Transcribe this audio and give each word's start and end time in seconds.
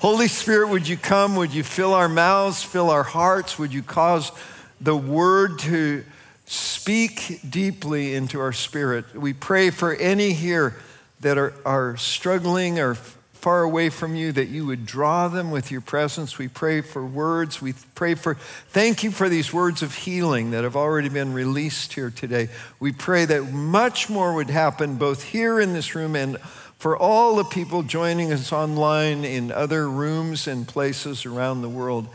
Holy 0.00 0.28
Spirit, 0.28 0.70
would 0.70 0.88
you 0.88 0.96
come? 0.96 1.36
Would 1.36 1.52
you 1.52 1.62
fill 1.62 1.92
our 1.92 2.08
mouths, 2.08 2.62
fill 2.62 2.88
our 2.88 3.02
hearts? 3.02 3.58
Would 3.58 3.74
you 3.74 3.82
cause 3.82 4.32
the 4.80 4.96
word 4.96 5.58
to 5.58 6.06
speak 6.46 7.40
deeply 7.46 8.14
into 8.14 8.40
our 8.40 8.54
spirit? 8.54 9.14
We 9.14 9.34
pray 9.34 9.68
for 9.68 9.94
any 9.94 10.32
here 10.32 10.74
that 11.20 11.36
are, 11.36 11.52
are 11.66 11.98
struggling 11.98 12.78
or 12.78 12.94
far 12.94 13.62
away 13.62 13.90
from 13.90 14.16
you, 14.16 14.32
that 14.32 14.48
you 14.48 14.64
would 14.64 14.86
draw 14.86 15.28
them 15.28 15.50
with 15.50 15.70
your 15.70 15.82
presence. 15.82 16.38
We 16.38 16.48
pray 16.48 16.80
for 16.80 17.04
words. 17.04 17.60
We 17.60 17.74
pray 17.94 18.14
for, 18.14 18.36
thank 18.68 19.02
you 19.02 19.10
for 19.10 19.28
these 19.28 19.52
words 19.52 19.82
of 19.82 19.94
healing 19.94 20.52
that 20.52 20.64
have 20.64 20.76
already 20.76 21.10
been 21.10 21.34
released 21.34 21.92
here 21.92 22.08
today. 22.08 22.48
We 22.78 22.92
pray 22.92 23.26
that 23.26 23.52
much 23.52 24.08
more 24.08 24.32
would 24.32 24.48
happen 24.48 24.96
both 24.96 25.22
here 25.24 25.60
in 25.60 25.74
this 25.74 25.94
room 25.94 26.16
and 26.16 26.38
for 26.80 26.96
all 26.96 27.36
the 27.36 27.44
people 27.44 27.82
joining 27.82 28.32
us 28.32 28.54
online 28.54 29.22
in 29.22 29.52
other 29.52 29.86
rooms 29.86 30.48
and 30.48 30.66
places 30.66 31.26
around 31.26 31.60
the 31.60 31.68
world. 31.68 32.08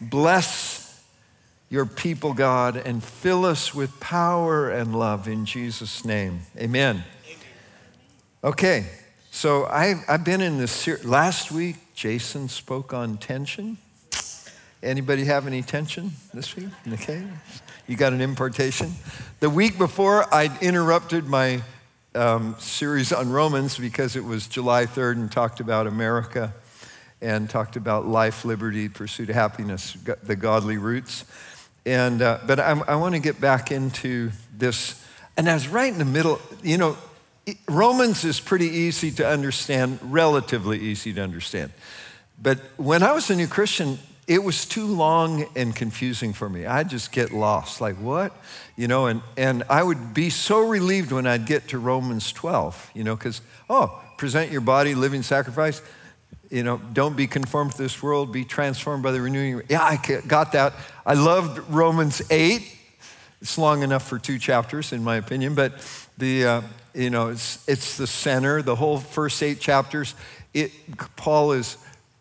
Bless 0.00 1.02
your 1.70 1.86
people, 1.86 2.34
God, 2.34 2.76
and 2.76 3.02
fill 3.02 3.44
us 3.44 3.72
with 3.72 4.00
power 4.00 4.70
and 4.70 4.98
love 4.98 5.28
in 5.28 5.44
Jesus' 5.44 6.04
name. 6.04 6.40
Amen. 6.58 7.04
Okay. 8.42 8.86
So 9.30 9.66
I, 9.66 10.02
I've 10.08 10.24
been 10.24 10.40
in 10.40 10.58
this 10.58 10.72
ser- 10.72 10.98
last 11.04 11.52
week. 11.52 11.76
Jason 11.94 12.48
spoke 12.48 12.92
on 12.92 13.18
tension. 13.18 13.78
Anybody 14.82 15.26
have 15.26 15.46
any 15.46 15.62
tension 15.62 16.10
this 16.34 16.56
week? 16.56 16.70
Okay, 16.92 17.22
you 17.86 17.96
got 17.96 18.12
an 18.12 18.20
impartation. 18.20 18.94
The 19.38 19.48
week 19.48 19.78
before, 19.78 20.32
I 20.34 20.56
interrupted 20.60 21.26
my 21.26 21.62
um, 22.14 22.56
series 22.58 23.12
on 23.12 23.30
Romans 23.30 23.78
because 23.78 24.16
it 24.16 24.24
was 24.24 24.46
July 24.46 24.86
3rd 24.86 25.12
and 25.12 25.32
talked 25.32 25.60
about 25.60 25.86
America 25.86 26.52
and 27.20 27.50
talked 27.50 27.76
about 27.76 28.06
life, 28.06 28.44
liberty, 28.44 28.88
pursuit 28.88 29.28
of 29.28 29.34
happiness, 29.34 29.96
the 30.22 30.36
godly 30.36 30.78
roots. 30.78 31.24
And 31.84 32.22
uh, 32.22 32.38
but 32.46 32.60
I, 32.60 32.70
I 32.86 32.96
want 32.96 33.14
to 33.14 33.20
get 33.20 33.40
back 33.40 33.72
into 33.72 34.30
this, 34.56 35.02
and 35.36 35.48
I 35.48 35.54
was 35.54 35.68
right 35.68 35.92
in 35.92 35.98
the 35.98 36.04
middle. 36.04 36.40
You 36.62 36.76
know, 36.76 36.96
Romans 37.68 38.24
is 38.24 38.40
pretty 38.40 38.68
easy 38.68 39.10
to 39.12 39.26
understand, 39.26 39.98
relatively 40.02 40.78
easy 40.78 41.12
to 41.14 41.22
understand. 41.22 41.72
But 42.40 42.58
when 42.76 43.02
I 43.02 43.12
was 43.12 43.30
a 43.30 43.36
new 43.36 43.46
Christian, 43.46 43.98
it 44.28 44.44
was 44.44 44.66
too 44.66 44.86
long 44.86 45.46
and 45.56 45.74
confusing 45.74 46.34
for 46.34 46.50
me. 46.50 46.66
I'd 46.66 46.90
just 46.90 47.12
get 47.12 47.32
lost. 47.32 47.80
Like, 47.80 47.96
what? 47.96 48.36
You 48.76 48.86
know, 48.86 49.06
and, 49.06 49.22
and 49.38 49.64
I 49.70 49.82
would 49.82 50.12
be 50.12 50.28
so 50.28 50.60
relieved 50.60 51.12
when 51.12 51.26
I'd 51.26 51.46
get 51.46 51.68
to 51.68 51.78
Romans 51.78 52.30
12, 52.32 52.90
you 52.94 53.04
know, 53.04 53.16
because, 53.16 53.40
oh, 53.70 53.98
present 54.18 54.52
your 54.52 54.60
body 54.60 54.94
living 54.94 55.22
sacrifice. 55.22 55.80
You 56.50 56.62
know, 56.62 56.78
don't 56.92 57.16
be 57.16 57.26
conformed 57.26 57.72
to 57.72 57.78
this 57.78 58.02
world, 58.02 58.30
be 58.30 58.44
transformed 58.44 59.02
by 59.02 59.12
the 59.12 59.20
renewing. 59.22 59.62
Yeah, 59.70 59.82
I 59.82 59.96
got 60.26 60.52
that. 60.52 60.74
I 61.06 61.14
loved 61.14 61.58
Romans 61.70 62.20
8. 62.30 62.62
It's 63.40 63.56
long 63.56 63.82
enough 63.82 64.06
for 64.06 64.18
two 64.18 64.38
chapters, 64.38 64.92
in 64.92 65.02
my 65.02 65.16
opinion, 65.16 65.54
but 65.54 65.72
the, 66.18 66.44
uh, 66.44 66.62
you 66.92 67.08
know, 67.08 67.28
it's, 67.28 67.66
it's 67.66 67.96
the 67.96 68.06
center, 68.06 68.60
the 68.60 68.74
whole 68.74 68.98
first 68.98 69.42
eight 69.42 69.60
chapters. 69.60 70.14
It, 70.52 70.72
Paul 71.16 71.52
is, 71.52 71.76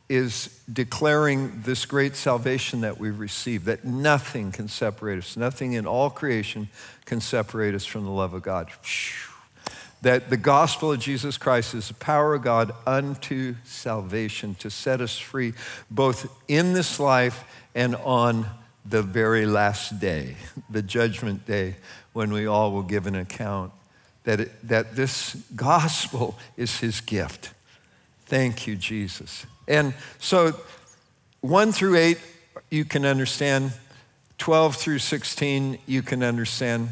is 0.09 0.61
declaring 0.71 1.61
this 1.63 1.85
great 1.85 2.15
salvation 2.15 2.81
that 2.81 2.97
we've 2.97 3.19
received, 3.19 3.65
that 3.65 3.83
nothing 3.83 4.51
can 4.51 4.67
separate 4.67 5.17
us, 5.17 5.35
nothing 5.35 5.73
in 5.73 5.85
all 5.85 6.09
creation 6.09 6.69
can 7.05 7.19
separate 7.19 7.75
us 7.75 7.85
from 7.85 8.05
the 8.05 8.11
love 8.11 8.33
of 8.33 8.41
God. 8.41 8.69
That 10.01 10.29
the 10.29 10.37
gospel 10.37 10.93
of 10.93 10.99
Jesus 10.99 11.37
Christ 11.37 11.73
is 11.73 11.89
the 11.89 11.93
power 11.95 12.35
of 12.35 12.43
God 12.43 12.71
unto 12.85 13.55
salvation 13.65 14.55
to 14.55 14.69
set 14.69 15.01
us 15.01 15.17
free, 15.17 15.53
both 15.91 16.31
in 16.47 16.73
this 16.73 16.99
life 16.99 17.43
and 17.75 17.95
on 17.95 18.45
the 18.85 19.01
very 19.01 19.45
last 19.45 19.99
day, 19.99 20.37
the 20.69 20.81
judgment 20.81 21.45
day, 21.45 21.75
when 22.13 22.31
we 22.31 22.47
all 22.47 22.71
will 22.71 22.83
give 22.83 23.07
an 23.07 23.15
account 23.15 23.73
that, 24.23 24.41
it, 24.41 24.67
that 24.67 24.95
this 24.95 25.35
gospel 25.55 26.37
is 26.57 26.79
his 26.79 27.01
gift. 27.01 27.51
Thank 28.25 28.67
you, 28.67 28.75
Jesus. 28.75 29.45
And 29.67 29.93
so, 30.19 30.53
1 31.41 31.71
through 31.71 31.97
8, 31.97 32.17
you 32.71 32.85
can 32.85 33.05
understand. 33.05 33.71
12 34.37 34.75
through 34.75 34.99
16, 34.99 35.79
you 35.85 36.01
can 36.01 36.23
understand. 36.23 36.89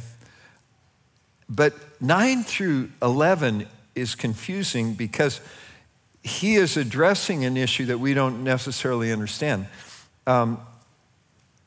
But 1.47 1.73
9 2.01 2.43
through 2.43 2.89
11 3.01 3.67
is 3.93 4.15
confusing 4.15 4.93
because 4.93 5.41
he 6.23 6.55
is 6.55 6.75
addressing 6.75 7.45
an 7.45 7.55
issue 7.55 7.85
that 7.85 7.99
we 7.99 8.13
don't 8.13 8.43
necessarily 8.43 9.11
understand. 9.11 9.67
Um, 10.25 10.59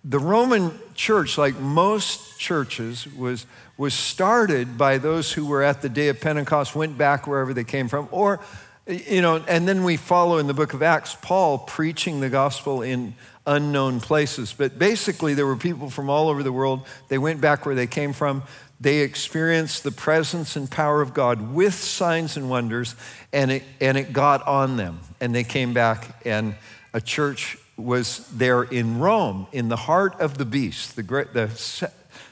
the 0.04 0.18
Roman 0.18 0.72
church, 0.94 1.38
like 1.38 1.58
most 1.58 2.38
churches, 2.38 3.06
was, 3.14 3.46
was 3.76 3.94
started 3.94 4.76
by 4.76 4.98
those 4.98 5.32
who 5.32 5.46
were 5.46 5.62
at 5.62 5.82
the 5.82 5.88
day 5.88 6.08
of 6.08 6.20
Pentecost, 6.20 6.74
went 6.74 6.98
back 6.98 7.26
wherever 7.26 7.54
they 7.54 7.64
came 7.64 7.88
from, 7.88 8.08
or, 8.10 8.40
you 8.88 9.20
know, 9.20 9.36
and 9.46 9.68
then 9.68 9.84
we 9.84 9.96
follow 9.96 10.38
in 10.38 10.46
the 10.46 10.54
book 10.54 10.72
of 10.72 10.82
Acts 10.82 11.14
Paul 11.20 11.58
preaching 11.58 12.20
the 12.20 12.30
gospel 12.30 12.80
in 12.82 13.14
unknown 13.46 14.00
places. 14.00 14.54
But 14.56 14.78
basically, 14.78 15.34
there 15.34 15.46
were 15.46 15.56
people 15.56 15.90
from 15.90 16.08
all 16.08 16.28
over 16.28 16.42
the 16.42 16.52
world. 16.52 16.86
They 17.08 17.18
went 17.18 17.40
back 17.40 17.66
where 17.66 17.74
they 17.74 17.86
came 17.86 18.14
from. 18.14 18.42
They 18.80 19.00
experienced 19.00 19.84
the 19.84 19.90
presence 19.90 20.56
and 20.56 20.70
power 20.70 21.02
of 21.02 21.12
God 21.12 21.52
with 21.52 21.74
signs 21.74 22.36
and 22.36 22.48
wonders, 22.48 22.94
and 23.32 23.50
it, 23.50 23.64
and 23.80 23.98
it 23.98 24.12
got 24.12 24.46
on 24.46 24.76
them. 24.76 25.00
And 25.20 25.34
they 25.34 25.44
came 25.44 25.74
back, 25.74 26.24
and 26.24 26.54
a 26.94 27.00
church 27.00 27.58
was 27.76 28.26
there 28.30 28.62
in 28.62 29.00
Rome, 29.00 29.48
in 29.52 29.68
the 29.68 29.76
heart 29.76 30.20
of 30.20 30.38
the 30.38 30.44
beast, 30.44 30.96
the, 30.96 31.02
great, 31.02 31.34
the 31.34 31.48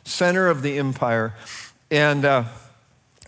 center 0.05 0.49
of 0.49 0.62
the 0.62 0.78
empire. 0.78 1.34
And, 1.91 2.25
uh, 2.25 2.45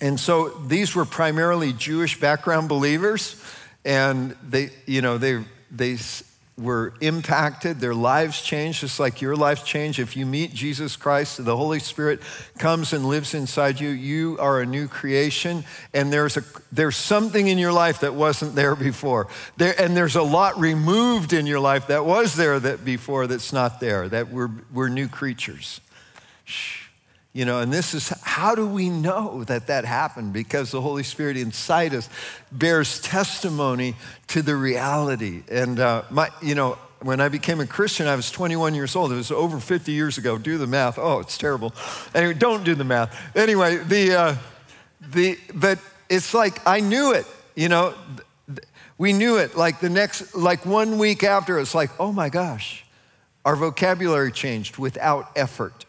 and 0.01 0.19
so 0.19 0.49
these 0.49 0.95
were 0.95 1.05
primarily 1.05 1.73
Jewish 1.73 2.21
background 2.21 2.69
believers, 2.69 3.43
and 3.85 4.37
they, 4.49 4.71
you 4.87 5.03
know, 5.03 5.19
they, 5.19 5.45
they 5.71 5.97
were 6.59 6.93
impacted, 7.01 7.79
their 7.79 7.95
lives 7.95 8.43
changed, 8.43 8.81
just 8.81 8.99
like 8.99 9.23
your 9.23 9.37
life 9.37 9.65
changed. 9.65 9.99
If 9.99 10.17
you 10.17 10.27
meet 10.27 10.53
Jesus 10.53 10.97
Christ, 10.97 11.45
the 11.45 11.57
Holy 11.57 11.79
Spirit 11.79 12.21
comes 12.59 12.93
and 12.93 13.07
lives 13.07 13.33
inside 13.35 13.79
you, 13.79 13.91
you 13.91 14.37
are 14.41 14.61
a 14.61 14.67
new 14.67 14.89
creation, 14.89 15.65
and 15.95 16.13
there's, 16.13 16.37
a, 16.37 16.43
there's 16.73 16.97
something 16.97 17.47
in 17.47 17.59
your 17.59 17.73
life 17.73 18.01
that 18.01 18.15
wasn't 18.15 18.57
there 18.57 18.75
before. 18.75 19.29
There, 19.57 19.81
and 19.81 19.97
there's 19.97 20.17
a 20.17 20.23
lot 20.23 20.59
removed 20.59 21.33
in 21.33 21.47
your 21.47 21.61
life 21.61 21.87
that 21.89 22.05
was 22.05 22.35
there 22.35 22.59
that 22.59 22.85
before 22.85 23.29
that's 23.29 23.53
not 23.53 23.79
there, 23.79 24.09
that 24.09 24.29
we're, 24.29 24.51
we're 24.73 24.89
new 24.89 25.09
creatures. 25.09 25.81
Shh. 26.45 26.88
You 27.33 27.45
know, 27.45 27.61
and 27.61 27.73
this 27.73 27.95
is 27.95 28.09
how 28.23 28.55
do 28.55 28.67
we 28.67 28.89
know 28.89 29.45
that 29.45 29.67
that 29.67 29.85
happened? 29.85 30.33
Because 30.33 30.71
the 30.71 30.81
Holy 30.81 31.03
Spirit 31.03 31.37
inside 31.37 31.95
us 31.95 32.09
bears 32.51 33.01
testimony 33.01 33.95
to 34.29 34.43
the 34.43 34.57
reality. 34.57 35.43
And 35.51 35.79
uh, 35.79 36.03
my, 36.11 36.31
you 36.43 36.55
know, 36.55 36.79
when 37.03 37.21
I 37.21 37.29
became 37.29 37.61
a 37.61 37.67
Christian, 37.67 38.07
I 38.07 38.17
was 38.17 38.31
21 38.31 38.75
years 38.75 38.97
old. 38.97 39.13
It 39.13 39.17
was 39.17 39.31
over 39.31 39.61
50 39.61 39.93
years 39.93 40.19
ago. 40.19 40.39
Do 40.39 40.59
the 40.59 40.67
math. 40.67 40.99
Oh, 40.99 41.21
it's 41.21 41.39
terrible. 41.39 41.73
Anyway, 42.15 42.35
don't 42.35 42.65
do 42.65 42.75
the 42.75 42.85
math. 42.85 43.37
Anyway, 43.37 43.77
the, 43.77 44.19
uh, 44.19 44.37
the, 45.13 45.39
but 45.55 45.79
it's 46.09 46.35
like 46.35 46.67
I 46.67 46.81
knew 46.81 47.13
it. 47.13 47.27
You 47.55 47.69
know, 47.69 47.95
we 48.97 49.13
knew 49.13 49.37
it. 49.37 49.57
Like 49.57 49.81
the 49.81 49.91
next, 49.91 50.35
like 50.35 50.67
one 50.67 50.99
week 50.99 51.23
after, 51.23 51.59
it's 51.59 51.75
like, 51.75 51.91
oh 52.01 52.13
my 52.13 52.29
gosh, 52.29 52.85
our 53.45 53.55
vocabulary 53.55 54.33
changed 54.33 54.77
without 54.79 55.31
effort. 55.37 55.85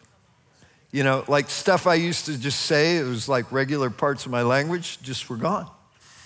You 0.92 1.04
know, 1.04 1.24
like 1.28 1.48
stuff 1.50 1.86
I 1.86 1.94
used 1.94 2.26
to 2.26 2.38
just 2.38 2.62
say, 2.62 2.96
it 2.96 3.04
was 3.04 3.28
like 3.28 3.52
regular 3.52 3.90
parts 3.90 4.26
of 4.26 4.32
my 4.32 4.42
language, 4.42 5.00
just 5.02 5.30
were 5.30 5.36
gone. 5.36 5.68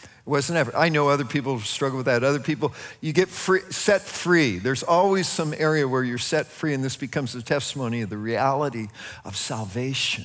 It 0.02 0.30
wasn't 0.30 0.56
ever. 0.56 0.74
I 0.74 0.88
know 0.88 1.08
other 1.08 1.26
people 1.26 1.60
struggle 1.60 1.98
with 1.98 2.06
that. 2.06 2.24
Other 2.24 2.40
people, 2.40 2.72
you 3.02 3.12
get 3.12 3.28
free, 3.28 3.60
set 3.68 4.00
free. 4.00 4.56
There's 4.58 4.82
always 4.82 5.28
some 5.28 5.52
area 5.56 5.86
where 5.86 6.02
you're 6.02 6.16
set 6.16 6.46
free, 6.46 6.72
and 6.72 6.82
this 6.82 6.96
becomes 6.96 7.34
a 7.34 7.42
testimony 7.42 8.00
of 8.00 8.08
the 8.08 8.16
reality 8.16 8.88
of 9.26 9.36
salvation. 9.36 10.24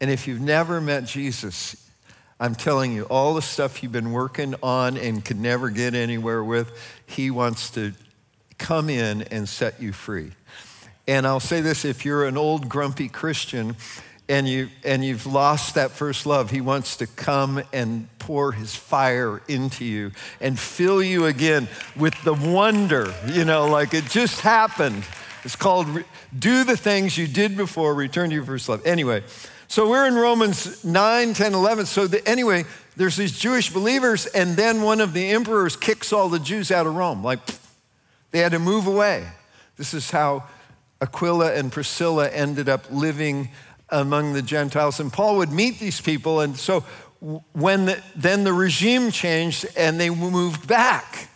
And 0.00 0.08
if 0.08 0.28
you've 0.28 0.40
never 0.40 0.80
met 0.80 1.04
Jesus, 1.04 1.90
I'm 2.38 2.54
telling 2.54 2.92
you, 2.92 3.04
all 3.04 3.34
the 3.34 3.42
stuff 3.42 3.82
you've 3.82 3.90
been 3.90 4.12
working 4.12 4.54
on 4.62 4.96
and 4.96 5.24
could 5.24 5.40
never 5.40 5.68
get 5.70 5.94
anywhere 5.94 6.44
with, 6.44 6.70
He 7.06 7.32
wants 7.32 7.70
to 7.70 7.92
come 8.56 8.88
in 8.88 9.22
and 9.22 9.48
set 9.48 9.82
you 9.82 9.92
free. 9.92 10.32
And 11.08 11.26
I'll 11.26 11.40
say 11.40 11.60
this 11.60 11.84
if 11.84 12.04
you're 12.04 12.26
an 12.26 12.36
old, 12.36 12.68
grumpy 12.68 13.08
Christian 13.08 13.76
and, 14.28 14.48
you, 14.48 14.68
and 14.84 15.04
you've 15.04 15.24
lost 15.24 15.76
that 15.76 15.92
first 15.92 16.26
love, 16.26 16.50
He 16.50 16.60
wants 16.60 16.96
to 16.96 17.06
come 17.06 17.62
and 17.72 18.08
pour 18.18 18.50
His 18.52 18.74
fire 18.74 19.40
into 19.46 19.84
you 19.84 20.10
and 20.40 20.58
fill 20.58 21.02
you 21.02 21.26
again 21.26 21.68
with 21.94 22.20
the 22.24 22.34
wonder, 22.34 23.14
you 23.28 23.44
know, 23.44 23.68
like 23.68 23.94
it 23.94 24.04
just 24.06 24.40
happened. 24.40 25.04
It's 25.44 25.54
called 25.54 25.86
Do 26.36 26.64
the 26.64 26.76
Things 26.76 27.16
You 27.16 27.28
Did 27.28 27.56
Before, 27.56 27.94
Return 27.94 28.30
to 28.30 28.34
Your 28.34 28.44
First 28.44 28.68
Love. 28.68 28.84
Anyway, 28.84 29.22
So 29.68 29.88
we're 29.88 30.06
in 30.08 30.16
Romans 30.16 30.84
9, 30.84 31.34
10, 31.34 31.54
11. 31.54 31.86
So 31.86 32.08
the, 32.08 32.26
anyway, 32.28 32.64
there's 32.96 33.16
these 33.16 33.38
Jewish 33.38 33.72
believers, 33.72 34.26
and 34.26 34.56
then 34.56 34.82
one 34.82 35.00
of 35.00 35.12
the 35.12 35.30
emperors 35.30 35.76
kicks 35.76 36.12
all 36.12 36.28
the 36.28 36.40
Jews 36.40 36.72
out 36.72 36.86
of 36.88 36.96
Rome. 36.96 37.22
Like 37.22 37.38
they 38.32 38.40
had 38.40 38.52
to 38.52 38.58
move 38.58 38.88
away. 38.88 39.24
This 39.76 39.94
is 39.94 40.10
how 40.10 40.44
Aquila 41.00 41.52
and 41.54 41.70
Priscilla 41.70 42.28
ended 42.28 42.68
up 42.68 42.86
living 42.90 43.50
among 43.90 44.32
the 44.32 44.42
Gentiles. 44.42 45.00
And 45.00 45.12
Paul 45.12 45.36
would 45.38 45.52
meet 45.52 45.78
these 45.78 46.00
people, 46.00 46.40
and 46.40 46.56
so 46.56 46.80
when 47.52 47.86
the, 47.86 48.02
then 48.14 48.44
the 48.44 48.52
regime 48.52 49.10
changed 49.10 49.66
and 49.76 49.98
they 49.98 50.10
moved 50.10 50.66
back. 50.66 51.28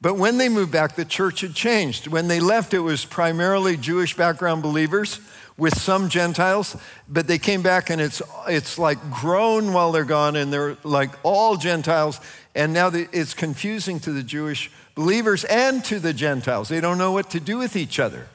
But 0.00 0.14
when 0.14 0.38
they 0.38 0.48
moved 0.48 0.72
back, 0.72 0.94
the 0.94 1.04
church 1.04 1.40
had 1.40 1.54
changed. 1.54 2.06
When 2.06 2.28
they 2.28 2.38
left, 2.38 2.74
it 2.74 2.80
was 2.80 3.04
primarily 3.04 3.76
Jewish 3.76 4.14
background 4.14 4.62
believers 4.62 5.20
with 5.56 5.76
some 5.78 6.10
Gentiles, 6.10 6.76
but 7.08 7.26
they 7.26 7.38
came 7.38 7.62
back 7.62 7.88
and 7.88 8.00
it's, 8.00 8.20
it's 8.46 8.78
like 8.78 8.98
grown 9.10 9.72
while 9.72 9.90
they're 9.90 10.04
gone, 10.04 10.36
and 10.36 10.52
they're 10.52 10.76
like 10.84 11.10
all 11.22 11.56
Gentiles. 11.56 12.20
And 12.54 12.72
now 12.72 12.90
it's 12.92 13.32
confusing 13.32 13.98
to 14.00 14.12
the 14.12 14.22
Jewish 14.22 14.70
believers 14.94 15.44
and 15.44 15.82
to 15.86 15.98
the 15.98 16.12
Gentiles. 16.12 16.68
They 16.68 16.80
don't 16.80 16.98
know 16.98 17.12
what 17.12 17.30
to 17.30 17.40
do 17.40 17.58
with 17.58 17.74
each 17.74 17.98
other. 17.98 18.28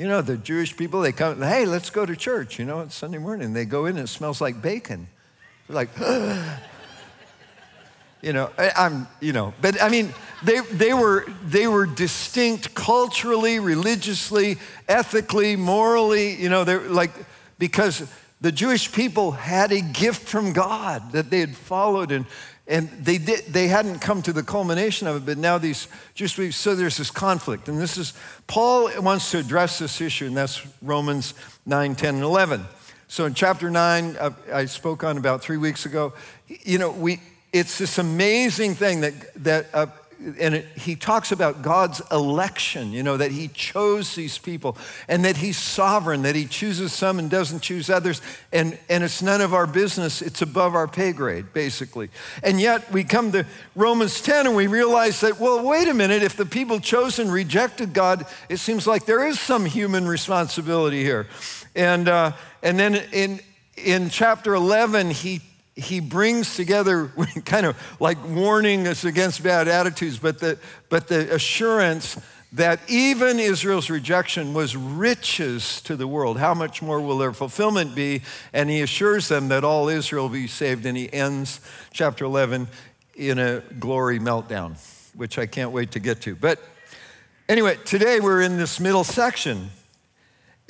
You 0.00 0.08
know, 0.08 0.22
the 0.22 0.38
Jewish 0.38 0.74
people, 0.78 1.02
they 1.02 1.12
come, 1.12 1.42
hey, 1.42 1.66
let's 1.66 1.90
go 1.90 2.06
to 2.06 2.16
church. 2.16 2.58
You 2.58 2.64
know, 2.64 2.80
it's 2.80 2.94
Sunday 2.94 3.18
morning. 3.18 3.52
They 3.52 3.66
go 3.66 3.84
in 3.84 3.98
and 3.98 4.04
it 4.04 4.08
smells 4.08 4.40
like 4.40 4.62
bacon. 4.62 5.08
They're 5.68 5.74
like, 5.74 5.90
you 8.22 8.32
know, 8.32 8.50
I, 8.56 8.72
I'm, 8.78 9.06
you 9.20 9.34
know, 9.34 9.52
but 9.60 9.82
I 9.82 9.90
mean, 9.90 10.14
they, 10.42 10.60
they, 10.72 10.94
were, 10.94 11.26
they 11.44 11.66
were 11.66 11.84
distinct 11.84 12.74
culturally, 12.74 13.58
religiously, 13.58 14.56
ethically, 14.88 15.54
morally, 15.56 16.34
you 16.34 16.48
know, 16.48 16.64
they're 16.64 16.88
like, 16.88 17.10
because 17.58 18.10
the 18.40 18.52
Jewish 18.52 18.90
people 18.90 19.32
had 19.32 19.70
a 19.70 19.82
gift 19.82 20.26
from 20.26 20.54
God 20.54 21.12
that 21.12 21.28
they 21.28 21.40
had 21.40 21.54
followed 21.54 22.10
and, 22.10 22.24
and 22.70 22.88
they, 22.90 23.18
did, 23.18 23.46
they 23.46 23.66
hadn't 23.66 23.98
come 23.98 24.22
to 24.22 24.32
the 24.32 24.44
culmination 24.44 25.08
of 25.08 25.16
it, 25.16 25.26
but 25.26 25.36
now 25.36 25.58
these 25.58 25.88
Jewish 26.14 26.54
so 26.54 26.76
there's 26.76 26.96
this 26.96 27.10
conflict. 27.10 27.68
And 27.68 27.80
this 27.80 27.98
is, 27.98 28.14
Paul 28.46 28.88
wants 29.02 29.32
to 29.32 29.38
address 29.38 29.80
this 29.80 30.00
issue, 30.00 30.26
and 30.26 30.36
that's 30.36 30.64
Romans 30.80 31.34
9, 31.66 31.96
10, 31.96 32.14
and 32.14 32.22
11. 32.22 32.64
So 33.08 33.26
in 33.26 33.34
chapter 33.34 33.70
9, 33.70 34.16
uh, 34.16 34.30
I 34.52 34.66
spoke 34.66 35.02
on 35.02 35.18
about 35.18 35.42
three 35.42 35.56
weeks 35.56 35.84
ago, 35.84 36.12
you 36.46 36.78
know, 36.78 36.92
we, 36.92 37.20
it's 37.52 37.76
this 37.76 37.98
amazing 37.98 38.76
thing 38.76 39.00
that, 39.00 39.14
that 39.42 39.66
uh, 39.74 39.86
and 40.38 40.54
it, 40.56 40.66
he 40.76 40.96
talks 40.96 41.32
about 41.32 41.62
God's 41.62 42.02
election, 42.10 42.92
you 42.92 43.02
know, 43.02 43.16
that 43.16 43.32
he 43.32 43.48
chose 43.48 44.14
these 44.14 44.36
people 44.36 44.76
and 45.08 45.24
that 45.24 45.38
he's 45.38 45.56
sovereign, 45.56 46.22
that 46.22 46.36
he 46.36 46.44
chooses 46.44 46.92
some 46.92 47.18
and 47.18 47.30
doesn't 47.30 47.60
choose 47.60 47.88
others. 47.88 48.20
And, 48.52 48.78
and 48.88 49.02
it's 49.02 49.22
none 49.22 49.40
of 49.40 49.54
our 49.54 49.66
business, 49.66 50.20
it's 50.20 50.42
above 50.42 50.74
our 50.74 50.86
pay 50.86 51.12
grade, 51.12 51.52
basically. 51.52 52.10
And 52.42 52.60
yet 52.60 52.90
we 52.92 53.02
come 53.02 53.32
to 53.32 53.46
Romans 53.74 54.20
10 54.20 54.46
and 54.46 54.56
we 54.56 54.66
realize 54.66 55.20
that, 55.20 55.40
well, 55.40 55.66
wait 55.66 55.88
a 55.88 55.94
minute, 55.94 56.22
if 56.22 56.36
the 56.36 56.46
people 56.46 56.80
chosen 56.80 57.30
rejected 57.30 57.94
God, 57.94 58.26
it 58.48 58.58
seems 58.58 58.86
like 58.86 59.06
there 59.06 59.26
is 59.26 59.40
some 59.40 59.64
human 59.64 60.06
responsibility 60.06 61.02
here. 61.02 61.28
And, 61.74 62.08
uh, 62.08 62.32
and 62.62 62.78
then 62.78 62.96
in, 63.12 63.40
in 63.76 64.10
chapter 64.10 64.54
11, 64.54 65.10
he 65.10 65.40
he 65.76 66.00
brings 66.00 66.56
together 66.56 67.08
kind 67.44 67.66
of 67.66 67.76
like 68.00 68.18
warning 68.28 68.86
us 68.86 69.04
against 69.04 69.42
bad 69.42 69.68
attitudes, 69.68 70.18
but 70.18 70.38
the, 70.38 70.58
but 70.88 71.08
the 71.08 71.34
assurance 71.34 72.18
that 72.52 72.80
even 72.88 73.38
Israel's 73.38 73.90
rejection 73.90 74.54
was 74.54 74.76
riches 74.76 75.80
to 75.82 75.94
the 75.94 76.06
world. 76.06 76.38
How 76.38 76.52
much 76.52 76.82
more 76.82 77.00
will 77.00 77.18
their 77.18 77.32
fulfillment 77.32 77.94
be? 77.94 78.22
And 78.52 78.68
he 78.68 78.80
assures 78.80 79.28
them 79.28 79.48
that 79.48 79.62
all 79.62 79.88
Israel 79.88 80.24
will 80.24 80.30
be 80.30 80.48
saved. 80.48 80.84
And 80.84 80.96
he 80.96 81.12
ends 81.12 81.60
chapter 81.92 82.24
11 82.24 82.66
in 83.14 83.38
a 83.38 83.60
glory 83.78 84.18
meltdown, 84.18 84.76
which 85.14 85.38
I 85.38 85.46
can't 85.46 85.70
wait 85.70 85.92
to 85.92 86.00
get 86.00 86.22
to. 86.22 86.34
But 86.34 86.60
anyway, 87.48 87.78
today 87.84 88.18
we're 88.18 88.40
in 88.40 88.56
this 88.56 88.80
middle 88.80 89.04
section. 89.04 89.70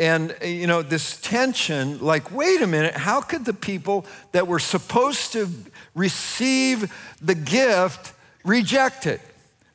And, 0.01 0.35
you 0.43 0.67
know, 0.67 0.81
this 0.81 1.21
tension 1.21 2.01
like, 2.01 2.33
wait 2.33 2.63
a 2.63 2.67
minute, 2.67 2.95
how 2.95 3.21
could 3.21 3.45
the 3.45 3.53
people 3.53 4.07
that 4.33 4.47
were 4.47 4.59
supposed 4.59 5.35
to 5.35 5.47
receive 5.95 6.91
the 7.21 7.35
gift 7.35 8.15
reject 8.43 9.07
it? 9.07 9.21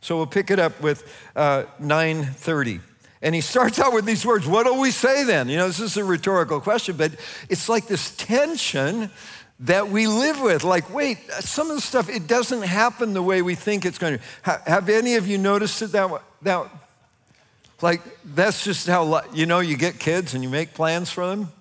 So 0.02 0.18
we'll 0.18 0.26
pick 0.26 0.50
it 0.50 0.58
up 0.58 0.82
with 0.82 1.08
uh, 1.36 1.66
930. 1.78 2.80
And 3.22 3.36
he 3.36 3.42
starts 3.42 3.78
out 3.80 3.94
with 3.94 4.06
these 4.06 4.26
words 4.26 4.48
What 4.48 4.66
do 4.66 4.74
we 4.80 4.90
say 4.90 5.26
then? 5.26 5.48
You 5.48 5.58
know, 5.58 5.68
this 5.68 5.80
is 5.80 5.96
a 5.96 6.04
rhetorical 6.04 6.60
question, 6.60 6.98
but 6.98 7.12
it's 7.48 7.70
like 7.70 7.86
this 7.86 8.16
tension 8.16 9.12
that 9.60 9.90
we 9.90 10.08
live 10.08 10.42
with. 10.42 10.64
Like, 10.64 10.92
wait, 10.92 11.20
some 11.34 11.70
of 11.70 11.76
the 11.76 11.82
stuff, 11.82 12.10
it 12.10 12.26
doesn't 12.26 12.64
happen 12.64 13.14
the 13.14 13.22
way 13.22 13.44
we 13.44 13.54
think 13.54 13.86
it's 13.86 14.00
going 14.00 14.18
to. 14.18 14.24
Have 14.66 14.90
any 14.90 15.16
of 15.16 15.28
you 15.28 15.38
noticed 15.38 15.84
it 15.84 15.92
that, 15.92 16.22
that 16.42 16.68
like, 17.86 18.02
that's 18.34 18.64
just 18.64 18.88
how, 18.88 19.22
you 19.32 19.46
know, 19.46 19.60
you 19.60 19.78
get 19.78 20.00
kids 20.00 20.34
and 20.34 20.42
you 20.42 20.50
make 20.50 20.74
plans 20.74 21.12
for 21.12 21.28
them, 21.28 21.52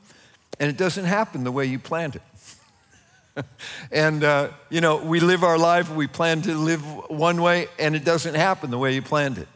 and 0.58 0.70
it 0.70 0.78
doesn't 0.78 1.04
happen 1.04 1.44
the 1.44 1.52
way 1.52 1.66
you 1.66 1.78
planned 1.78 2.16
it. 2.16 3.44
and, 3.92 4.24
uh, 4.24 4.48
you 4.70 4.80
know, 4.80 4.96
we 4.96 5.20
live 5.20 5.44
our 5.44 5.58
life, 5.58 5.94
we 5.94 6.06
plan 6.06 6.40
to 6.40 6.54
live 6.54 6.80
one 7.10 7.42
way, 7.42 7.66
and 7.78 7.94
it 7.94 8.06
doesn't 8.06 8.36
happen 8.36 8.70
the 8.70 8.78
way 8.78 8.94
you 8.94 9.02
planned 9.02 9.36
it. 9.36 9.48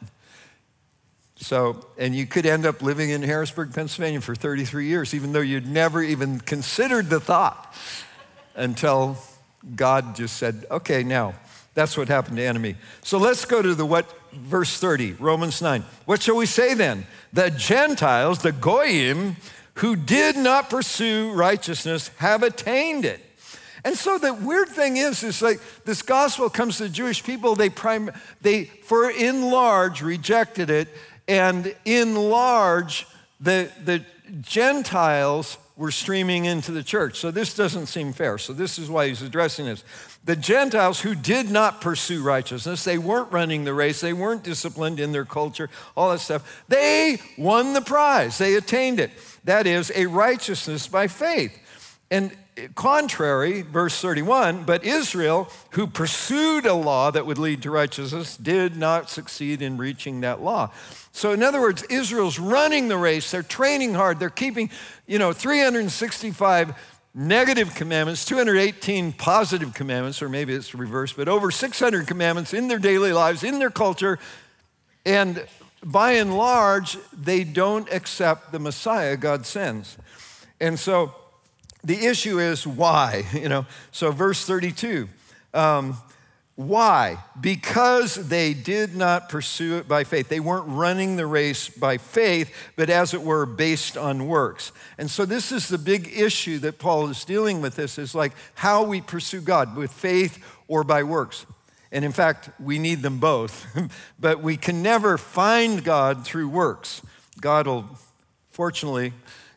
So, 1.36 1.86
and 1.96 2.14
you 2.14 2.26
could 2.26 2.44
end 2.44 2.66
up 2.66 2.82
living 2.82 3.08
in 3.08 3.22
Harrisburg, 3.22 3.72
Pennsylvania 3.72 4.20
for 4.20 4.34
33 4.34 4.88
years, 4.88 5.14
even 5.14 5.32
though 5.32 5.40
you'd 5.40 5.66
never 5.66 6.02
even 6.02 6.38
considered 6.38 7.08
the 7.08 7.18
thought 7.18 7.74
until 8.54 9.16
God 9.74 10.16
just 10.16 10.36
said, 10.36 10.66
okay, 10.70 11.02
now, 11.02 11.34
that's 11.72 11.96
what 11.96 12.08
happened 12.08 12.36
to 12.36 12.42
enemy. 12.42 12.76
So 13.02 13.16
let's 13.16 13.46
go 13.46 13.62
to 13.62 13.74
the 13.74 13.86
what 13.86 14.17
verse 14.32 14.78
30, 14.78 15.12
Romans 15.14 15.60
9. 15.62 15.84
What 16.04 16.22
shall 16.22 16.36
we 16.36 16.46
say 16.46 16.74
then? 16.74 17.06
The 17.32 17.50
Gentiles, 17.50 18.40
the 18.40 18.52
Goyim, 18.52 19.36
who 19.74 19.96
did 19.96 20.36
not 20.36 20.70
pursue 20.70 21.32
righteousness 21.32 22.10
have 22.16 22.42
attained 22.42 23.04
it. 23.04 23.20
And 23.84 23.96
so 23.96 24.18
the 24.18 24.34
weird 24.34 24.68
thing 24.68 24.96
is, 24.96 25.22
is 25.22 25.40
like 25.40 25.60
this 25.84 26.02
gospel 26.02 26.50
comes 26.50 26.78
to 26.78 26.84
the 26.84 26.88
Jewish 26.88 27.22
people, 27.22 27.54
they, 27.54 27.70
prim- 27.70 28.10
they 28.40 28.64
for 28.64 29.10
in 29.10 29.50
large 29.50 30.02
rejected 30.02 30.68
it, 30.68 30.88
and 31.28 31.74
in 31.84 32.14
large, 32.14 33.06
the, 33.40 33.70
the 33.84 34.04
Gentiles 34.40 35.58
were 35.76 35.92
streaming 35.92 36.44
into 36.44 36.72
the 36.72 36.82
church. 36.82 37.18
So 37.18 37.30
this 37.30 37.54
doesn't 37.54 37.86
seem 37.86 38.12
fair. 38.12 38.36
So 38.36 38.52
this 38.52 38.78
is 38.78 38.90
why 38.90 39.08
he's 39.08 39.22
addressing 39.22 39.66
this. 39.66 39.84
The 40.28 40.36
Gentiles 40.36 41.00
who 41.00 41.14
did 41.14 41.50
not 41.50 41.80
pursue 41.80 42.22
righteousness, 42.22 42.84
they 42.84 42.98
weren't 42.98 43.32
running 43.32 43.64
the 43.64 43.72
race, 43.72 44.02
they 44.02 44.12
weren't 44.12 44.42
disciplined 44.42 45.00
in 45.00 45.10
their 45.10 45.24
culture, 45.24 45.70
all 45.96 46.10
that 46.10 46.18
stuff, 46.18 46.62
they 46.68 47.16
won 47.38 47.72
the 47.72 47.80
prize. 47.80 48.36
They 48.36 48.54
attained 48.54 49.00
it. 49.00 49.10
That 49.44 49.66
is, 49.66 49.90
a 49.94 50.04
righteousness 50.04 50.86
by 50.86 51.06
faith. 51.06 51.58
And 52.10 52.36
contrary, 52.74 53.62
verse 53.62 53.98
31, 54.02 54.64
but 54.64 54.84
Israel, 54.84 55.48
who 55.70 55.86
pursued 55.86 56.66
a 56.66 56.74
law 56.74 57.10
that 57.10 57.24
would 57.24 57.38
lead 57.38 57.62
to 57.62 57.70
righteousness, 57.70 58.36
did 58.36 58.76
not 58.76 59.08
succeed 59.08 59.62
in 59.62 59.78
reaching 59.78 60.20
that 60.20 60.42
law. 60.42 60.70
So, 61.10 61.32
in 61.32 61.42
other 61.42 61.62
words, 61.62 61.84
Israel's 61.84 62.38
running 62.38 62.88
the 62.88 62.98
race, 62.98 63.30
they're 63.30 63.42
training 63.42 63.94
hard, 63.94 64.20
they're 64.20 64.28
keeping, 64.28 64.68
you 65.06 65.18
know, 65.18 65.32
365 65.32 66.74
negative 67.18 67.74
commandments, 67.74 68.24
218 68.24 69.12
positive 69.12 69.74
commandments, 69.74 70.22
or 70.22 70.28
maybe 70.28 70.54
it's 70.54 70.72
reversed, 70.72 71.16
but 71.16 71.26
over 71.26 71.50
600 71.50 72.06
commandments 72.06 72.54
in 72.54 72.68
their 72.68 72.78
daily 72.78 73.12
lives, 73.12 73.42
in 73.42 73.58
their 73.58 73.70
culture. 73.70 74.20
And 75.04 75.44
by 75.84 76.12
and 76.12 76.36
large, 76.36 76.96
they 77.12 77.42
don't 77.42 77.92
accept 77.92 78.52
the 78.52 78.60
Messiah 78.60 79.16
God 79.16 79.46
sends. 79.46 79.98
And 80.60 80.78
so 80.78 81.12
the 81.82 82.06
issue 82.06 82.38
is 82.38 82.64
why, 82.64 83.26
you 83.32 83.48
know. 83.48 83.66
So, 83.90 84.12
verse 84.12 84.44
32. 84.44 85.08
Um, 85.54 85.96
why? 86.58 87.22
Because 87.40 88.16
they 88.16 88.52
did 88.52 88.96
not 88.96 89.28
pursue 89.28 89.76
it 89.76 89.86
by 89.86 90.02
faith. 90.02 90.28
They 90.28 90.40
weren't 90.40 90.66
running 90.66 91.14
the 91.14 91.24
race 91.24 91.68
by 91.68 91.98
faith, 91.98 92.52
but 92.74 92.90
as 92.90 93.14
it 93.14 93.22
were, 93.22 93.46
based 93.46 93.96
on 93.96 94.26
works. 94.26 94.72
And 94.98 95.08
so 95.08 95.24
this 95.24 95.52
is 95.52 95.68
the 95.68 95.78
big 95.78 96.12
issue 96.12 96.58
that 96.58 96.80
Paul 96.80 97.10
is 97.10 97.24
dealing 97.24 97.60
with 97.60 97.76
this 97.76 97.96
is 97.96 98.12
like 98.12 98.32
how 98.54 98.82
we 98.82 99.00
pursue 99.00 99.40
God, 99.40 99.76
with 99.76 99.92
faith 99.92 100.44
or 100.66 100.82
by 100.82 101.04
works. 101.04 101.46
And 101.92 102.04
in 102.04 102.10
fact, 102.10 102.50
we 102.58 102.80
need 102.80 103.02
them 103.02 103.20
both. 103.20 103.64
but 104.18 104.42
we 104.42 104.56
can 104.56 104.82
never 104.82 105.16
find 105.16 105.84
God 105.84 106.24
through 106.24 106.48
works. 106.48 107.02
God 107.40 107.68
will, 107.68 107.88
fortunately, 108.50 109.12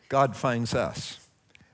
God 0.08 0.36
finds 0.36 0.72
us. 0.72 1.18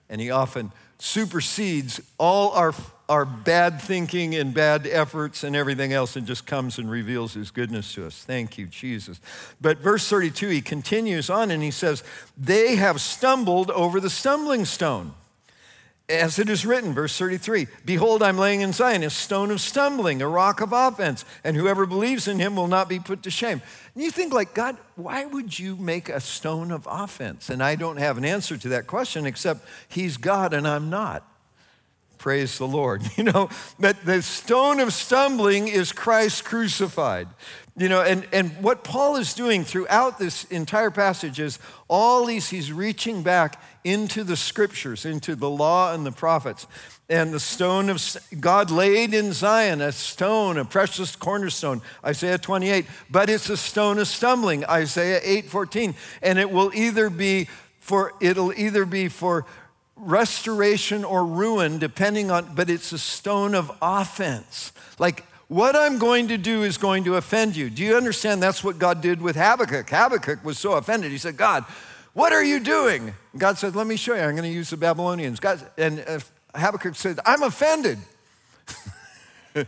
And 0.08 0.22
he 0.22 0.30
often 0.30 0.72
supersedes 0.98 2.00
all 2.16 2.52
our 2.52 2.72
our 3.08 3.24
bad 3.24 3.80
thinking 3.80 4.34
and 4.34 4.52
bad 4.52 4.86
efforts 4.86 5.42
and 5.42 5.56
everything 5.56 5.92
else 5.94 6.16
and 6.16 6.26
just 6.26 6.46
comes 6.46 6.78
and 6.78 6.90
reveals 6.90 7.32
his 7.34 7.50
goodness 7.50 7.94
to 7.94 8.06
us. 8.06 8.22
Thank 8.22 8.58
you, 8.58 8.66
Jesus. 8.66 9.18
But 9.60 9.78
verse 9.78 10.06
32, 10.08 10.48
he 10.48 10.60
continues 10.60 11.30
on 11.30 11.50
and 11.50 11.62
he 11.62 11.70
says, 11.70 12.04
They 12.36 12.76
have 12.76 13.00
stumbled 13.00 13.70
over 13.70 13.98
the 13.98 14.10
stumbling 14.10 14.66
stone. 14.66 15.14
as 16.10 16.38
it 16.38 16.50
is 16.50 16.66
written, 16.66 16.92
verse 16.92 17.16
33 17.16 17.66
Behold, 17.86 18.22
I'm 18.22 18.36
laying 18.36 18.60
in 18.60 18.74
Zion 18.74 19.02
a 19.02 19.08
stone 19.08 19.50
of 19.50 19.62
stumbling, 19.62 20.20
a 20.20 20.28
rock 20.28 20.60
of 20.60 20.74
offense, 20.74 21.24
and 21.44 21.56
whoever 21.56 21.86
believes 21.86 22.28
in 22.28 22.38
him 22.38 22.56
will 22.56 22.68
not 22.68 22.90
be 22.90 22.98
put 22.98 23.22
to 23.22 23.30
shame. 23.30 23.62
And 23.94 24.04
you 24.04 24.10
think, 24.10 24.34
like, 24.34 24.52
God, 24.52 24.76
why 24.96 25.24
would 25.24 25.58
you 25.58 25.76
make 25.76 26.10
a 26.10 26.20
stone 26.20 26.70
of 26.70 26.86
offense? 26.90 27.48
And 27.48 27.62
I 27.62 27.74
don't 27.74 27.96
have 27.96 28.18
an 28.18 28.26
answer 28.26 28.58
to 28.58 28.68
that 28.68 28.86
question 28.86 29.24
except 29.24 29.66
he's 29.88 30.18
God 30.18 30.52
and 30.52 30.68
I'm 30.68 30.90
not. 30.90 31.24
Praise 32.18 32.58
the 32.58 32.66
Lord. 32.66 33.02
You 33.16 33.24
know, 33.24 33.48
that 33.80 34.04
the 34.04 34.22
stone 34.22 34.78
of 34.78 34.92
stumbling 34.92 35.66
is 35.66 35.90
Christ 35.90 36.44
crucified. 36.44 37.26
You 37.76 37.88
know, 37.88 38.02
and, 38.02 38.26
and 38.32 38.50
what 38.62 38.84
Paul 38.84 39.16
is 39.16 39.34
doing 39.34 39.64
throughout 39.64 40.18
this 40.18 40.44
entire 40.44 40.90
passage 40.90 41.40
is 41.40 41.58
all 41.88 42.26
these, 42.26 42.48
he's 42.48 42.72
reaching 42.72 43.22
back 43.22 43.60
into 43.82 44.22
the 44.22 44.36
scriptures, 44.36 45.04
into 45.04 45.34
the 45.34 45.50
law 45.50 45.94
and 45.94 46.06
the 46.06 46.12
prophets. 46.12 46.66
And 47.08 47.32
the 47.32 47.40
stone 47.40 47.88
of 47.88 48.16
God 48.38 48.70
laid 48.70 49.14
in 49.14 49.32
Zion, 49.32 49.80
a 49.80 49.92
stone, 49.92 50.58
a 50.58 50.64
precious 50.64 51.16
cornerstone, 51.16 51.80
Isaiah 52.04 52.38
28. 52.38 52.86
But 53.10 53.30
it's 53.30 53.48
a 53.48 53.56
stone 53.56 53.98
of 53.98 54.06
stumbling, 54.06 54.64
Isaiah 54.64 55.20
8 55.22 55.46
14. 55.46 55.94
And 56.22 56.38
it 56.38 56.50
will 56.50 56.70
either 56.74 57.10
be 57.10 57.48
for, 57.80 58.12
it'll 58.20 58.52
either 58.52 58.84
be 58.84 59.08
for 59.08 59.46
restoration 59.98 61.04
or 61.04 61.24
ruin, 61.24 61.78
depending 61.78 62.30
on, 62.30 62.54
but 62.54 62.70
it's 62.70 62.92
a 62.92 62.98
stone 62.98 63.54
of 63.54 63.70
offense. 63.82 64.72
Like, 64.98 65.24
what 65.48 65.74
I'm 65.74 65.98
going 65.98 66.28
to 66.28 66.36
do 66.36 66.62
is 66.62 66.76
going 66.76 67.04
to 67.04 67.16
offend 67.16 67.56
you. 67.56 67.70
Do 67.70 67.82
you 67.82 67.96
understand 67.96 68.42
that's 68.42 68.62
what 68.62 68.78
God 68.78 69.00
did 69.00 69.20
with 69.20 69.36
Habakkuk? 69.36 69.88
Habakkuk 69.88 70.44
was 70.44 70.58
so 70.58 70.72
offended. 70.72 71.10
He 71.10 71.18
said, 71.18 71.36
God, 71.36 71.64
what 72.12 72.32
are 72.32 72.44
you 72.44 72.60
doing? 72.60 73.14
God 73.36 73.58
said, 73.58 73.74
Let 73.74 73.86
me 73.86 73.96
show 73.96 74.14
you. 74.14 74.20
I'm 74.20 74.32
going 74.32 74.42
to 74.42 74.48
use 74.48 74.70
the 74.70 74.76
Babylonians. 74.76 75.40
God, 75.40 75.64
and 75.78 76.04
uh, 76.06 76.18
Habakkuk 76.54 76.94
said, 76.96 77.18
I'm 77.24 77.42
offended. 77.42 77.98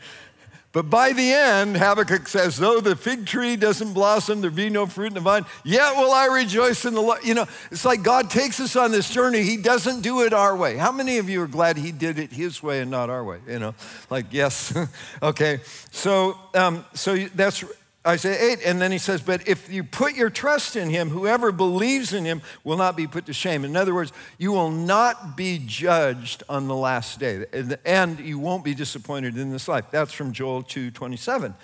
But 0.73 0.89
by 0.89 1.13
the 1.13 1.33
end, 1.33 1.77
Habakkuk 1.77 2.29
says, 2.29 2.57
though 2.57 2.81
the 2.81 2.95
fig 2.95 3.27
tree 3.27 3.57
doesn't 3.57 3.93
blossom, 3.93 4.41
there 4.41 4.53
be 4.53 4.71
no 4.71 4.87
fruit 4.87 5.09
in 5.09 5.15
the 5.15 5.21
vine, 5.21 5.45
yet 5.65 5.97
will 5.97 6.13
I 6.13 6.27
rejoice 6.27 6.85
in 6.85 6.95
the 6.95 7.01
Lord. 7.01 7.25
You 7.25 7.35
know, 7.35 7.47
it's 7.73 7.85
like 7.85 8.05
God 8.05 8.31
takes 8.31 8.61
us 8.61 8.77
on 8.77 8.93
this 8.93 9.11
journey. 9.11 9.43
He 9.43 9.57
doesn't 9.57 10.03
do 10.03 10.23
it 10.23 10.33
our 10.33 10.57
way. 10.57 10.77
How 10.77 10.93
many 10.93 11.19
of 11.19 11.29
you 11.29 11.43
are 11.43 11.49
glad 11.49 11.77
he 11.77 11.91
did 11.91 12.21
it 12.21 12.31
his 12.31 12.63
way 12.63 12.81
and 12.81 12.91
not 12.91 13.11
our 13.11 13.25
way? 13.25 13.41
You 13.49 13.59
know, 13.59 13.75
like, 14.11 14.27
yes. 14.31 14.73
okay. 15.23 15.59
So, 15.91 16.39
um, 16.55 16.85
so 16.95 17.17
that's 17.17 17.65
Isaiah 18.07 18.53
8, 18.53 18.61
and 18.65 18.81
then 18.81 18.93
he 18.93 18.99
says, 18.99 19.21
But 19.21 19.47
if 19.47 19.71
you 19.71 19.85
put 19.85 20.15
your 20.15 20.31
trust 20.31 20.75
in 20.75 20.89
him, 20.89 21.11
whoever 21.11 21.53
believes 21.53 22.15
in 22.15 22.25
him 22.25 22.41
will 22.65 22.79
not 22.79 22.97
be 22.97 23.07
put 23.07 23.27
to 23.27 23.35
shame. 23.35 23.63
In 23.63 23.77
other 23.77 23.95
words, 23.95 24.11
you 24.39 24.53
will 24.53 24.71
not 24.71 25.37
be 25.37 25.63
judged 25.65 26.43
on 26.49 26.67
the 26.67 26.75
last 26.75 27.21
day, 27.21 27.45
and 27.85 28.19
you 28.19 28.39
won't 28.39 28.65
be 28.65 28.75
disappointed 28.75 29.37
in 29.37 29.51
this 29.51 29.69
life. 29.69 29.85
That's 29.91 30.13
from 30.13 30.33
Joel 30.33 30.63
2 30.63 30.91
27. 30.93 31.55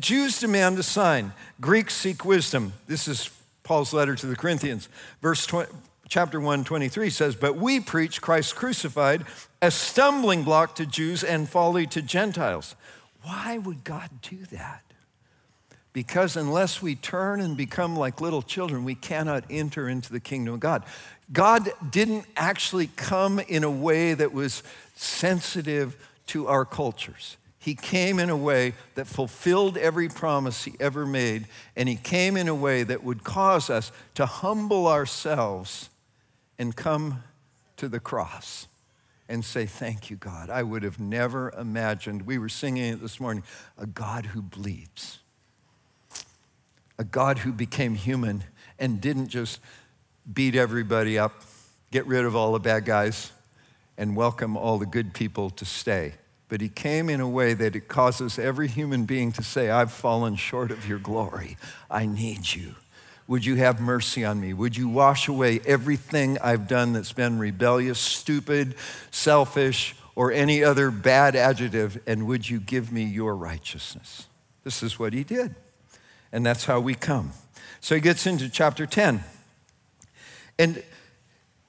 Jews 0.00 0.40
demand 0.40 0.78
a 0.78 0.82
sign, 0.82 1.32
Greeks 1.60 1.94
seek 1.94 2.24
wisdom. 2.24 2.72
This 2.88 3.06
is 3.06 3.30
Paul's 3.62 3.92
letter 3.92 4.16
to 4.16 4.26
the 4.26 4.36
Corinthians. 4.36 4.88
Verse 5.20 5.46
20, 5.46 5.70
chapter 6.08 6.40
1, 6.40 6.64
23 6.64 7.10
says, 7.10 7.36
But 7.36 7.56
we 7.56 7.78
preach 7.78 8.20
Christ 8.20 8.56
crucified, 8.56 9.24
a 9.60 9.70
stumbling 9.70 10.42
block 10.42 10.74
to 10.76 10.86
Jews 10.86 11.22
and 11.22 11.48
folly 11.48 11.86
to 11.88 12.02
Gentiles. 12.02 12.74
Why 13.22 13.58
would 13.58 13.84
God 13.84 14.10
do 14.22 14.38
that? 14.50 14.82
Because 15.92 16.36
unless 16.36 16.80
we 16.80 16.94
turn 16.94 17.40
and 17.40 17.56
become 17.56 17.96
like 17.96 18.20
little 18.20 18.42
children, 18.42 18.84
we 18.84 18.94
cannot 18.94 19.44
enter 19.50 19.88
into 19.88 20.10
the 20.10 20.20
kingdom 20.20 20.54
of 20.54 20.60
God. 20.60 20.84
God 21.32 21.70
didn't 21.90 22.24
actually 22.36 22.88
come 22.96 23.38
in 23.38 23.62
a 23.62 23.70
way 23.70 24.14
that 24.14 24.32
was 24.32 24.62
sensitive 24.94 25.96
to 26.28 26.46
our 26.48 26.64
cultures. 26.64 27.36
He 27.58 27.74
came 27.74 28.18
in 28.18 28.30
a 28.30 28.36
way 28.36 28.74
that 28.94 29.06
fulfilled 29.06 29.76
every 29.76 30.08
promise 30.08 30.64
he 30.64 30.74
ever 30.80 31.06
made, 31.06 31.46
and 31.76 31.88
he 31.88 31.96
came 31.96 32.36
in 32.36 32.48
a 32.48 32.54
way 32.54 32.82
that 32.82 33.04
would 33.04 33.22
cause 33.22 33.70
us 33.70 33.92
to 34.14 34.26
humble 34.26 34.88
ourselves 34.88 35.90
and 36.58 36.74
come 36.74 37.22
to 37.76 37.88
the 37.88 38.00
cross 38.00 38.66
and 39.28 39.44
say, 39.44 39.66
Thank 39.66 40.10
you, 40.10 40.16
God. 40.16 40.50
I 40.50 40.62
would 40.62 40.82
have 40.82 40.98
never 40.98 41.50
imagined, 41.50 42.22
we 42.22 42.38
were 42.38 42.48
singing 42.48 42.94
it 42.94 43.00
this 43.00 43.20
morning, 43.20 43.44
a 43.78 43.86
God 43.86 44.26
who 44.26 44.42
bleeds 44.42 45.20
a 47.02 47.04
God 47.04 47.38
who 47.38 47.50
became 47.50 47.96
human 47.96 48.44
and 48.78 49.00
didn't 49.00 49.26
just 49.26 49.58
beat 50.32 50.54
everybody 50.54 51.18
up, 51.18 51.42
get 51.90 52.06
rid 52.06 52.24
of 52.24 52.36
all 52.36 52.52
the 52.52 52.60
bad 52.60 52.84
guys, 52.84 53.32
and 53.98 54.14
welcome 54.14 54.56
all 54.56 54.78
the 54.78 54.86
good 54.86 55.12
people 55.12 55.50
to 55.50 55.64
stay. 55.64 56.14
But 56.48 56.60
he 56.60 56.68
came 56.68 57.10
in 57.10 57.20
a 57.20 57.28
way 57.28 57.54
that 57.54 57.74
it 57.74 57.88
causes 57.88 58.38
every 58.38 58.68
human 58.68 59.04
being 59.04 59.32
to 59.32 59.42
say, 59.42 59.68
I've 59.68 59.90
fallen 59.90 60.36
short 60.36 60.70
of 60.70 60.88
your 60.88 61.00
glory. 61.00 61.56
I 61.90 62.06
need 62.06 62.54
you. 62.54 62.76
Would 63.26 63.44
you 63.44 63.56
have 63.56 63.80
mercy 63.80 64.24
on 64.24 64.40
me? 64.40 64.52
Would 64.52 64.76
you 64.76 64.88
wash 64.88 65.26
away 65.26 65.60
everything 65.66 66.38
I've 66.38 66.68
done 66.68 66.92
that's 66.92 67.12
been 67.12 67.36
rebellious, 67.36 67.98
stupid, 67.98 68.76
selfish, 69.10 69.96
or 70.14 70.30
any 70.30 70.62
other 70.62 70.92
bad 70.92 71.34
adjective? 71.34 72.00
And 72.06 72.28
would 72.28 72.48
you 72.48 72.60
give 72.60 72.92
me 72.92 73.02
your 73.02 73.34
righteousness? 73.34 74.28
This 74.62 74.84
is 74.84 75.00
what 75.00 75.12
he 75.12 75.24
did 75.24 75.56
and 76.32 76.44
that's 76.44 76.64
how 76.64 76.80
we 76.80 76.94
come. 76.94 77.32
So 77.80 77.94
he 77.94 78.00
gets 78.00 78.26
into 78.26 78.48
chapter 78.48 78.86
10. 78.86 79.22
And 80.58 80.82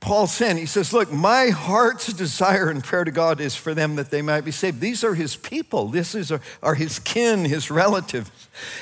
Paul 0.03 0.27
saying, 0.27 0.57
he 0.57 0.65
says, 0.65 0.91
Look, 0.91 1.13
my 1.13 1.47
heart's 1.47 2.11
desire 2.11 2.69
and 2.69 2.83
prayer 2.83 3.05
to 3.05 3.11
God 3.11 3.39
is 3.39 3.55
for 3.55 3.73
them 3.73 3.95
that 3.95 4.11
they 4.11 4.21
might 4.21 4.41
be 4.41 4.51
saved. 4.51 4.81
These 4.81 5.01
are 5.05 5.15
his 5.15 5.37
people. 5.37 5.87
This 5.87 6.13
is 6.13 6.29
are 6.61 6.75
his 6.75 6.99
kin, 6.99 7.45
his 7.45 7.71
relatives. 7.71 8.29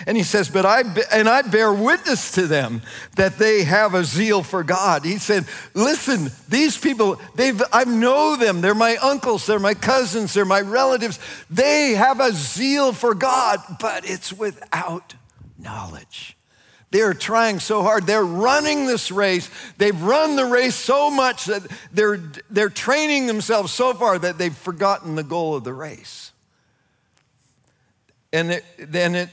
And 0.08 0.18
he 0.18 0.24
says, 0.24 0.50
But 0.50 0.66
I 0.66 0.82
and 1.14 1.30
I 1.30 1.44
bear 1.44 1.72
witness 1.72 2.32
to 2.34 2.48
them 2.48 2.82
that 3.18 3.38
they 3.38 3.64
have 3.66 3.94
a 3.94 4.04
zeal 4.04 4.42
for 4.42 4.64
God. 4.64 5.06
He 5.06 5.20
said, 5.20 5.46
Listen, 5.76 6.32
these 6.50 6.76
people, 6.76 7.22
they've 7.36 7.62
I 7.72 7.84
know 7.84 8.36
them. 8.36 8.62
They're 8.62 8.74
my 8.74 8.96
uncles, 8.96 9.46
they're 9.46 9.60
my 9.60 9.76
cousins, 9.76 10.34
they're 10.34 10.44
my 10.44 10.62
relatives. 10.62 11.20
They 11.52 11.92
have 11.92 12.20
a 12.20 12.32
zeal 12.32 12.94
for 12.94 13.14
God, 13.14 13.60
but 13.80 14.10
it's 14.10 14.34
without 14.34 15.14
knowledge. 15.62 16.38
They're 16.92 17.14
trying 17.14 17.60
so 17.60 17.84
hard. 17.84 18.06
They're 18.06 18.24
running 18.24 18.86
this 18.86 19.12
race. 19.12 19.50
They've 19.78 20.00
run 20.02 20.36
the 20.36 20.46
race 20.46 20.76
so 20.76 21.10
much 21.10 21.46
that 21.46 21.66
they're, 21.94 22.22
they're 22.50 22.70
training 22.70 23.28
themselves 23.28 23.72
so 23.72 23.94
far 23.94 24.20
that 24.20 24.38
they've 24.38 24.56
forgotten 24.56 25.16
the 25.16 25.24
goal 25.24 25.56
of 25.56 25.64
the 25.64 25.74
race. 25.74 26.32
And 28.34 28.52
it, 28.52 28.66
then 28.78 29.16
it 29.16 29.30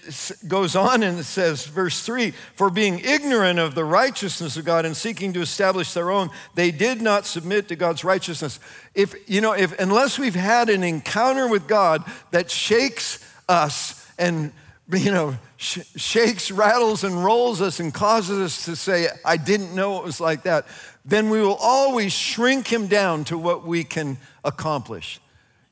goes 0.49 0.75
on 0.75 1.05
and 1.05 1.21
it 1.21 1.25
says, 1.25 1.67
verse 1.67 2.03
3 2.03 2.33
For 2.55 2.69
being 2.69 3.01
ignorant 3.01 3.59
of 3.59 3.75
the 3.77 3.85
righteousness 3.85 4.57
of 4.57 4.65
God 4.65 4.85
and 4.85 4.97
seeking 4.97 5.33
to 5.35 5.41
establish 5.41 5.93
their 5.93 6.11
own, 6.11 6.31
they 6.55 6.73
did 6.73 7.01
not 7.01 7.25
submit 7.25 7.69
to 7.69 7.77
God's 7.77 8.03
righteousness. 8.03 8.59
If, 8.95 9.15
you 9.29 9.41
know, 9.41 9.53
if, 9.53 9.79
unless 9.79 10.19
we've 10.19 10.35
had 10.35 10.69
an 10.69 10.83
encounter 10.83 11.47
with 11.47 11.69
God 11.69 12.05
that 12.33 12.51
shakes 12.51 13.25
us 13.49 14.05
and 14.19 14.53
you 14.91 15.13
know, 15.13 15.37
sh- 15.59 15.81
shakes, 15.97 16.51
rattles, 16.51 17.05
and 17.05 17.23
rolls 17.23 17.61
us 17.61 17.81
and 17.81 17.93
causes 17.93 18.39
us 18.39 18.65
to 18.65 18.75
say, 18.75 19.09
I 19.25 19.37
didn't 19.37 19.75
know 19.75 19.99
it 19.99 20.05
was 20.05 20.21
like 20.21 20.45
that, 20.45 20.67
then 21.05 21.29
we 21.29 21.43
will 21.43 21.59
always 21.61 22.13
shrink 22.13 22.67
him 22.67 22.87
down 22.87 23.25
to 23.25 23.37
what 23.37 23.67
we 23.67 23.85
can 23.85 24.17
accomplish. 24.45 25.21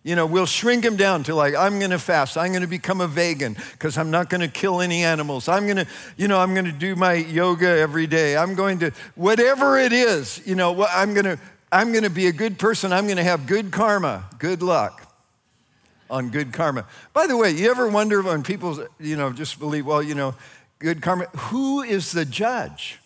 You 0.02 0.14
know, 0.14 0.26
we'll 0.26 0.47
shrink 0.47 0.85
him 0.85 0.97
down 0.97 1.25
to 1.25 1.35
like, 1.35 1.55
I'm 1.57 1.81
gonna 1.81 1.99
fast, 1.99 2.37
I'm 2.37 2.52
gonna 2.52 2.69
become 2.69 3.00
a 3.00 3.09
vegan 3.09 3.57
because 3.73 3.99
I'm 3.99 4.11
not 4.11 4.28
gonna 4.28 4.49
kill 4.49 4.81
any 4.81 5.02
animals. 5.02 5.49
I'm 5.49 5.66
gonna, 5.66 5.87
you 6.16 6.28
know, 6.28 6.38
I'm 6.38 6.55
gonna 6.55 6.71
do 6.71 6.95
my 6.95 7.14
yoga 7.14 7.66
every 7.66 8.07
day. 8.07 8.37
I'm 8.37 8.55
going 8.55 8.78
to, 8.81 8.93
whatever 9.14 9.78
it 9.78 9.93
is, 9.93 10.40
you 10.47 10.55
know, 10.55 10.87
I'm 10.87 11.12
gonna, 11.12 11.38
I'm 11.73 11.93
gonna 11.93 12.11
be 12.11 12.28
a 12.28 12.33
good 12.33 12.59
person. 12.59 12.93
I'm 12.93 13.09
gonna 13.09 13.25
have 13.25 13.47
good 13.47 13.73
karma, 13.73 14.25
good 14.38 14.62
luck 14.62 15.06
on 16.11 16.31
good 16.31 16.53
karma. 16.53 16.87
By 17.13 17.27
the 17.27 17.37
way, 17.37 17.51
you 17.51 17.71
ever 17.71 17.89
wonder 17.89 18.23
when 18.23 18.43
people, 18.43 18.87
you 18.99 19.17
know, 19.17 19.33
just 19.33 19.59
believe, 19.59 19.87
well, 19.87 20.03
you 20.03 20.15
know, 20.15 20.35
good 20.79 21.03
karma, 21.03 21.27
who 21.37 21.83
is 21.83 22.13
the 22.13 22.25
judge? 22.25 23.01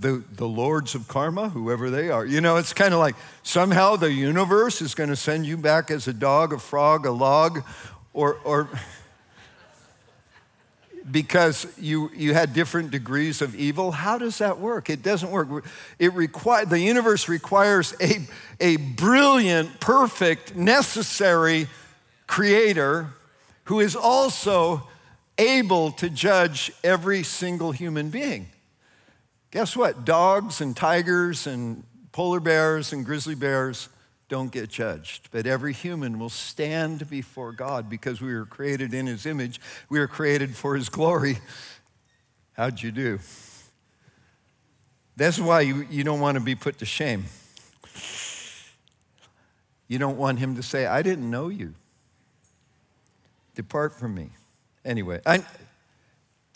The, 0.00 0.22
the 0.32 0.46
lords 0.46 0.94
of 0.94 1.08
karma, 1.08 1.48
whoever 1.48 1.90
they 1.90 2.08
are. 2.08 2.24
You 2.24 2.40
know, 2.40 2.56
it's 2.56 2.72
kind 2.72 2.94
of 2.94 3.00
like 3.00 3.16
somehow 3.42 3.96
the 3.96 4.12
universe 4.12 4.80
is 4.80 4.94
going 4.94 5.10
to 5.10 5.16
send 5.16 5.44
you 5.44 5.56
back 5.56 5.90
as 5.90 6.06
a 6.06 6.12
dog, 6.12 6.52
a 6.52 6.58
frog, 6.58 7.04
a 7.04 7.10
log, 7.10 7.64
or, 8.12 8.38
or 8.44 8.68
because 11.10 11.66
you, 11.78 12.10
you 12.14 12.34
had 12.34 12.52
different 12.52 12.90
degrees 12.90 13.42
of 13.42 13.54
evil. 13.54 13.92
How 13.92 14.18
does 14.18 14.38
that 14.38 14.58
work? 14.58 14.90
It 14.90 15.02
doesn't 15.02 15.30
work. 15.30 15.64
It 15.98 16.12
require, 16.12 16.64
the 16.64 16.80
universe 16.80 17.28
requires 17.28 17.94
a, 18.00 18.26
a 18.60 18.76
brilliant, 18.76 19.80
perfect, 19.80 20.54
necessary 20.54 21.68
creator 22.26 23.08
who 23.64 23.80
is 23.80 23.96
also 23.96 24.86
able 25.38 25.92
to 25.92 26.10
judge 26.10 26.72
every 26.82 27.22
single 27.22 27.72
human 27.72 28.10
being. 28.10 28.48
Guess 29.50 29.76
what? 29.76 30.04
Dogs 30.04 30.60
and 30.60 30.76
tigers 30.76 31.46
and 31.46 31.84
Polar 32.12 32.40
bears 32.40 32.92
and 32.92 33.04
grizzly 33.04 33.34
bears 33.34 33.88
don't 34.28 34.52
get 34.52 34.68
judged, 34.68 35.28
but 35.30 35.46
every 35.46 35.72
human 35.72 36.18
will 36.18 36.28
stand 36.28 37.08
before 37.08 37.52
God 37.52 37.88
because 37.88 38.20
we 38.20 38.34
were 38.34 38.44
created 38.44 38.92
in 38.92 39.06
his 39.06 39.24
image. 39.24 39.60
We 39.88 39.98
were 39.98 40.06
created 40.06 40.54
for 40.54 40.76
his 40.76 40.88
glory. 40.90 41.38
How'd 42.52 42.82
you 42.82 42.92
do? 42.92 43.18
That's 45.16 45.38
why 45.38 45.62
you, 45.62 45.86
you 45.90 46.04
don't 46.04 46.20
want 46.20 46.36
to 46.36 46.40
be 46.40 46.54
put 46.54 46.78
to 46.78 46.84
shame. 46.84 47.24
You 49.88 49.98
don't 49.98 50.18
want 50.18 50.38
him 50.38 50.56
to 50.56 50.62
say, 50.62 50.86
I 50.86 51.00
didn't 51.02 51.28
know 51.28 51.48
you. 51.48 51.74
Depart 53.54 53.98
from 53.98 54.14
me. 54.14 54.30
Anyway, 54.84 55.20
I, 55.24 55.44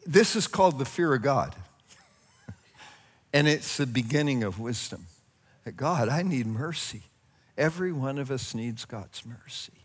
this 0.06 0.36
is 0.36 0.46
called 0.46 0.78
the 0.78 0.84
fear 0.84 1.14
of 1.14 1.22
God. 1.22 1.54
and 3.32 3.48
it's 3.48 3.78
the 3.78 3.86
beginning 3.86 4.44
of 4.44 4.60
wisdom. 4.60 5.06
God, 5.76 6.08
I 6.08 6.22
need 6.22 6.46
mercy. 6.46 7.02
Every 7.62 7.92
one 7.92 8.18
of 8.18 8.32
us 8.32 8.56
needs 8.56 8.84
God's 8.84 9.24
mercy. 9.24 9.84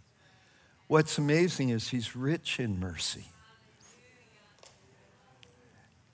What's 0.87 1.19
amazing 1.19 1.69
is 1.69 1.89
He's 1.89 2.15
rich 2.15 2.59
in 2.59 2.79
mercy. 2.79 3.25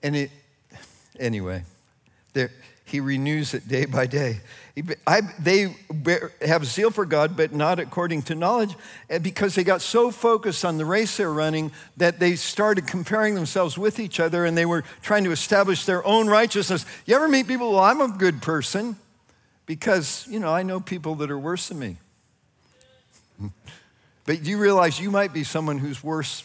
And 0.02 0.14
it, 0.14 0.30
anyway, 1.18 1.62
there, 2.34 2.50
he 2.84 3.00
renews 3.00 3.54
it 3.54 3.66
day 3.66 3.86
by 3.86 4.04
day. 4.04 4.40
I, 5.06 5.22
they 5.38 5.74
have 6.42 6.66
zeal 6.66 6.90
for 6.90 7.06
God, 7.06 7.34
but 7.34 7.54
not 7.54 7.78
according 7.78 8.24
to 8.24 8.34
knowledge, 8.34 8.76
eh, 9.08 9.16
because 9.16 9.54
they 9.54 9.64
got 9.64 9.80
so 9.80 10.10
focused 10.10 10.66
on 10.66 10.76
the 10.76 10.84
race 10.84 11.16
they're 11.16 11.32
running 11.32 11.72
that 11.96 12.20
they 12.20 12.36
started 12.36 12.86
comparing 12.86 13.34
themselves 13.34 13.78
with 13.78 13.98
each 13.98 14.20
other 14.20 14.44
and 14.44 14.54
they 14.54 14.66
were 14.66 14.84
trying 15.00 15.24
to 15.24 15.30
establish 15.30 15.86
their 15.86 16.06
own 16.06 16.26
righteousness. 16.26 16.84
You 17.06 17.16
ever 17.16 17.26
meet 17.26 17.48
people, 17.48 17.72
well, 17.72 17.80
I'm 17.80 18.02
a 18.02 18.08
good 18.08 18.42
person 18.42 18.96
because, 19.66 20.26
you 20.28 20.40
know, 20.40 20.50
I 20.52 20.62
know 20.62 20.80
people 20.80 21.14
that 21.16 21.30
are 21.30 21.38
worse 21.38 21.68
than 21.68 21.78
me. 21.78 21.96
but 24.26 24.44
you 24.44 24.58
realize 24.58 25.00
you 25.00 25.10
might 25.10 25.32
be 25.32 25.44
someone 25.44 25.78
who's 25.78 26.02
worse 26.02 26.44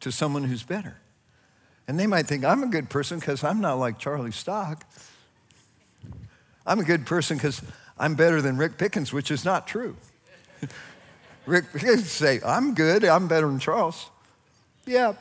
to 0.00 0.12
someone 0.12 0.44
who's 0.44 0.62
better. 0.62 0.96
And 1.86 1.98
they 1.98 2.06
might 2.06 2.26
think, 2.26 2.44
I'm 2.44 2.62
a 2.62 2.66
good 2.66 2.90
person 2.90 3.18
because 3.18 3.42
I'm 3.42 3.60
not 3.60 3.74
like 3.74 3.98
Charlie 3.98 4.32
Stock. 4.32 4.84
I'm 6.66 6.80
a 6.80 6.84
good 6.84 7.06
person 7.06 7.38
because 7.38 7.62
I'm 7.98 8.14
better 8.14 8.42
than 8.42 8.58
Rick 8.58 8.76
Pickens, 8.76 9.12
which 9.12 9.30
is 9.30 9.44
not 9.44 9.66
true. 9.66 9.96
Rick 11.46 11.72
Pickens 11.72 12.10
say, 12.10 12.40
I'm 12.44 12.74
good, 12.74 13.04
I'm 13.04 13.26
better 13.26 13.46
than 13.46 13.58
Charles. 13.58 14.10
Yeah. 14.84 15.14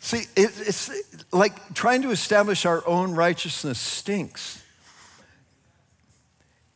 See, 0.00 0.24
it, 0.34 0.50
it's 0.60 0.90
like 1.32 1.74
trying 1.74 2.02
to 2.02 2.10
establish 2.10 2.66
our 2.66 2.86
own 2.86 3.14
righteousness 3.14 3.78
stinks. 3.78 4.59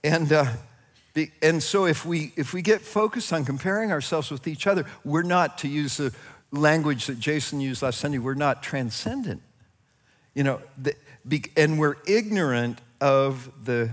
And, 0.04 0.30
uh, 0.34 0.46
and 1.40 1.62
so 1.62 1.86
if 1.86 2.04
we, 2.04 2.32
if 2.36 2.52
we 2.52 2.60
get 2.60 2.82
focused 2.82 3.32
on 3.32 3.46
comparing 3.46 3.90
ourselves 3.90 4.30
with 4.30 4.46
each 4.46 4.66
other, 4.66 4.84
we're 5.02 5.22
not, 5.22 5.58
to 5.58 5.68
use 5.68 5.96
the 5.96 6.14
language 6.52 7.06
that 7.06 7.18
Jason 7.18 7.60
used 7.60 7.82
last 7.82 8.00
Sunday, 8.00 8.18
we're 8.18 8.34
not 8.34 8.62
transcendent. 8.62 9.40
You 10.34 10.44
know, 10.44 10.60
the, 10.76 10.94
and 11.56 11.78
we're 11.78 11.96
ignorant 12.06 12.80
of 13.00 13.50
the, 13.64 13.90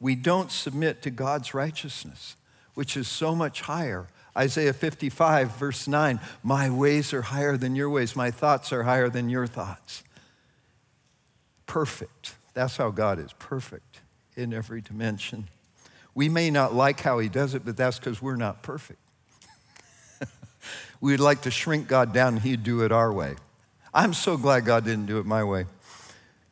we 0.00 0.16
don't 0.16 0.50
submit 0.50 1.00
to 1.02 1.10
God's 1.10 1.54
righteousness, 1.54 2.34
which 2.74 2.96
is 2.96 3.06
so 3.06 3.36
much 3.36 3.60
higher. 3.60 4.08
Isaiah 4.36 4.72
55, 4.72 5.56
verse 5.56 5.86
9 5.86 6.18
My 6.42 6.70
ways 6.70 7.12
are 7.12 7.22
higher 7.22 7.56
than 7.56 7.76
your 7.76 7.88
ways, 7.88 8.16
my 8.16 8.32
thoughts 8.32 8.72
are 8.72 8.82
higher 8.82 9.08
than 9.08 9.28
your 9.28 9.46
thoughts. 9.46 10.02
Perfect. 11.66 12.34
That's 12.52 12.78
how 12.78 12.90
God 12.90 13.20
is 13.20 13.32
perfect 13.34 14.01
in 14.36 14.52
every 14.52 14.80
dimension. 14.80 15.48
We 16.14 16.28
may 16.28 16.50
not 16.50 16.74
like 16.74 17.00
how 17.00 17.18
he 17.18 17.28
does 17.28 17.54
it, 17.54 17.64
but 17.64 17.76
that's 17.76 17.98
because 17.98 18.20
we're 18.20 18.36
not 18.36 18.62
perfect. 18.62 19.00
We'd 21.00 21.20
like 21.20 21.42
to 21.42 21.50
shrink 21.50 21.88
God 21.88 22.12
down 22.12 22.34
and 22.34 22.42
he'd 22.42 22.62
do 22.62 22.82
it 22.82 22.92
our 22.92 23.12
way. 23.12 23.36
I'm 23.94 24.14
so 24.14 24.36
glad 24.36 24.64
God 24.64 24.84
didn't 24.84 25.06
do 25.06 25.18
it 25.18 25.26
my 25.26 25.44
way 25.44 25.66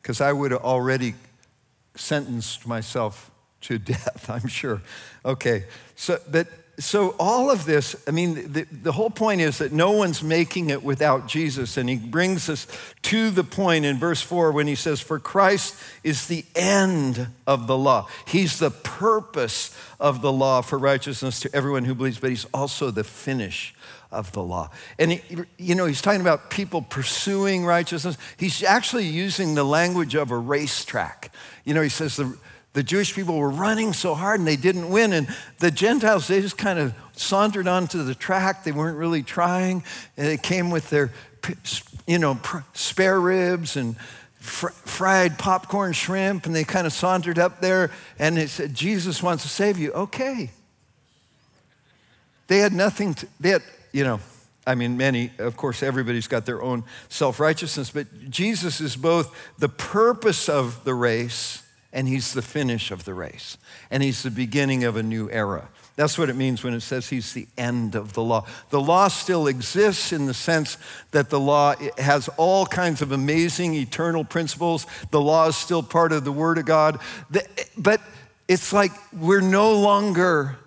because 0.01 0.21
I 0.21 0.31
would 0.31 0.51
have 0.51 0.61
already 0.61 1.15
sentenced 1.95 2.67
myself 2.67 3.31
to 3.61 3.77
death, 3.79 4.29
I'm 4.29 4.47
sure. 4.47 4.81
Okay, 5.23 5.65
so, 5.95 6.19
but, 6.29 6.47
so 6.81 7.15
all 7.19 7.49
of 7.49 7.65
this, 7.65 7.95
I 8.07 8.11
mean, 8.11 8.53
the, 8.53 8.63
the 8.63 8.91
whole 8.91 9.09
point 9.09 9.41
is 9.41 9.59
that 9.59 9.71
no 9.71 9.91
one's 9.91 10.23
making 10.23 10.69
it 10.69 10.83
without 10.83 11.27
Jesus. 11.27 11.77
And 11.77 11.89
he 11.89 11.95
brings 11.95 12.49
us 12.49 12.67
to 13.03 13.29
the 13.29 13.43
point 13.43 13.85
in 13.85 13.97
verse 13.97 14.21
4 14.21 14.51
when 14.51 14.67
he 14.67 14.75
says, 14.75 14.99
For 14.99 15.19
Christ 15.19 15.75
is 16.03 16.27
the 16.27 16.45
end 16.55 17.27
of 17.45 17.67
the 17.67 17.77
law. 17.77 18.07
He's 18.27 18.59
the 18.59 18.71
purpose 18.71 19.75
of 19.99 20.21
the 20.21 20.31
law 20.31 20.61
for 20.61 20.77
righteousness 20.77 21.39
to 21.41 21.55
everyone 21.55 21.85
who 21.85 21.95
believes, 21.95 22.19
but 22.19 22.29
he's 22.29 22.45
also 22.53 22.91
the 22.91 23.03
finish 23.03 23.75
of 24.11 24.31
the 24.33 24.43
law. 24.43 24.69
And, 24.99 25.13
he, 25.13 25.21
you 25.57 25.75
know, 25.75 25.85
he's 25.85 26.01
talking 26.01 26.21
about 26.21 26.49
people 26.49 26.81
pursuing 26.81 27.65
righteousness. 27.65 28.17
He's 28.37 28.63
actually 28.63 29.05
using 29.05 29.55
the 29.55 29.63
language 29.63 30.15
of 30.15 30.31
a 30.31 30.37
racetrack. 30.37 31.33
You 31.63 31.73
know, 31.73 31.81
he 31.81 31.89
says 31.89 32.17
the, 32.17 32.37
the 32.73 32.83
Jewish 32.83 33.13
people 33.13 33.37
were 33.37 33.49
running 33.49 33.93
so 33.93 34.15
hard 34.15 34.39
and 34.39 34.47
they 34.47 34.55
didn't 34.55 34.89
win. 34.89 35.13
And 35.13 35.27
the 35.59 35.71
Gentiles, 35.71 36.27
they 36.27 36.41
just 36.41 36.57
kind 36.57 36.79
of 36.79 36.93
sauntered 37.13 37.67
onto 37.67 38.03
the 38.03 38.15
track. 38.15 38.63
They 38.63 38.71
weren't 38.71 38.97
really 38.97 39.23
trying. 39.23 39.83
And 40.15 40.27
they 40.27 40.37
came 40.37 40.69
with 40.69 40.89
their, 40.89 41.11
you 42.07 42.17
know, 42.17 42.39
spare 42.73 43.19
ribs 43.19 43.75
and 43.75 43.97
fr- 44.39 44.69
fried 44.69 45.37
popcorn 45.37 45.91
shrimp. 45.93 46.45
And 46.45 46.55
they 46.55 46.63
kind 46.63 46.87
of 46.87 46.93
sauntered 46.93 47.39
up 47.39 47.59
there 47.59 47.91
and 48.17 48.37
they 48.37 48.47
said, 48.47 48.73
Jesus 48.73 49.21
wants 49.21 49.43
to 49.43 49.49
save 49.49 49.77
you. 49.77 49.91
Okay. 49.91 50.49
They 52.47 52.59
had 52.59 52.73
nothing 52.73 53.13
to, 53.15 53.27
they 53.39 53.49
had 53.49 53.63
you 53.91 54.03
know, 54.03 54.19
I 54.65 54.75
mean, 54.75 54.95
many, 54.95 55.31
of 55.39 55.57
course, 55.57 55.83
everybody's 55.83 56.27
got 56.27 56.45
their 56.45 56.61
own 56.61 56.83
self 57.09 57.39
righteousness, 57.39 57.89
but 57.89 58.29
Jesus 58.29 58.79
is 58.79 58.95
both 58.95 59.35
the 59.57 59.69
purpose 59.69 60.47
of 60.47 60.83
the 60.83 60.93
race 60.93 61.60
and 61.93 62.07
he's 62.07 62.33
the 62.33 62.41
finish 62.41 62.91
of 62.91 63.05
the 63.05 63.13
race. 63.13 63.57
And 63.89 64.01
he's 64.01 64.23
the 64.23 64.31
beginning 64.31 64.83
of 64.83 64.95
a 64.95 65.03
new 65.03 65.29
era. 65.29 65.69
That's 65.97 66.17
what 66.17 66.29
it 66.29 66.35
means 66.35 66.63
when 66.63 66.73
it 66.73 66.81
says 66.81 67.09
he's 67.09 67.33
the 67.33 67.47
end 67.57 67.95
of 67.95 68.13
the 68.13 68.23
law. 68.23 68.45
The 68.69 68.79
law 68.79 69.09
still 69.09 69.47
exists 69.47 70.13
in 70.13 70.25
the 70.25 70.33
sense 70.33 70.77
that 71.11 71.29
the 71.29 71.39
law 71.39 71.75
has 71.97 72.29
all 72.37 72.65
kinds 72.65 73.01
of 73.01 73.11
amazing 73.11 73.75
eternal 73.75 74.23
principles. 74.23 74.87
The 75.11 75.21
law 75.21 75.47
is 75.47 75.55
still 75.57 75.83
part 75.83 76.13
of 76.13 76.23
the 76.23 76.31
Word 76.31 76.57
of 76.57 76.65
God. 76.65 76.99
But 77.77 78.01
it's 78.47 78.71
like 78.71 78.91
we're 79.13 79.41
no 79.41 79.73
longer 79.73 80.57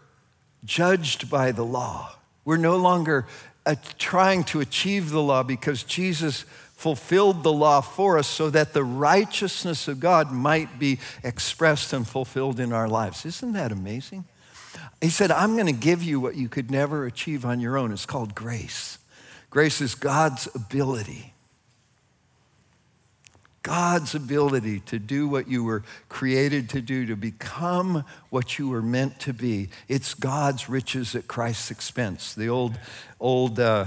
judged 0.64 1.30
by 1.30 1.52
the 1.52 1.64
law. 1.64 2.14
We're 2.44 2.58
no 2.58 2.76
longer 2.76 3.26
trying 3.98 4.44
to 4.44 4.60
achieve 4.60 5.10
the 5.10 5.22
law 5.22 5.42
because 5.42 5.82
Jesus 5.82 6.44
fulfilled 6.84 7.42
the 7.42 7.50
law 7.50 7.80
for 7.80 8.18
us 8.18 8.26
so 8.26 8.50
that 8.50 8.74
the 8.74 8.84
righteousness 8.84 9.88
of 9.88 10.00
God 10.00 10.30
might 10.30 10.78
be 10.78 10.98
expressed 11.22 11.94
and 11.94 12.06
fulfilled 12.06 12.60
in 12.60 12.74
our 12.74 12.86
lives. 12.86 13.24
Isn't 13.24 13.54
that 13.54 13.72
amazing? 13.72 14.26
He 15.00 15.08
said, 15.08 15.30
I'm 15.30 15.54
going 15.54 15.64
to 15.64 15.72
give 15.72 16.02
you 16.02 16.20
what 16.20 16.34
you 16.34 16.50
could 16.50 16.70
never 16.70 17.06
achieve 17.06 17.46
on 17.46 17.58
your 17.58 17.78
own. 17.78 17.90
It's 17.90 18.04
called 18.04 18.34
grace. 18.34 18.98
Grace 19.48 19.80
is 19.80 19.94
God's 19.94 20.46
ability 20.54 21.34
God's 23.64 24.14
ability 24.14 24.80
to 24.80 24.98
do 24.98 25.26
what 25.26 25.48
you 25.48 25.64
were 25.64 25.84
created 26.10 26.68
to 26.68 26.82
do, 26.82 27.06
to 27.06 27.16
become 27.16 28.04
what 28.28 28.58
you 28.58 28.68
were 28.68 28.82
meant 28.82 29.18
to 29.20 29.32
be. 29.32 29.70
It's 29.88 30.12
God's 30.12 30.68
riches 30.68 31.14
at 31.14 31.28
Christ's 31.28 31.70
expense. 31.70 32.34
The 32.34 32.50
old, 32.50 32.78
old, 33.18 33.58
uh, 33.58 33.86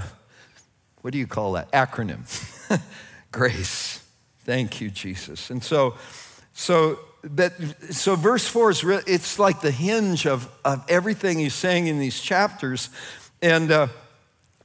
what 1.02 1.12
do 1.12 1.18
you 1.18 1.26
call 1.26 1.52
that? 1.52 1.70
Acronym. 1.72 2.20
Grace. 3.32 4.04
Thank 4.44 4.80
you, 4.80 4.90
Jesus. 4.90 5.50
And 5.50 5.62
so, 5.62 5.94
so 6.54 6.98
that 7.22 7.52
so 7.90 8.16
verse 8.16 8.46
four 8.46 8.70
is 8.70 8.84
really, 8.84 9.02
it's 9.06 9.38
like 9.38 9.60
the 9.60 9.70
hinge 9.70 10.26
of, 10.26 10.50
of 10.64 10.84
everything 10.88 11.38
he's 11.38 11.54
saying 11.54 11.86
in 11.86 11.98
these 11.98 12.20
chapters. 12.20 12.90
And 13.42 13.70
uh, 13.70 13.88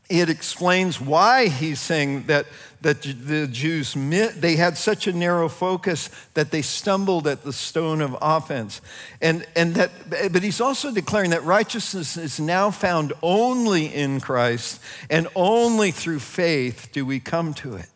it 0.09 0.29
explains 0.29 0.99
why 0.99 1.47
he's 1.47 1.79
saying 1.79 2.23
that, 2.27 2.45
that 2.83 3.01
the 3.01 3.47
Jews, 3.47 3.93
they 3.95 4.55
had 4.57 4.77
such 4.77 5.07
a 5.07 5.13
narrow 5.13 5.49
focus 5.49 6.09
that 6.33 6.51
they 6.51 6.61
stumbled 6.61 7.27
at 7.27 7.43
the 7.43 7.53
stone 7.53 8.01
of 8.01 8.15
offense. 8.21 8.81
And, 9.21 9.45
and 9.55 9.75
that, 9.75 9.91
but 10.31 10.43
he's 10.43 10.61
also 10.61 10.91
declaring 10.91 11.31
that 11.31 11.43
righteousness 11.43 12.17
is 12.17 12.39
now 12.39 12.71
found 12.71 13.13
only 13.21 13.85
in 13.85 14.19
Christ 14.19 14.81
and 15.09 15.27
only 15.33 15.91
through 15.91 16.19
faith 16.19 16.89
do 16.91 17.05
we 17.05 17.19
come 17.19 17.53
to 17.55 17.75
it. 17.75 17.87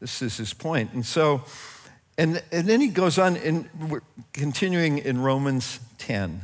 This 0.00 0.22
is 0.22 0.38
his 0.38 0.54
point. 0.54 0.92
And 0.94 1.04
so, 1.04 1.44
and, 2.16 2.42
and 2.50 2.66
then 2.66 2.80
he 2.80 2.88
goes 2.88 3.18
on, 3.18 3.36
in, 3.36 3.68
continuing 4.32 4.98
in 4.98 5.20
Romans 5.20 5.80
10, 5.98 6.40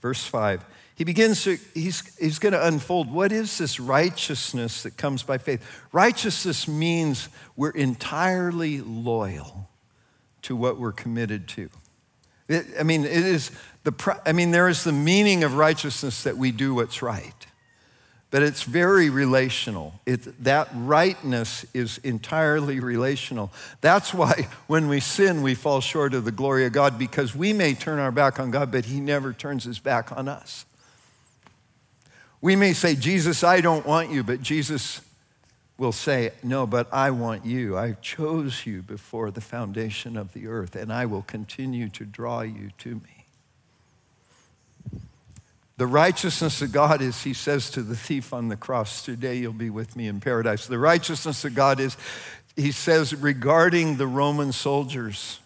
verse 0.00 0.24
5 0.24 0.64
he 0.96 1.04
begins 1.04 1.44
to, 1.44 1.58
he's, 1.74 2.16
he's 2.16 2.40
going 2.40 2.54
to 2.54 2.66
unfold 2.66 3.12
what 3.12 3.30
is 3.30 3.58
this 3.58 3.78
righteousness 3.78 4.82
that 4.82 4.96
comes 4.96 5.22
by 5.22 5.38
faith? 5.38 5.64
Righteousness 5.92 6.66
means 6.66 7.28
we're 7.54 7.70
entirely 7.70 8.80
loyal 8.80 9.68
to 10.42 10.56
what 10.56 10.78
we're 10.78 10.92
committed 10.92 11.46
to. 11.48 11.70
It, 12.48 12.66
I 12.78 12.82
mean, 12.82 13.04
it 13.04 13.12
is 13.12 13.50
The, 13.84 14.20
I 14.26 14.32
mean, 14.32 14.50
there 14.50 14.68
is 14.68 14.82
the 14.82 14.92
meaning 14.92 15.44
of 15.44 15.54
righteousness 15.54 16.24
that 16.24 16.36
we 16.36 16.50
do 16.50 16.74
what's 16.74 17.02
right 17.02 17.46
but 18.36 18.42
it's 18.42 18.64
very 18.64 19.08
relational. 19.08 19.94
It, 20.04 20.44
that 20.44 20.68
rightness 20.74 21.64
is 21.72 21.96
entirely 21.98 22.80
relational. 22.80 23.50
That's 23.80 24.12
why 24.12 24.48
when 24.66 24.88
we 24.88 25.00
sin, 25.00 25.40
we 25.40 25.54
fall 25.54 25.80
short 25.80 26.12
of 26.12 26.26
the 26.26 26.32
glory 26.32 26.66
of 26.66 26.72
God 26.72 26.98
because 26.98 27.34
we 27.34 27.54
may 27.54 27.72
turn 27.72 27.98
our 27.98 28.12
back 28.12 28.38
on 28.38 28.50
God, 28.50 28.70
but 28.70 28.84
He 28.84 29.00
never 29.00 29.32
turns 29.32 29.64
His 29.64 29.78
back 29.78 30.12
on 30.12 30.28
us. 30.28 30.65
We 32.40 32.56
may 32.56 32.72
say, 32.72 32.94
Jesus, 32.94 33.42
I 33.42 33.60
don't 33.60 33.86
want 33.86 34.10
you, 34.10 34.22
but 34.22 34.42
Jesus 34.42 35.00
will 35.78 35.92
say, 35.92 36.32
No, 36.42 36.66
but 36.66 36.92
I 36.92 37.10
want 37.10 37.44
you. 37.44 37.76
I 37.76 37.92
chose 37.92 38.66
you 38.66 38.82
before 38.82 39.30
the 39.30 39.40
foundation 39.40 40.16
of 40.16 40.32
the 40.32 40.46
earth, 40.46 40.76
and 40.76 40.92
I 40.92 41.06
will 41.06 41.22
continue 41.22 41.88
to 41.90 42.04
draw 42.04 42.42
you 42.42 42.70
to 42.78 42.94
me. 42.94 43.16
The 45.78 45.86
righteousness 45.86 46.62
of 46.62 46.72
God 46.72 47.02
is, 47.02 47.22
he 47.22 47.34
says 47.34 47.70
to 47.70 47.82
the 47.82 47.96
thief 47.96 48.32
on 48.32 48.48
the 48.48 48.56
cross, 48.56 49.04
Today 49.04 49.36
you'll 49.36 49.52
be 49.52 49.70
with 49.70 49.94
me 49.94 50.08
in 50.08 50.20
paradise. 50.20 50.66
The 50.66 50.78
righteousness 50.78 51.44
of 51.44 51.54
God 51.54 51.80
is, 51.80 51.96
he 52.56 52.72
says, 52.72 53.14
regarding 53.14 53.96
the 53.96 54.06
Roman 54.06 54.52
soldiers 54.52 55.40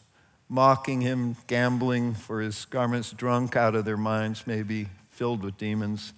mocking 0.48 1.00
him, 1.00 1.37
gambling 1.46 2.12
for 2.12 2.40
his 2.40 2.64
garments, 2.66 3.12
drunk 3.12 3.57
out 3.57 3.74
of 3.74 3.85
their 3.85 3.96
minds, 3.96 4.46
maybe 4.46 4.88
filled 5.11 5.42
with 5.42 5.57
demons. 5.57 6.12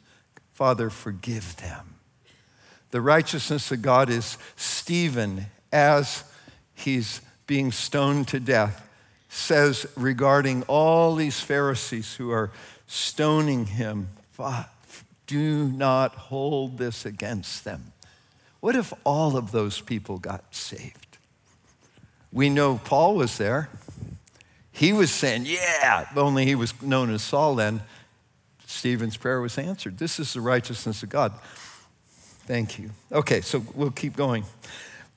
Father, 0.52 0.90
forgive 0.90 1.56
them. 1.56 1.94
The 2.90 3.00
righteousness 3.00 3.70
of 3.72 3.82
God 3.82 4.10
is 4.10 4.36
Stephen, 4.54 5.46
as 5.72 6.24
he's 6.74 7.20
being 7.46 7.72
stoned 7.72 8.28
to 8.28 8.40
death, 8.40 8.86
says 9.28 9.86
regarding 9.96 10.62
all 10.64 11.14
these 11.14 11.40
Pharisees 11.40 12.14
who 12.14 12.30
are 12.30 12.50
stoning 12.86 13.64
him. 13.66 14.08
Do 15.26 15.68
not 15.68 16.14
hold 16.14 16.76
this 16.76 17.06
against 17.06 17.64
them. 17.64 17.92
What 18.60 18.76
if 18.76 18.92
all 19.04 19.36
of 19.36 19.50
those 19.50 19.80
people 19.80 20.18
got 20.18 20.54
saved? 20.54 21.16
We 22.32 22.50
know 22.50 22.80
Paul 22.84 23.14
was 23.14 23.38
there. 23.38 23.70
He 24.70 24.92
was 24.92 25.10
saying, 25.10 25.44
Yeah, 25.46 26.06
only 26.16 26.44
he 26.44 26.54
was 26.54 26.80
known 26.82 27.10
as 27.12 27.22
Saul 27.22 27.54
then. 27.54 27.82
Stephen's 28.72 29.16
prayer 29.16 29.40
was 29.40 29.58
answered. 29.58 29.98
This 29.98 30.18
is 30.18 30.32
the 30.32 30.40
righteousness 30.40 31.02
of 31.02 31.10
God. 31.10 31.32
Thank 32.46 32.78
you. 32.78 32.90
Okay, 33.10 33.40
so 33.40 33.64
we'll 33.74 33.90
keep 33.90 34.16
going. 34.16 34.44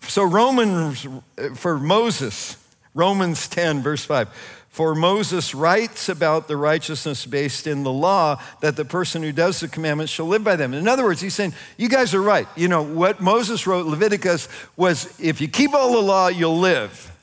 So, 0.02 0.24
Romans, 0.24 1.08
for 1.56 1.80
Moses, 1.80 2.58
Romans 2.94 3.48
10, 3.48 3.82
verse 3.82 4.06
5. 4.06 4.30
For 4.70 4.94
Moses 4.94 5.56
writes 5.56 6.10
about 6.10 6.50
the 6.50 6.58
righteousness 6.58 7.26
based 7.26 7.65
in 7.65 7.84
the 7.84 7.91
law 7.91 8.41
that 8.60 8.76
the 8.76 8.84
person 8.84 9.24
who 9.24 9.32
does 9.32 9.62
the 9.62 9.70
commandments 9.70 10.12
shall 10.12 10.26
live 10.26 10.44
by 10.44 10.58
them. 10.58 10.74
In 10.74 10.88
other 10.88 11.06
words, 11.06 11.22
he's 11.22 11.34
saying, 11.34 11.54
You 11.78 11.88
guys 11.88 12.13
are 12.13 12.22
right. 12.22 12.46
You 12.58 12.68
know, 12.68 12.84
what 12.84 13.22
Moses 13.22 13.65
wrote, 13.65 13.86
Leviticus, 13.86 14.50
was 14.76 15.18
if 15.18 15.39
you 15.39 15.48
keep 15.48 15.74
all 15.74 15.94
the 15.94 16.02
law, 16.02 16.28
you'll 16.28 16.60
live. 16.60 17.14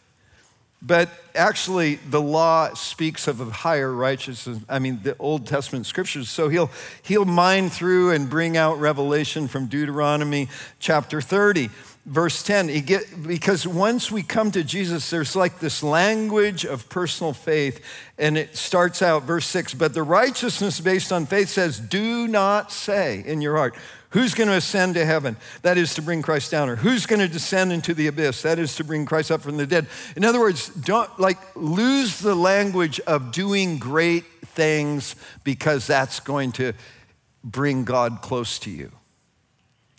But 0.84 1.10
actually, 1.36 1.94
the 1.94 2.20
law 2.20 2.74
speaks 2.74 3.28
of 3.28 3.40
a 3.40 3.44
higher 3.44 3.92
righteousness. 3.92 4.58
I 4.68 4.80
mean, 4.80 4.98
the 5.04 5.16
Old 5.18 5.46
Testament 5.46 5.86
scriptures. 5.86 6.28
So 6.28 6.48
he'll, 6.48 6.70
he'll 7.02 7.24
mine 7.24 7.70
through 7.70 8.10
and 8.10 8.28
bring 8.28 8.56
out 8.56 8.80
revelation 8.80 9.46
from 9.46 9.66
Deuteronomy 9.66 10.48
chapter 10.80 11.20
30 11.20 11.70
verse 12.04 12.42
10 12.42 12.66
get, 12.84 13.04
because 13.22 13.64
once 13.64 14.10
we 14.10 14.24
come 14.24 14.50
to 14.50 14.64
jesus 14.64 15.08
there's 15.10 15.36
like 15.36 15.60
this 15.60 15.84
language 15.84 16.64
of 16.64 16.88
personal 16.88 17.32
faith 17.32 17.80
and 18.18 18.36
it 18.36 18.56
starts 18.56 19.02
out 19.02 19.22
verse 19.22 19.46
6 19.46 19.74
but 19.74 19.94
the 19.94 20.02
righteousness 20.02 20.80
based 20.80 21.12
on 21.12 21.26
faith 21.26 21.48
says 21.48 21.78
do 21.78 22.26
not 22.26 22.72
say 22.72 23.22
in 23.24 23.40
your 23.40 23.56
heart 23.56 23.76
who's 24.12 24.34
going 24.34 24.48
to 24.48 24.54
ascend 24.54 24.94
to 24.94 25.04
heaven? 25.04 25.36
That 25.62 25.76
is 25.76 25.94
to 25.94 26.02
bring 26.02 26.22
christ 26.22 26.50
down. 26.50 26.68
Or 26.68 26.76
who's 26.76 27.06
going 27.06 27.20
to 27.20 27.28
descend 27.28 27.72
into 27.72 27.92
the 27.92 28.06
abyss? 28.06 28.42
That 28.42 28.58
is 28.58 28.76
to 28.76 28.84
bring 28.84 29.04
christ 29.04 29.30
up 29.30 29.42
from 29.42 29.56
the 29.56 29.66
dead. 29.66 29.86
In 30.16 30.24
other 30.24 30.40
words 30.40 30.68
don't 30.68 31.18
like 31.18 31.38
lose 31.56 32.20
the 32.20 32.34
language 32.34 33.00
of 33.00 33.32
doing 33.32 33.78
great 33.78 34.24
things 34.46 35.16
because 35.44 35.86
that's 35.86 36.20
going 36.20 36.52
to 36.52 36.72
bring 37.44 37.84
god 37.84 38.22
close 38.22 38.58
to 38.60 38.70
you. 38.70 38.92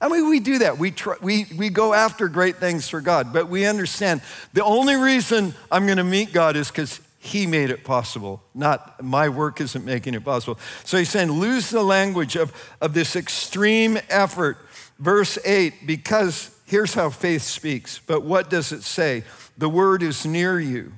I 0.02 0.10
mean, 0.10 0.28
we 0.30 0.42
do 0.42 0.60
that. 0.60 0.78
We, 0.78 0.92
try, 0.92 1.16
we, 1.22 1.46
we 1.58 1.70
go 1.70 1.94
after 1.94 2.28
great 2.28 2.58
things 2.58 2.90
for 2.90 3.00
God, 3.00 3.32
but 3.32 3.48
we 3.48 3.66
understand 3.66 4.22
the 4.52 4.64
only 4.64 4.96
reason 4.96 5.54
I'm 5.72 5.86
going 5.86 5.98
to 5.98 6.04
meet 6.04 6.34
God 6.34 6.58
is 6.58 6.68
because 6.68 7.00
He 7.24 7.48
made 7.48 7.70
it 7.70 7.86
possible, 7.86 8.44
not 8.54 9.02
my 9.02 9.30
work 9.30 9.62
isn't 9.62 9.86
making 9.86 10.14
it 10.14 10.26
possible. 10.26 10.60
So 10.84 10.98
he's 10.98 11.10
saying, 11.10 11.32
lose 11.32 11.70
the 11.70 11.82
language 11.82 12.36
of, 12.36 12.52
of 12.82 12.94
this 12.94 13.16
extreme 13.16 13.98
effort. 14.10 14.58
Verse 15.00 15.38
8, 15.46 15.88
because 15.88 16.54
here's 16.66 16.94
how 16.94 17.10
faith 17.10 17.44
speaks. 17.44 18.02
But 18.06 18.24
what 18.24 18.50
does 18.50 18.74
it 18.74 18.84
say? 18.84 19.24
The 19.58 19.70
word 19.70 20.04
is 20.04 20.26
near 20.26 20.60
you 20.60 20.92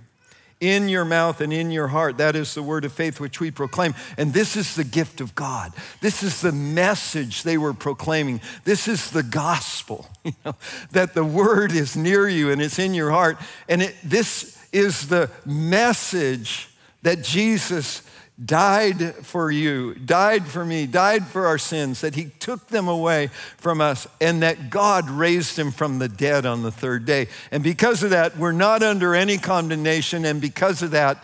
in 0.60 0.90
your 0.90 1.06
mouth 1.06 1.42
and 1.42 1.54
in 1.54 1.70
your 1.70 1.90
heart. 1.90 2.18
That 2.18 2.36
is 2.36 2.56
the 2.56 2.64
word 2.64 2.86
of 2.86 2.92
faith 2.92 3.20
which 3.20 3.40
we 3.40 3.52
proclaim. 3.52 3.94
And 4.18 4.34
this 4.34 4.56
is 4.56 4.74
the 4.74 4.84
gift 4.84 5.22
of 5.22 5.36
God. 5.36 5.74
This 6.02 6.24
is 6.24 6.42
the 6.42 6.52
message 6.52 7.44
they 7.44 7.60
were 7.60 7.76
proclaiming. 7.76 8.42
This 8.64 8.88
is 8.88 9.12
the 9.12 9.22
gospel, 9.22 10.08
you 10.24 10.34
know, 10.44 10.56
that 10.92 11.14
the 11.14 11.24
word 11.24 11.72
is 11.72 11.96
near 11.96 12.28
you 12.28 12.50
and 12.50 12.64
it's 12.64 12.80
in 12.80 12.96
your 12.96 13.12
heart. 13.12 13.38
And 13.70 13.84
it, 13.84 13.96
this 14.04 14.55
is 14.76 15.08
the 15.08 15.32
message 15.46 16.70
that 17.04 17.22
Jesus 17.22 18.02
died 18.44 19.16
for 19.26 19.50
you, 19.50 19.94
died 19.96 20.46
for 20.46 20.66
me, 20.66 20.86
died 20.86 21.26
for 21.26 21.48
our 21.48 21.58
sins, 21.58 22.02
that 22.02 22.16
he 22.16 22.26
took 22.40 22.68
them 22.68 22.90
away 22.90 23.28
from 23.58 23.80
us, 23.80 24.06
and 24.20 24.44
that 24.44 24.70
God 24.70 25.10
raised 25.10 25.58
him 25.58 25.72
from 25.72 26.00
the 26.00 26.10
dead 26.10 26.46
on 26.46 26.62
the 26.62 26.72
third 26.72 27.06
day. 27.06 27.28
And 27.52 27.64
because 27.64 28.04
of 28.04 28.10
that, 28.10 28.38
we're 28.38 28.52
not 28.52 28.84
under 28.84 29.16
any 29.16 29.38
condemnation, 29.38 30.26
and 30.26 30.42
because 30.42 30.82
of 30.82 30.92
that, 30.92 31.24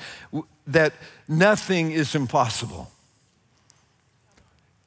that 0.67 0.93
nothing 1.27 1.91
is 1.91 2.15
impossible. 2.15 2.89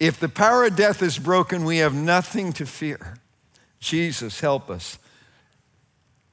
If 0.00 0.18
the 0.18 0.30
power 0.30 0.64
of 0.64 0.76
death 0.76 1.02
is 1.02 1.18
broken, 1.18 1.64
we 1.64 1.78
have 1.78 1.92
nothing 1.92 2.54
to 2.54 2.64
fear. 2.64 3.18
Jesus, 3.80 4.40
help 4.40 4.70
us. 4.70 4.98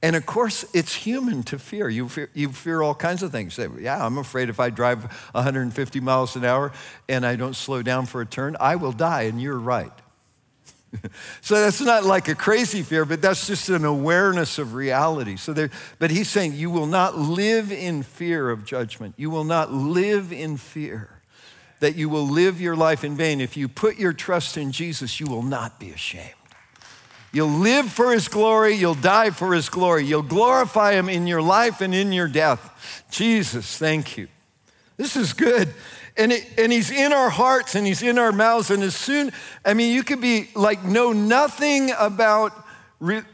And 0.04 0.16
of 0.16 0.26
course, 0.26 0.66
it's 0.74 0.96
human 0.96 1.44
to 1.44 1.60
fear. 1.60 1.88
You 1.88 2.10
fear, 2.10 2.30
you 2.34 2.52
fear 2.52 2.82
all 2.82 2.96
kinds 2.96 3.22
of 3.22 3.32
things. 3.32 3.60
Yeah, 3.80 4.04
I'm 4.04 4.18
afraid 4.18 4.50
if 4.50 4.60
I 4.60 4.72
drive 4.72 5.04
150 5.34 6.00
miles 6.00 6.36
an 6.36 6.44
hour 6.44 6.72
and 7.08 7.26
I 7.26 7.36
don't 7.36 7.56
slow 7.56 7.84
down 7.84 8.08
for 8.08 8.22
a 8.22 8.26
turn, 8.26 8.58
I 8.60 8.78
will 8.78 8.94
die, 8.94 9.24
and 9.24 9.40
you're 9.40 9.60
right. 9.60 9.92
so 11.42 11.56
that's 11.56 11.82
not 11.82 12.04
like 12.04 12.28
a 12.28 12.36
crazy 12.36 12.82
fear, 12.82 13.06
but 13.06 13.22
that's 13.22 13.48
just 13.48 13.70
an 13.70 13.86
awareness 13.86 14.58
of 14.58 14.74
reality. 14.74 15.38
So 15.38 15.54
there, 15.54 15.70
but 16.00 16.12
he's 16.12 16.30
saying 16.30 16.54
you 16.54 16.70
will 16.70 16.88
not 16.88 17.18
live 17.18 17.72
in 17.72 18.04
fear 18.04 18.50
of 18.50 18.66
judgment. 18.66 19.14
You 19.18 19.30
will 19.30 19.44
not 19.44 19.72
live 19.72 20.34
in 20.34 20.58
fear 20.58 21.22
that 21.80 21.96
you 21.96 22.10
will 22.10 22.28
live 22.28 22.62
your 22.62 22.76
life 22.76 23.04
in 23.04 23.16
vain. 23.16 23.42
If 23.42 23.58
you 23.58 23.68
put 23.68 23.98
your 23.98 24.14
trust 24.14 24.58
in 24.58 24.72
Jesus, 24.72 25.20
you 25.20 25.28
will 25.28 25.44
not 25.44 25.80
be 25.80 25.92
ashamed. 25.92 26.41
You'll 27.34 27.48
live 27.48 27.90
for 27.90 28.12
his 28.12 28.28
glory, 28.28 28.76
you'll 28.76 28.94
die 28.94 29.30
for 29.30 29.54
his 29.54 29.70
glory. 29.70 30.06
You'll 30.06 30.22
glorify 30.22 30.94
him 30.94 31.08
in 31.08 31.28
your 31.28 31.42
life 31.42 31.80
and 31.80 31.96
in 31.96 32.12
your 32.12 32.28
death. 32.28 33.06
Jesus, 33.10 33.78
thank 33.78 34.18
you. 34.18 34.28
This 34.98 35.16
is 35.16 35.32
good. 35.34 35.74
And, 36.18 36.34
it, 36.34 36.46
and 36.58 36.72
he's 36.72 36.92
in 36.92 37.14
our 37.14 37.30
hearts 37.30 37.76
and 37.76 37.88
he's 37.88 38.04
in 38.04 38.18
our 38.18 38.34
mouths. 38.34 38.70
And 38.70 38.84
as 38.84 38.96
soon, 38.96 39.32
I 39.64 39.74
mean, 39.74 39.96
you 39.96 40.04
could 40.04 40.20
be 40.20 40.50
like, 40.56 40.84
know 40.84 41.14
nothing 41.14 41.92
about, 41.98 42.54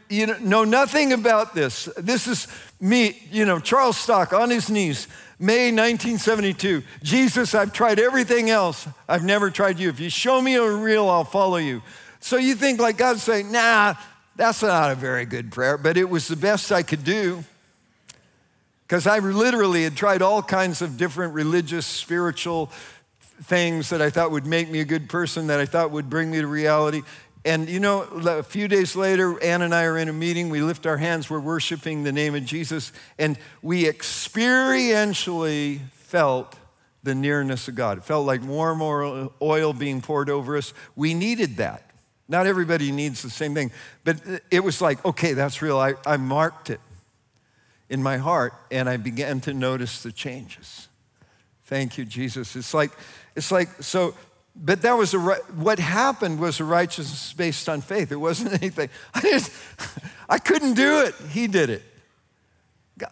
you 0.08 0.26
know, 0.26 0.38
know 0.38 0.64
nothing 0.64 1.12
about 1.12 1.54
this. 1.54 1.86
This 1.96 2.28
is 2.28 2.46
me, 2.80 3.20
you 3.32 3.44
know, 3.44 3.58
Charles 3.58 3.96
Stock 3.96 4.32
on 4.32 4.48
his 4.48 4.70
knees, 4.70 5.08
May 5.40 5.72
1972. 5.72 6.84
Jesus, 7.02 7.52
I've 7.52 7.72
tried 7.72 7.98
everything 7.98 8.48
else. 8.48 8.86
I've 9.08 9.24
never 9.24 9.50
tried 9.50 9.80
you. 9.80 9.88
If 9.88 9.98
you 9.98 10.08
show 10.08 10.40
me 10.40 10.54
a 10.54 10.70
real, 10.70 11.08
I'll 11.08 11.24
follow 11.24 11.56
you. 11.56 11.82
So 12.20 12.36
you 12.36 12.54
think 12.54 12.80
like 12.80 12.96
God's 12.96 13.22
saying, 13.22 13.52
nah, 13.52 13.94
that's 14.36 14.62
not 14.62 14.90
a 14.90 14.94
very 14.94 15.24
good 15.24 15.50
prayer, 15.50 15.76
but 15.78 15.96
it 15.96 16.08
was 16.08 16.28
the 16.28 16.36
best 16.36 16.70
I 16.72 16.82
could 16.82 17.04
do. 17.04 17.44
Because 18.86 19.06
I 19.06 19.18
literally 19.18 19.84
had 19.84 19.96
tried 19.96 20.22
all 20.22 20.42
kinds 20.42 20.80
of 20.80 20.96
different 20.96 21.34
religious, 21.34 21.86
spiritual 21.86 22.70
things 23.42 23.90
that 23.90 24.00
I 24.00 24.10
thought 24.10 24.30
would 24.30 24.46
make 24.46 24.70
me 24.70 24.80
a 24.80 24.84
good 24.84 25.08
person, 25.08 25.48
that 25.48 25.60
I 25.60 25.66
thought 25.66 25.90
would 25.90 26.08
bring 26.08 26.30
me 26.30 26.40
to 26.40 26.46
reality. 26.46 27.02
And 27.44 27.68
you 27.68 27.80
know, 27.80 28.02
a 28.02 28.42
few 28.42 28.66
days 28.66 28.96
later, 28.96 29.40
Ann 29.42 29.62
and 29.62 29.74
I 29.74 29.84
are 29.84 29.98
in 29.98 30.08
a 30.08 30.12
meeting. 30.12 30.50
We 30.50 30.60
lift 30.60 30.86
our 30.86 30.96
hands, 30.96 31.30
we're 31.30 31.38
worshiping 31.38 32.02
the 32.02 32.12
name 32.12 32.34
of 32.34 32.44
Jesus, 32.44 32.92
and 33.18 33.38
we 33.62 33.84
experientially 33.84 35.80
felt 35.92 36.56
the 37.02 37.14
nearness 37.14 37.68
of 37.68 37.74
God. 37.74 37.98
It 37.98 38.04
felt 38.04 38.26
like 38.26 38.42
more 38.42 39.30
oil 39.40 39.72
being 39.72 40.00
poured 40.00 40.30
over 40.30 40.56
us. 40.56 40.74
We 40.96 41.14
needed 41.14 41.58
that. 41.58 41.87
Not 42.28 42.46
everybody 42.46 42.92
needs 42.92 43.22
the 43.22 43.30
same 43.30 43.54
thing, 43.54 43.72
but 44.04 44.20
it 44.50 44.62
was 44.62 44.82
like, 44.82 45.02
okay, 45.04 45.32
that's 45.32 45.62
real. 45.62 45.78
I, 45.78 45.94
I 46.04 46.18
marked 46.18 46.68
it 46.68 46.80
in 47.88 48.02
my 48.02 48.18
heart 48.18 48.52
and 48.70 48.88
I 48.88 48.98
began 48.98 49.40
to 49.42 49.54
notice 49.54 50.02
the 50.02 50.12
changes. 50.12 50.88
Thank 51.64 51.96
you, 51.96 52.04
Jesus. 52.04 52.54
It's 52.54 52.74
like, 52.74 52.92
it's 53.34 53.50
like, 53.50 53.82
so, 53.82 54.14
but 54.54 54.82
that 54.82 54.92
was 54.92 55.14
a, 55.14 55.18
what 55.18 55.78
happened 55.78 56.38
was 56.38 56.60
a 56.60 56.64
righteousness 56.64 57.32
based 57.32 57.68
on 57.68 57.80
faith. 57.80 58.12
It 58.12 58.16
wasn't 58.16 58.52
anything. 58.62 58.90
I 59.14 59.20
just, 59.20 59.52
I 60.28 60.38
couldn't 60.38 60.74
do 60.74 61.00
it. 61.00 61.14
He 61.30 61.46
did 61.46 61.70
it. 61.70 61.82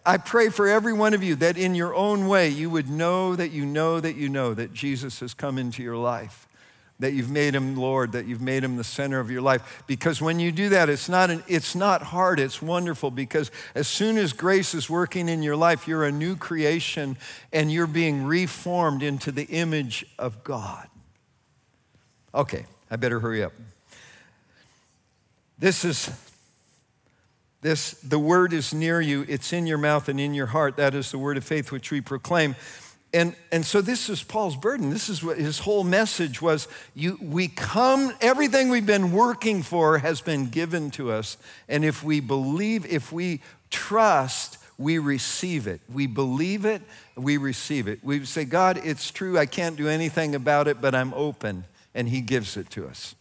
I 0.05 0.17
pray 0.17 0.49
for 0.49 0.67
every 0.67 0.91
one 0.93 1.13
of 1.13 1.23
you 1.23 1.35
that 1.35 1.57
in 1.57 1.73
your 1.73 1.95
own 1.95 2.27
way 2.27 2.49
you 2.49 2.69
would 2.69 2.89
know 2.89 3.35
that 3.35 3.51
you 3.51 3.65
know 3.65 3.99
that 3.99 4.15
you 4.15 4.27
know 4.27 4.53
that 4.53 4.73
Jesus 4.73 5.21
has 5.21 5.33
come 5.33 5.57
into 5.57 5.81
your 5.81 5.95
life 5.95 6.46
that 6.99 7.13
you've 7.13 7.29
made 7.29 7.53
him 7.53 7.75
Lord, 7.75 8.13
that 8.13 8.25
you've 8.25 8.41
made 8.41 8.63
him 8.63 8.75
the 8.75 8.83
center 8.83 9.19
of 9.19 9.29
your 9.29 9.41
life. 9.41 9.83
Because 9.85 10.21
when 10.21 10.39
you 10.39 10.51
do 10.51 10.69
that, 10.69 10.89
it's 10.89 11.07
not, 11.07 11.29
an, 11.29 11.43
it's 11.47 11.75
not 11.75 12.01
hard, 12.01 12.39
it's 12.39 12.61
wonderful. 12.61 13.11
Because 13.11 13.51
as 13.75 13.87
soon 13.87 14.17
as 14.17 14.33
grace 14.33 14.73
is 14.73 14.89
working 14.89 15.29
in 15.29 15.43
your 15.43 15.55
life, 15.55 15.87
you're 15.87 16.05
a 16.05 16.11
new 16.11 16.35
creation 16.35 17.17
and 17.53 17.71
you're 17.71 17.87
being 17.87 18.25
reformed 18.25 19.03
into 19.03 19.31
the 19.31 19.45
image 19.45 20.05
of 20.17 20.43
God. 20.43 20.87
Okay, 22.33 22.65
I 22.89 22.95
better 22.95 23.19
hurry 23.19 23.43
up. 23.43 23.53
This 25.59 25.85
is 25.85 26.11
this 27.61 27.91
the 28.01 28.19
word 28.19 28.53
is 28.53 28.73
near 28.73 29.01
you, 29.01 29.25
it's 29.27 29.51
in 29.51 29.65
your 29.65 29.79
mouth 29.79 30.07
and 30.09 30.19
in 30.19 30.33
your 30.33 30.45
heart. 30.47 30.77
That 30.77 30.93
is 30.93 31.11
the 31.11 31.17
word 31.17 31.37
of 31.37 31.43
faith 31.43 31.71
which 31.71 31.91
we 31.91 32.01
proclaim. 32.01 32.55
And, 33.13 33.35
and 33.51 33.65
so 33.65 33.81
this 33.81 34.09
is 34.09 34.21
Paul's 34.21 34.57
burden. 34.57 34.89
This 34.89 35.07
is 35.07 35.23
what 35.23 35.37
his 35.37 35.59
whole 35.59 35.83
message 35.83 36.41
was. 36.41 36.67
You, 36.93 37.17
we 37.21 37.47
come, 37.47 38.13
everything 38.19 38.69
we've 38.69 38.85
been 38.85 39.11
working 39.11 39.63
for 39.63 39.97
has 39.97 40.19
been 40.19 40.49
given 40.49 40.91
to 40.91 41.11
us. 41.11 41.37
And 41.69 41.85
if 41.85 42.03
we 42.03 42.19
believe, 42.19 42.85
if 42.85 43.11
we 43.11 43.41
trust, 43.69 44.57
we 44.77 44.99
receive 44.99 45.67
it. 45.67 45.81
We 45.91 46.05
believe 46.05 46.65
it, 46.65 46.81
we 47.15 47.37
receive 47.37 47.87
it. 47.87 48.03
We 48.03 48.25
say, 48.25 48.45
God, 48.45 48.79
it's 48.83 49.09
true, 49.09 49.37
I 49.37 49.45
can't 49.45 49.75
do 49.75 49.87
anything 49.87 50.35
about 50.35 50.67
it, 50.67 50.81
but 50.81 50.93
I'm 50.93 51.13
open. 51.13 51.63
And 51.95 52.07
he 52.07 52.21
gives 52.21 52.57
it 52.57 52.69
to 52.71 52.87
us. 52.87 53.15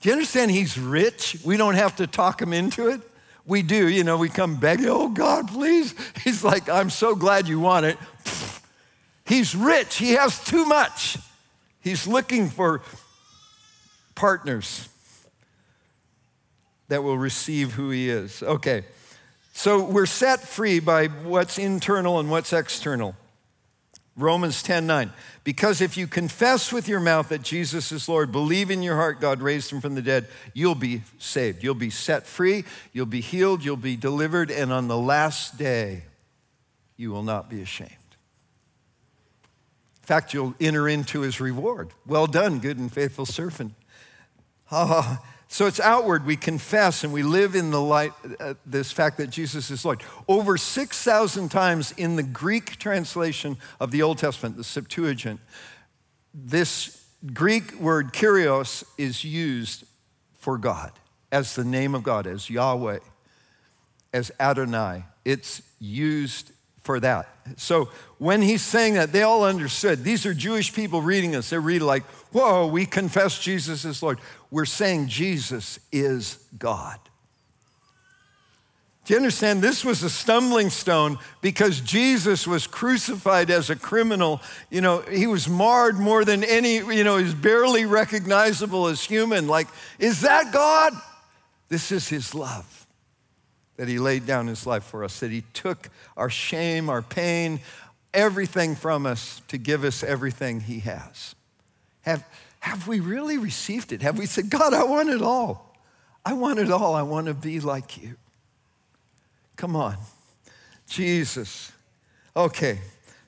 Do 0.00 0.08
you 0.08 0.14
understand 0.14 0.50
he's 0.50 0.78
rich? 0.78 1.36
We 1.44 1.56
don't 1.56 1.74
have 1.74 1.96
to 1.96 2.06
talk 2.06 2.40
him 2.40 2.52
into 2.52 2.88
it. 2.88 3.00
We 3.44 3.62
do, 3.62 3.88
you 3.88 4.04
know, 4.04 4.18
we 4.18 4.28
come 4.28 4.56
begging, 4.56 4.86
oh 4.88 5.08
God, 5.08 5.48
please. 5.48 5.94
He's 6.24 6.44
like, 6.44 6.68
I'm 6.68 6.90
so 6.90 7.16
glad 7.16 7.48
you 7.48 7.58
want 7.58 7.86
it. 7.86 7.98
He's 9.32 9.56
rich, 9.56 9.96
he 9.96 10.10
has 10.10 10.44
too 10.44 10.66
much. 10.66 11.16
He's 11.80 12.06
looking 12.06 12.50
for 12.50 12.82
partners 14.14 14.90
that 16.88 17.02
will 17.02 17.16
receive 17.16 17.72
who 17.72 17.88
he 17.88 18.10
is. 18.10 18.42
Okay, 18.42 18.84
so 19.54 19.86
we're 19.86 20.04
set 20.04 20.40
free 20.40 20.80
by 20.80 21.06
what's 21.06 21.56
internal 21.56 22.20
and 22.20 22.30
what's 22.30 22.52
external. 22.52 23.16
Romans 24.18 24.62
10 24.62 24.86
9. 24.86 25.10
Because 25.44 25.80
if 25.80 25.96
you 25.96 26.06
confess 26.06 26.70
with 26.70 26.86
your 26.86 27.00
mouth 27.00 27.30
that 27.30 27.40
Jesus 27.40 27.90
is 27.90 28.10
Lord, 28.10 28.32
believe 28.32 28.70
in 28.70 28.82
your 28.82 28.96
heart 28.96 29.18
God 29.18 29.40
raised 29.40 29.72
him 29.72 29.80
from 29.80 29.94
the 29.94 30.02
dead, 30.02 30.28
you'll 30.52 30.74
be 30.74 31.04
saved. 31.18 31.62
You'll 31.62 31.74
be 31.74 31.88
set 31.88 32.26
free, 32.26 32.64
you'll 32.92 33.06
be 33.06 33.22
healed, 33.22 33.64
you'll 33.64 33.78
be 33.78 33.96
delivered, 33.96 34.50
and 34.50 34.70
on 34.70 34.88
the 34.88 34.98
last 34.98 35.56
day, 35.56 36.02
you 36.98 37.10
will 37.10 37.22
not 37.22 37.48
be 37.48 37.62
ashamed. 37.62 37.96
Fact, 40.12 40.34
you'll 40.34 40.54
enter 40.60 40.90
into 40.90 41.22
his 41.22 41.40
reward. 41.40 41.88
Well 42.06 42.26
done, 42.26 42.58
good 42.58 42.76
and 42.76 42.92
faithful 42.92 43.24
servant. 43.24 43.72
Ah, 44.70 45.24
so 45.48 45.66
it's 45.66 45.80
outward. 45.80 46.26
We 46.26 46.36
confess 46.36 47.02
and 47.02 47.14
we 47.14 47.22
live 47.22 47.54
in 47.54 47.70
the 47.70 47.80
light, 47.80 48.12
uh, 48.38 48.52
this 48.66 48.92
fact 48.92 49.16
that 49.16 49.30
Jesus 49.30 49.70
is 49.70 49.86
Lord. 49.86 50.02
Over 50.28 50.58
6,000 50.58 51.48
times 51.48 51.92
in 51.92 52.16
the 52.16 52.22
Greek 52.22 52.78
translation 52.78 53.56
of 53.80 53.90
the 53.90 54.02
Old 54.02 54.18
Testament, 54.18 54.58
the 54.58 54.64
Septuagint, 54.64 55.40
this 56.34 57.02
Greek 57.32 57.80
word 57.80 58.12
kyrios 58.12 58.84
is 58.98 59.24
used 59.24 59.84
for 60.34 60.58
God 60.58 60.92
as 61.32 61.54
the 61.54 61.64
name 61.64 61.94
of 61.94 62.02
God, 62.02 62.26
as 62.26 62.50
Yahweh, 62.50 62.98
as 64.12 64.30
Adonai. 64.38 65.04
It's 65.24 65.62
used 65.80 66.52
for 66.82 67.00
that. 67.00 67.28
So 67.56 67.88
when 68.18 68.42
he's 68.42 68.62
saying 68.62 68.94
that, 68.94 69.12
they 69.12 69.22
all 69.22 69.44
understood. 69.44 70.04
These 70.04 70.26
are 70.26 70.34
Jewish 70.34 70.72
people 70.72 71.02
reading 71.02 71.32
this. 71.32 71.50
They 71.50 71.58
read 71.58 71.82
like, 71.82 72.04
whoa, 72.32 72.66
we 72.66 72.86
confess 72.86 73.38
Jesus 73.38 73.84
is 73.84 74.02
Lord. 74.02 74.18
We're 74.50 74.64
saying 74.64 75.08
Jesus 75.08 75.78
is 75.90 76.38
God. 76.58 76.98
Do 79.04 79.14
you 79.14 79.18
understand? 79.18 79.62
This 79.62 79.84
was 79.84 80.04
a 80.04 80.10
stumbling 80.10 80.70
stone 80.70 81.18
because 81.40 81.80
Jesus 81.80 82.46
was 82.46 82.68
crucified 82.68 83.50
as 83.50 83.68
a 83.68 83.74
criminal. 83.74 84.40
You 84.70 84.80
know, 84.80 85.00
he 85.00 85.26
was 85.26 85.48
marred 85.48 85.96
more 85.96 86.24
than 86.24 86.44
any, 86.44 86.76
you 86.76 87.02
know, 87.02 87.16
he's 87.16 87.34
barely 87.34 87.84
recognizable 87.84 88.86
as 88.86 89.02
human. 89.02 89.48
Like, 89.48 89.66
is 89.98 90.20
that 90.20 90.52
God? 90.52 90.92
This 91.68 91.90
is 91.90 92.08
his 92.08 92.32
love 92.32 92.81
that 93.82 93.88
he 93.88 93.98
laid 93.98 94.24
down 94.26 94.46
his 94.46 94.64
life 94.64 94.84
for 94.84 95.02
us, 95.02 95.18
that 95.18 95.32
he 95.32 95.42
took 95.54 95.88
our 96.16 96.30
shame, 96.30 96.88
our 96.88 97.02
pain, 97.02 97.58
everything 98.14 98.76
from 98.76 99.06
us 99.06 99.42
to 99.48 99.58
give 99.58 99.82
us 99.82 100.04
everything 100.04 100.60
he 100.60 100.78
has. 100.78 101.34
Have, 102.02 102.24
have 102.60 102.86
we 102.86 103.00
really 103.00 103.38
received 103.38 103.90
it? 103.90 104.00
Have 104.02 104.20
we 104.20 104.26
said, 104.26 104.50
God, 104.50 104.72
I 104.72 104.84
want 104.84 105.08
it 105.08 105.20
all? 105.20 105.74
I 106.24 106.34
want 106.34 106.60
it 106.60 106.70
all. 106.70 106.94
I 106.94 107.02
want 107.02 107.26
to 107.26 107.34
be 107.34 107.58
like 107.58 108.00
you. 108.00 108.14
Come 109.56 109.74
on. 109.74 109.96
Jesus. 110.86 111.72
Okay, 112.36 112.78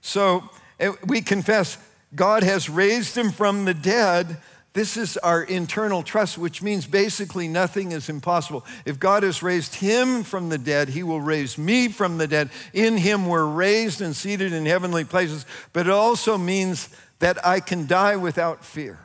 so 0.02 0.48
eh, 0.78 0.92
we 1.04 1.20
confess 1.20 1.78
God 2.14 2.44
has 2.44 2.70
raised 2.70 3.18
him 3.18 3.32
from 3.32 3.64
the 3.64 3.74
dead 3.74 4.36
this 4.74 4.96
is 4.96 5.16
our 5.18 5.40
internal 5.44 6.02
trust, 6.02 6.36
which 6.36 6.60
means 6.60 6.84
basically 6.84 7.46
nothing 7.46 7.92
is 7.92 8.08
impossible. 8.08 8.66
If 8.84 8.98
God 8.98 9.22
has 9.22 9.40
raised 9.40 9.76
him 9.76 10.24
from 10.24 10.48
the 10.48 10.58
dead, 10.58 10.88
he 10.88 11.04
will 11.04 11.20
raise 11.20 11.56
me 11.56 11.88
from 11.88 12.18
the 12.18 12.26
dead. 12.26 12.50
In 12.72 12.96
him 12.96 13.26
we're 13.26 13.46
raised 13.46 14.00
and 14.00 14.16
seated 14.16 14.52
in 14.52 14.66
heavenly 14.66 15.04
places, 15.04 15.46
but 15.72 15.86
it 15.86 15.92
also 15.92 16.36
means 16.36 16.88
that 17.20 17.46
I 17.46 17.60
can 17.60 17.86
die 17.86 18.16
without 18.16 18.64
fear. 18.64 18.98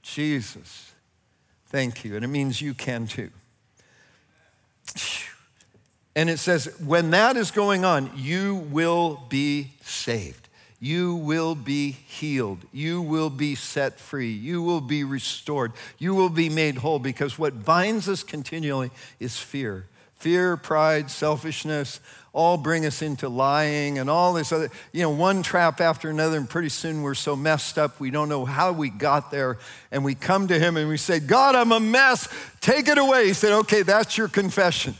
Jesus, 0.00 0.92
thank 1.66 2.02
you. 2.02 2.16
And 2.16 2.24
it 2.24 2.28
means 2.28 2.58
you 2.58 2.72
can 2.72 3.06
too. 3.06 3.30
And 6.14 6.30
it 6.30 6.38
says, 6.38 6.74
when 6.80 7.10
that 7.10 7.36
is 7.36 7.50
going 7.50 7.84
on, 7.84 8.10
you 8.16 8.54
will 8.70 9.20
be 9.28 9.72
saved 9.82 10.45
you 10.78 11.16
will 11.16 11.54
be 11.54 11.90
healed. 11.90 12.58
You 12.72 13.00
will 13.00 13.30
be 13.30 13.54
set 13.54 13.98
free. 13.98 14.32
You 14.32 14.62
will 14.62 14.80
be 14.80 15.04
restored. 15.04 15.72
You 15.98 16.14
will 16.14 16.28
be 16.28 16.48
made 16.48 16.76
whole 16.76 16.98
because 16.98 17.38
what 17.38 17.64
binds 17.64 18.08
us 18.08 18.22
continually 18.22 18.90
is 19.18 19.38
fear. 19.38 19.86
Fear, 20.14 20.56
pride, 20.58 21.10
selfishness 21.10 22.00
all 22.36 22.58
bring 22.58 22.84
us 22.84 23.00
into 23.00 23.30
lying 23.30 23.98
and 23.98 24.10
all 24.10 24.34
this 24.34 24.52
other, 24.52 24.70
you 24.92 25.00
know, 25.00 25.08
one 25.08 25.42
trap 25.42 25.80
after 25.80 26.10
another. 26.10 26.36
And 26.36 26.48
pretty 26.48 26.68
soon 26.68 27.00
we're 27.00 27.14
so 27.14 27.34
messed 27.34 27.78
up, 27.78 27.98
we 27.98 28.10
don't 28.10 28.28
know 28.28 28.44
how 28.44 28.72
we 28.72 28.90
got 28.90 29.30
there. 29.30 29.56
And 29.90 30.04
we 30.04 30.14
come 30.14 30.48
to 30.48 30.58
Him 30.58 30.76
and 30.76 30.86
we 30.86 30.98
say, 30.98 31.18
God, 31.18 31.54
I'm 31.54 31.72
a 31.72 31.80
mess. 31.80 32.28
Take 32.60 32.88
it 32.88 32.98
away. 32.98 33.26
He 33.26 33.32
said, 33.32 33.52
Okay, 33.52 33.82
that's 33.82 34.18
your 34.18 34.28
confession. 34.28 34.96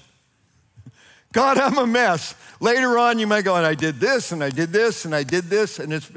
God, 1.36 1.58
I'm 1.58 1.76
a 1.76 1.86
mess. 1.86 2.34
Later 2.60 2.96
on, 2.96 3.18
you 3.18 3.26
might 3.26 3.44
go, 3.44 3.56
and 3.56 3.66
I 3.66 3.74
did 3.74 4.00
this, 4.00 4.32
and 4.32 4.42
I 4.42 4.48
did 4.48 4.72
this, 4.72 5.04
and 5.04 5.14
I 5.14 5.22
did 5.22 5.50
this, 5.50 5.78
and 5.78 5.92
it's 5.92 6.10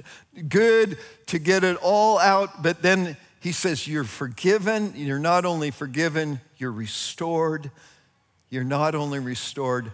good 0.48 0.98
to 1.26 1.40
get 1.40 1.66
it 1.66 1.76
all 1.82 2.18
out. 2.20 2.64
But 2.64 2.82
then 2.82 3.18
he 3.42 3.52
says, 3.52 3.86
You're 3.86 4.06
forgiven. 4.06 4.94
You're 4.96 5.20
not 5.20 5.44
only 5.44 5.72
forgiven, 5.72 6.40
you're 6.58 6.72
restored. 6.72 7.70
You're 8.50 8.64
not 8.64 8.96
only 8.96 9.20
restored, 9.20 9.92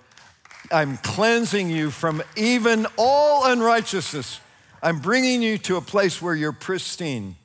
I'm 0.72 0.98
cleansing 0.98 1.72
you 1.72 1.90
from 1.90 2.22
even 2.36 2.86
all 2.96 3.48
unrighteousness. 3.48 4.40
I'm 4.84 5.00
bringing 5.00 5.42
you 5.42 5.58
to 5.58 5.78
a 5.78 5.82
place 5.82 6.22
where 6.22 6.36
you're 6.36 6.52
pristine. 6.52 7.36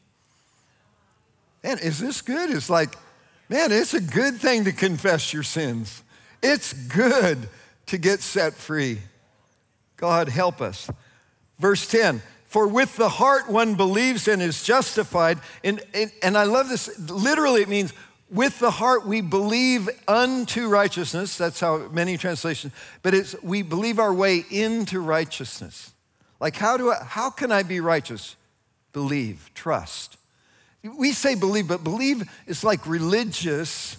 Man, 1.64 1.78
is 1.78 1.98
this 1.98 2.20
good? 2.20 2.50
It's 2.50 2.68
like, 2.68 2.94
man, 3.48 3.72
it's 3.72 3.94
a 3.94 4.02
good 4.02 4.36
thing 4.36 4.64
to 4.64 4.72
confess 4.72 5.32
your 5.32 5.42
sins. 5.42 6.02
It's 6.42 6.74
good 6.74 7.48
to 7.90 7.98
get 7.98 8.20
set 8.20 8.54
free. 8.54 8.98
God, 9.96 10.28
help 10.28 10.60
us. 10.60 10.88
Verse 11.58 11.90
10 11.90 12.22
For 12.46 12.68
with 12.68 12.96
the 12.96 13.08
heart 13.08 13.50
one 13.50 13.74
believes 13.74 14.28
and 14.28 14.40
is 14.40 14.62
justified. 14.62 15.40
And, 15.64 15.82
and, 15.92 16.12
and 16.22 16.38
I 16.38 16.44
love 16.44 16.68
this. 16.68 16.98
Literally, 17.10 17.62
it 17.62 17.68
means 17.68 17.92
with 18.30 18.60
the 18.60 18.70
heart 18.70 19.06
we 19.06 19.20
believe 19.20 19.88
unto 20.06 20.68
righteousness. 20.68 21.36
That's 21.36 21.58
how 21.58 21.88
many 21.88 22.16
translations, 22.16 22.72
but 23.02 23.12
it's 23.12 23.34
we 23.42 23.62
believe 23.62 23.98
our 23.98 24.14
way 24.14 24.44
into 24.50 25.00
righteousness. 25.00 25.92
Like, 26.38 26.54
how, 26.54 26.76
do 26.76 26.92
I, 26.92 27.02
how 27.04 27.28
can 27.28 27.50
I 27.50 27.64
be 27.64 27.80
righteous? 27.80 28.36
Believe, 28.92 29.50
trust. 29.54 30.16
We 30.82 31.10
say 31.12 31.34
believe, 31.34 31.66
but 31.66 31.82
believe 31.82 32.22
is 32.46 32.62
like 32.62 32.86
religious. 32.86 33.96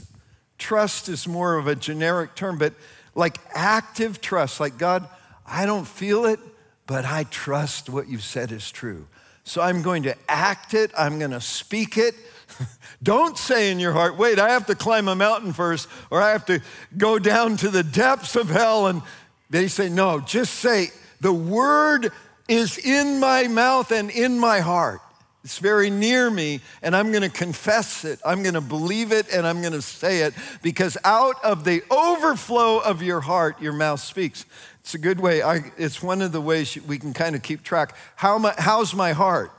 Trust 0.58 1.10
is 1.10 1.27
more 1.27 1.58
of 1.58 1.67
a 1.67 1.75
generic 1.75 2.36
term, 2.36 2.58
but 2.58 2.73
like 3.15 3.38
active 3.54 4.21
trust, 4.21 4.60
like 4.60 4.78
God, 4.78 5.08
I 5.45 5.65
don't 5.65 5.88
feel 5.88 6.26
it, 6.26 6.39
but 6.88 7.06
I 7.06 7.24
trust 7.26 7.89
what 7.89 8.08
you've 8.08 8.24
said 8.24 8.52
is 8.52 8.71
true. 8.71 9.08
So 9.43 9.62
I'm 9.62 9.82
going 9.82 10.04
to 10.04 10.15
act 10.30 10.74
it, 10.74 10.91
I'm 10.97 11.19
going 11.19 11.32
to 11.32 11.41
speak 11.41 11.97
it. 11.97 12.15
Don't 13.04 13.38
say 13.38 13.71
in 13.71 13.80
your 13.80 13.91
heart, 13.91 14.17
wait, 14.17 14.39
I 14.39 14.50
have 14.52 14.67
to 14.67 14.76
climb 14.76 15.08
a 15.08 15.15
mountain 15.15 15.54
first, 15.54 15.88
or 16.12 16.21
I 16.21 16.32
have 16.32 16.45
to 16.45 16.62
go 16.97 17.17
down 17.17 17.58
to 17.58 17.69
the 17.69 17.84
depths 17.84 18.36
of 18.36 18.50
hell. 18.50 18.88
And 18.88 19.02
they 19.50 19.67
say, 19.67 19.89
no, 19.89 20.19
just 20.19 20.56
say, 20.56 20.91
the 21.19 21.34
word 21.34 22.12
is 22.47 22.78
in 22.78 23.19
my 23.19 23.47
mouth 23.47 23.91
and 23.91 24.12
in 24.12 24.38
my 24.38 24.60
heart. 24.60 25.02
It's 25.43 25.58
very 25.58 25.89
near 25.89 26.30
me, 26.30 26.62
and 26.84 26.95
I'm 26.95 27.12
going 27.12 27.23
to 27.23 27.30
confess 27.30 28.06
it. 28.06 28.19
I'm 28.23 28.43
going 28.43 28.54
to 28.54 28.62
believe 28.62 29.12
it, 29.12 29.27
and 29.34 29.47
I'm 29.47 29.62
going 29.62 29.73
to 29.73 29.82
say 29.82 30.19
it 30.19 30.36
because 30.62 30.97
out 31.04 31.43
of 31.43 31.63
the 31.63 31.82
overflow 31.89 32.77
of 32.77 33.01
your 33.01 33.21
heart, 33.21 33.60
your 33.60 33.73
mouth 33.73 33.99
speaks. 33.99 34.45
It's 34.82 34.93
a 34.93 34.99
good 34.99 35.19
way. 35.19 35.41
I, 35.41 35.71
it's 35.77 36.01
one 36.01 36.21
of 36.21 36.32
the 36.32 36.41
ways 36.41 36.77
we 36.88 36.99
can 36.99 37.13
kind 37.13 37.36
of 37.36 37.41
keep 37.41 37.63
track. 37.63 37.95
How 38.15 38.38
my, 38.38 38.54
how's 38.56 38.93
my 38.93 39.13
heart? 39.13 39.51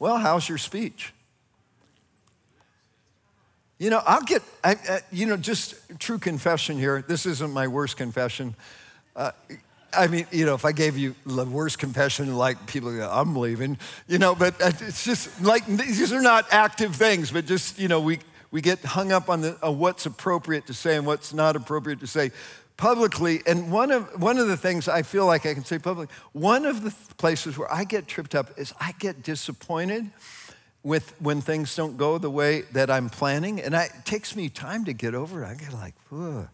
Well, 0.00 0.16
how's 0.18 0.48
your 0.48 0.58
speech? 0.58 1.12
You 3.78 3.90
know, 3.90 4.02
I'll 4.04 4.22
get, 4.22 4.42
I, 4.64 4.72
I, 4.72 5.00
you 5.12 5.26
know, 5.26 5.36
just 5.36 5.74
true 6.00 6.18
confession 6.18 6.76
here. 6.76 7.02
This 7.06 7.24
isn't 7.24 7.52
my 7.52 7.68
worst 7.68 7.96
confession. 7.96 8.54
Uh, 9.14 9.30
I 9.92 10.06
mean, 10.06 10.26
you 10.30 10.46
know, 10.46 10.54
if 10.54 10.64
I 10.64 10.72
gave 10.72 10.96
you 10.96 11.14
the 11.26 11.44
worst 11.44 11.78
confession, 11.78 12.34
like 12.36 12.66
people 12.66 12.94
go, 12.94 13.08
I'm 13.10 13.36
leaving, 13.36 13.78
you 14.06 14.18
know, 14.18 14.34
but 14.34 14.60
uh, 14.60 14.72
it's 14.80 15.04
just 15.04 15.42
like 15.42 15.66
these 15.66 16.12
are 16.12 16.22
not 16.22 16.46
active 16.50 16.94
things, 16.96 17.30
but 17.30 17.46
just, 17.46 17.78
you 17.78 17.88
know, 17.88 18.00
we, 18.00 18.20
we 18.50 18.60
get 18.60 18.80
hung 18.80 19.12
up 19.12 19.28
on, 19.28 19.40
the, 19.40 19.58
on 19.62 19.78
what's 19.78 20.06
appropriate 20.06 20.66
to 20.66 20.74
say 20.74 20.96
and 20.96 21.06
what's 21.06 21.32
not 21.32 21.56
appropriate 21.56 22.00
to 22.00 22.06
say 22.06 22.30
publicly. 22.76 23.42
And 23.46 23.70
one 23.70 23.90
of, 23.90 24.20
one 24.20 24.38
of 24.38 24.48
the 24.48 24.56
things 24.56 24.88
I 24.88 25.02
feel 25.02 25.26
like 25.26 25.46
I 25.46 25.54
can 25.54 25.64
say 25.64 25.78
publicly, 25.78 26.14
one 26.32 26.64
of 26.64 26.82
the 26.82 26.94
places 27.16 27.58
where 27.58 27.72
I 27.72 27.84
get 27.84 28.06
tripped 28.06 28.34
up 28.34 28.58
is 28.58 28.72
I 28.80 28.92
get 28.98 29.22
disappointed 29.22 30.10
with 30.82 31.14
when 31.20 31.42
things 31.42 31.74
don't 31.76 31.96
go 31.96 32.16
the 32.16 32.30
way 32.30 32.62
that 32.72 32.90
I'm 32.90 33.10
planning. 33.10 33.60
And 33.60 33.76
I, 33.76 33.84
it 33.84 34.04
takes 34.04 34.34
me 34.34 34.48
time 34.48 34.86
to 34.86 34.92
get 34.92 35.14
over 35.14 35.44
it. 35.44 35.46
I 35.46 35.54
get 35.54 35.72
like, 35.72 35.94
Ugh. 36.12 36.48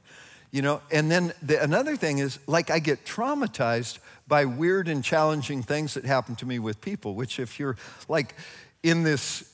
You 0.50 0.62
know, 0.62 0.80
and 0.90 1.10
then 1.10 1.32
the, 1.42 1.62
another 1.62 1.96
thing 1.96 2.18
is 2.18 2.38
like 2.46 2.70
I 2.70 2.78
get 2.78 3.04
traumatized 3.04 3.98
by 4.28 4.44
weird 4.44 4.88
and 4.88 5.04
challenging 5.04 5.62
things 5.62 5.94
that 5.94 6.04
happen 6.04 6.36
to 6.36 6.46
me 6.46 6.58
with 6.58 6.80
people, 6.80 7.14
which 7.14 7.38
if 7.38 7.58
you're 7.58 7.76
like 8.08 8.34
in 8.82 9.02
this 9.02 9.52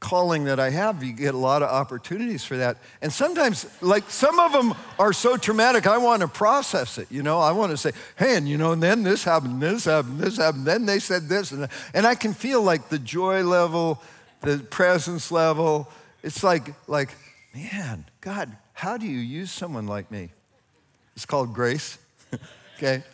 calling 0.00 0.44
that 0.44 0.58
I 0.58 0.70
have, 0.70 1.04
you 1.04 1.12
get 1.12 1.34
a 1.34 1.38
lot 1.38 1.62
of 1.62 1.68
opportunities 1.68 2.42
for 2.42 2.56
that. 2.56 2.78
And 3.02 3.12
sometimes, 3.12 3.66
like 3.82 4.08
some 4.08 4.40
of 4.40 4.52
them 4.52 4.74
are 4.98 5.12
so 5.12 5.36
traumatic, 5.36 5.86
I 5.86 5.98
want 5.98 6.22
to 6.22 6.28
process 6.28 6.96
it. 6.96 7.06
You 7.10 7.22
know, 7.22 7.38
I 7.38 7.52
want 7.52 7.70
to 7.70 7.76
say, 7.76 7.92
hey, 8.18 8.36
and 8.36 8.48
you 8.48 8.56
know, 8.56 8.72
and 8.72 8.82
then 8.82 9.02
this 9.02 9.22
happened, 9.22 9.60
this 9.60 9.84
happened, 9.84 10.18
this 10.18 10.38
happened, 10.38 10.66
then 10.66 10.86
they 10.86 10.98
said 10.98 11.28
this. 11.28 11.52
And, 11.52 11.68
and 11.92 12.06
I 12.06 12.14
can 12.14 12.32
feel 12.32 12.62
like 12.62 12.88
the 12.88 12.98
joy 12.98 13.44
level, 13.44 14.02
the 14.40 14.58
presence 14.58 15.30
level. 15.30 15.90
It's 16.22 16.42
like, 16.42 16.74
like, 16.88 17.14
man, 17.54 18.06
God, 18.22 18.56
how 18.80 18.96
do 18.96 19.04
you 19.04 19.18
use 19.18 19.52
someone 19.52 19.86
like 19.86 20.10
me? 20.10 20.30
It's 21.14 21.26
called 21.26 21.52
grace. 21.52 21.98
okay? 22.78 23.04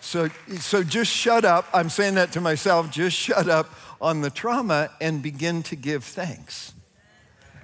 So, 0.00 0.28
so 0.60 0.84
just 0.84 1.10
shut 1.10 1.44
up. 1.44 1.66
I'm 1.74 1.90
saying 1.90 2.14
that 2.14 2.30
to 2.34 2.40
myself. 2.40 2.88
Just 2.92 3.16
shut 3.16 3.48
up 3.48 3.68
on 4.00 4.20
the 4.20 4.30
trauma 4.30 4.90
and 5.00 5.20
begin 5.20 5.64
to 5.64 5.74
give 5.74 6.04
thanks. 6.04 6.72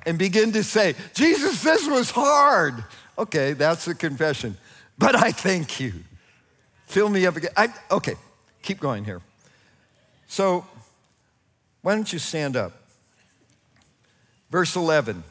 And 0.04 0.18
begin 0.18 0.50
to 0.50 0.64
say, 0.64 0.96
Jesus, 1.14 1.62
this 1.62 1.86
was 1.86 2.10
hard. 2.10 2.82
Okay, 3.16 3.52
that's 3.52 3.86
a 3.86 3.94
confession. 3.94 4.56
But 4.98 5.14
I 5.14 5.30
thank 5.30 5.78
you. 5.78 5.92
Fill 6.86 7.08
me 7.08 7.24
up 7.24 7.36
again. 7.36 7.52
I, 7.56 7.68
okay, 7.88 8.16
keep 8.62 8.80
going 8.80 9.04
here. 9.04 9.20
So, 10.26 10.66
why 11.82 11.94
don't 11.94 12.12
you 12.12 12.18
stand 12.18 12.56
up? 12.56 12.72
Verse 14.50 14.74
11. 14.74 15.22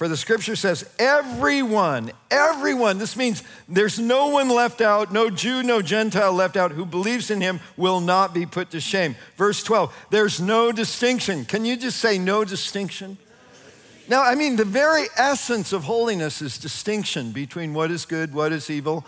For 0.00 0.08
the 0.08 0.16
scripture 0.16 0.56
says, 0.56 0.88
everyone, 0.98 2.12
everyone, 2.30 2.96
this 2.96 3.18
means 3.18 3.42
there's 3.68 3.98
no 3.98 4.28
one 4.28 4.48
left 4.48 4.80
out, 4.80 5.12
no 5.12 5.28
Jew, 5.28 5.62
no 5.62 5.82
Gentile 5.82 6.32
left 6.32 6.56
out, 6.56 6.72
who 6.72 6.86
believes 6.86 7.30
in 7.30 7.42
him 7.42 7.60
will 7.76 8.00
not 8.00 8.32
be 8.32 8.46
put 8.46 8.70
to 8.70 8.80
shame. 8.80 9.14
Verse 9.36 9.62
12, 9.62 9.94
there's 10.08 10.40
no 10.40 10.72
distinction. 10.72 11.44
Can 11.44 11.66
you 11.66 11.76
just 11.76 11.98
say 11.98 12.18
no 12.18 12.46
distinction? 12.46 13.18
Now, 14.08 14.22
I 14.22 14.36
mean, 14.36 14.56
the 14.56 14.64
very 14.64 15.04
essence 15.18 15.70
of 15.74 15.84
holiness 15.84 16.40
is 16.40 16.56
distinction 16.56 17.32
between 17.32 17.74
what 17.74 17.90
is 17.90 18.06
good, 18.06 18.32
what 18.32 18.52
is 18.52 18.70
evil, 18.70 19.04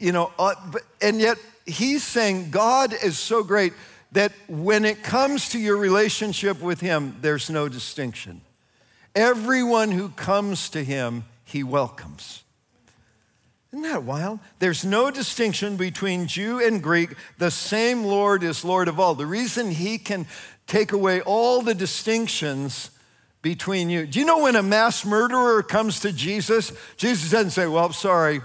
you 0.00 0.10
know, 0.10 0.32
uh, 0.36 0.56
and 1.00 1.20
yet 1.20 1.38
he's 1.64 2.02
saying 2.02 2.50
God 2.50 2.92
is 2.92 3.16
so 3.16 3.44
great 3.44 3.72
that 4.10 4.32
when 4.48 4.84
it 4.84 5.04
comes 5.04 5.50
to 5.50 5.60
your 5.60 5.76
relationship 5.76 6.60
with 6.60 6.80
him, 6.80 7.14
there's 7.20 7.48
no 7.48 7.68
distinction. 7.68 8.40
Everyone 9.14 9.90
who 9.90 10.10
comes 10.10 10.68
to 10.70 10.84
him, 10.84 11.24
he 11.44 11.62
welcomes. 11.62 12.42
Isn't 13.72 13.82
that 13.82 14.04
wild? 14.04 14.40
There's 14.60 14.84
no 14.84 15.10
distinction 15.10 15.76
between 15.76 16.26
Jew 16.26 16.58
and 16.60 16.82
Greek. 16.82 17.10
The 17.36 17.50
same 17.50 18.04
Lord 18.04 18.42
is 18.42 18.64
Lord 18.64 18.88
of 18.88 18.98
all. 18.98 19.14
The 19.14 19.26
reason 19.26 19.70
he 19.70 19.98
can 19.98 20.26
take 20.66 20.92
away 20.92 21.20
all 21.20 21.60
the 21.62 21.74
distinctions 21.74 22.90
between 23.42 23.90
you. 23.90 24.06
Do 24.06 24.18
you 24.18 24.24
know 24.24 24.42
when 24.42 24.56
a 24.56 24.62
mass 24.62 25.04
murderer 25.04 25.62
comes 25.62 26.00
to 26.00 26.12
Jesus, 26.12 26.72
Jesus 26.96 27.30
doesn't 27.30 27.50
say, 27.50 27.66
Well, 27.66 27.92
sorry, 27.92 28.40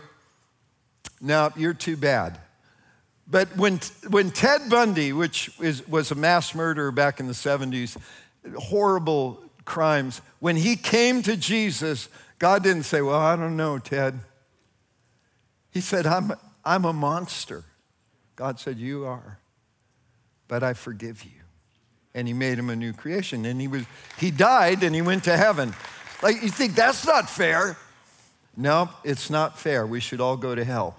no, 1.21 1.51
you're 1.55 1.73
too 1.73 1.97
bad. 1.97 2.37
But 3.27 3.55
when, 3.55 3.79
when 4.09 4.31
Ted 4.31 4.69
Bundy, 4.69 5.13
which 5.13 5.51
is, 5.59 5.87
was 5.87 6.11
a 6.11 6.15
mass 6.15 6.53
murderer 6.53 6.91
back 6.91 7.19
in 7.19 7.27
the 7.27 7.33
70s, 7.33 7.97
horrible 8.57 9.41
crimes. 9.65 10.21
When 10.39 10.55
he 10.55 10.75
came 10.75 11.21
to 11.23 11.37
Jesus, 11.37 12.09
God 12.39 12.63
didn't 12.63 12.83
say, 12.83 13.01
Well, 13.01 13.19
I 13.19 13.35
don't 13.35 13.57
know, 13.57 13.79
Ted. 13.79 14.19
He 15.71 15.81
said, 15.81 16.05
I'm, 16.05 16.33
I'm 16.63 16.85
a 16.85 16.93
monster. 16.93 17.63
God 18.35 18.59
said, 18.59 18.77
You 18.77 19.05
are. 19.05 19.39
But 20.47 20.63
I 20.63 20.73
forgive 20.73 21.23
you. 21.23 21.31
And 22.13 22.27
he 22.27 22.33
made 22.33 22.59
him 22.59 22.69
a 22.69 22.75
new 22.75 22.93
creation. 22.93 23.45
And 23.45 23.59
he, 23.59 23.67
was, 23.67 23.85
he 24.19 24.29
died 24.29 24.83
and 24.83 24.93
he 24.93 25.01
went 25.01 25.23
to 25.23 25.35
heaven. 25.35 25.73
Like, 26.21 26.43
you 26.43 26.49
think 26.49 26.75
that's 26.75 27.05
not 27.07 27.29
fair? 27.29 27.75
No, 28.55 28.89
it's 29.03 29.29
not 29.29 29.57
fair. 29.57 29.85
We 29.87 29.99
should 29.99 30.21
all 30.21 30.37
go 30.37 30.53
to 30.53 30.63
hell. 30.63 30.95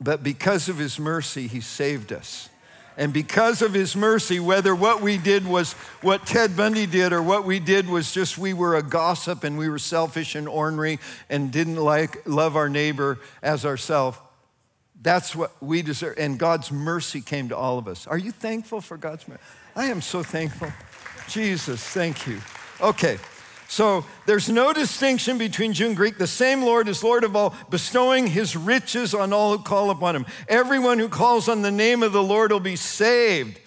But 0.00 0.22
because 0.22 0.68
of 0.68 0.76
his 0.78 0.98
mercy, 0.98 1.46
he 1.46 1.60
saved 1.60 2.12
us. 2.12 2.48
And 2.96 3.12
because 3.12 3.60
of 3.60 3.74
his 3.74 3.94
mercy, 3.94 4.40
whether 4.40 4.74
what 4.74 5.02
we 5.02 5.18
did 5.18 5.46
was 5.46 5.74
what 6.00 6.26
Ted 6.26 6.56
Bundy 6.56 6.86
did 6.86 7.12
or 7.12 7.22
what 7.22 7.44
we 7.44 7.58
did 7.58 7.88
was 7.88 8.10
just 8.12 8.38
we 8.38 8.54
were 8.54 8.76
a 8.76 8.82
gossip 8.82 9.44
and 9.44 9.58
we 9.58 9.68
were 9.68 9.78
selfish 9.78 10.34
and 10.34 10.48
ornery 10.48 10.98
and 11.28 11.52
didn't 11.52 11.76
like 11.76 12.26
love 12.26 12.56
our 12.56 12.70
neighbor 12.70 13.18
as 13.42 13.66
ourselves, 13.66 14.18
that's 15.02 15.36
what 15.36 15.52
we 15.62 15.82
deserve. 15.82 16.16
And 16.18 16.38
God's 16.38 16.72
mercy 16.72 17.20
came 17.20 17.50
to 17.50 17.56
all 17.56 17.78
of 17.78 17.86
us. 17.86 18.06
Are 18.06 18.18
you 18.18 18.32
thankful 18.32 18.80
for 18.80 18.96
God's 18.96 19.28
mercy? 19.28 19.42
I 19.74 19.86
am 19.86 20.00
so 20.00 20.22
thankful. 20.22 20.72
Jesus, 21.28 21.82
thank 21.82 22.26
you. 22.26 22.40
Okay. 22.80 23.18
So 23.68 24.06
there's 24.26 24.48
no 24.48 24.72
distinction 24.72 25.38
between 25.38 25.72
Jew 25.72 25.86
and 25.86 25.96
Greek. 25.96 26.18
The 26.18 26.26
same 26.26 26.62
Lord 26.62 26.88
is 26.88 27.02
Lord 27.02 27.24
of 27.24 27.34
all, 27.34 27.54
bestowing 27.68 28.28
his 28.28 28.56
riches 28.56 29.12
on 29.12 29.32
all 29.32 29.56
who 29.56 29.62
call 29.62 29.90
upon 29.90 30.14
him. 30.14 30.26
Everyone 30.48 30.98
who 30.98 31.08
calls 31.08 31.48
on 31.48 31.62
the 31.62 31.70
name 31.70 32.02
of 32.02 32.12
the 32.12 32.22
Lord 32.22 32.52
will 32.52 32.60
be 32.60 32.76
saved. 32.76 33.58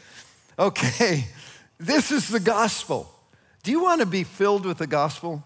Okay, 0.57 1.25
this 1.77 2.11
is 2.11 2.29
the 2.29 2.39
gospel. 2.39 3.11
Do 3.63 3.71
you 3.71 3.83
want 3.83 3.99
to 3.99 4.05
be 4.05 4.23
filled 4.23 4.65
with 4.65 4.77
the 4.77 4.87
gospel? 4.87 5.43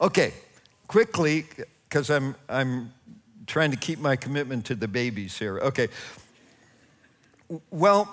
Okay, 0.00 0.34
quickly, 0.88 1.46
because 1.88 2.10
I'm, 2.10 2.34
I'm 2.48 2.92
trying 3.46 3.70
to 3.70 3.76
keep 3.76 3.98
my 3.98 4.16
commitment 4.16 4.66
to 4.66 4.74
the 4.74 4.88
babies 4.88 5.38
here. 5.38 5.58
Okay. 5.58 5.88
Well, 7.70 8.10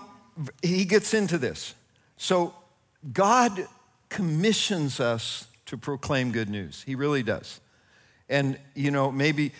he 0.61 0.85
gets 0.85 1.13
into 1.13 1.37
this. 1.37 1.73
So, 2.17 2.53
God 3.11 3.67
commissions 4.13 4.99
us 4.99 5.47
to 5.65 5.77
proclaim 5.77 6.31
good 6.31 6.49
news. 6.49 6.83
He 6.85 6.95
really 6.95 7.23
does. 7.23 7.59
And, 8.29 8.57
you 8.75 8.91
know, 8.91 9.11
maybe, 9.11 9.51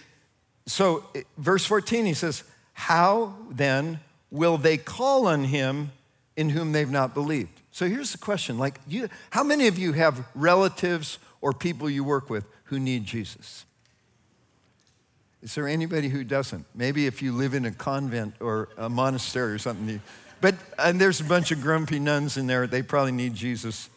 so 0.68 1.04
verse 1.38 1.66
14, 1.66 2.06
he 2.06 2.14
says, 2.14 2.44
How 2.74 3.36
then 3.50 4.00
will 4.32 4.58
they 4.58 4.78
call 4.78 5.28
on 5.28 5.44
him 5.44 5.92
in 6.38 6.50
whom 6.50 6.72
they've 6.72 6.90
not 6.90 7.14
believed? 7.14 7.60
So 7.72 7.88
here's 7.88 8.12
the 8.12 8.20
question 8.20 8.58
like, 8.58 8.80
you, 8.88 9.10
how 9.32 9.44
many 9.44 9.68
of 9.68 9.78
you 9.78 9.94
have 9.94 10.26
relatives 10.36 11.18
or 11.42 11.52
people 11.52 11.90
you 11.90 12.04
work 12.04 12.30
with 12.30 12.46
who 12.66 12.80
need 12.80 13.06
Jesus? 13.06 13.66
Is 15.42 15.56
there 15.56 15.68
anybody 15.68 16.08
who 16.08 16.24
doesn't? 16.24 16.66
Maybe 16.74 17.06
if 17.06 17.22
you 17.22 17.34
live 17.34 17.54
in 17.54 17.66
a 17.66 17.72
convent 17.72 18.36
or 18.40 18.70
a 18.78 18.88
monastery 18.88 19.52
or 19.52 19.58
something. 19.58 20.00
But 20.40 20.56
and 20.80 21.02
there's 21.02 21.20
a 21.20 21.26
bunch 21.26 21.52
of 21.52 21.62
grumpy 21.62 22.00
nuns 22.00 22.38
in 22.38 22.48
there. 22.48 22.66
They 22.66 22.82
probably 22.82 23.12
need 23.12 23.34
Jesus 23.36 23.90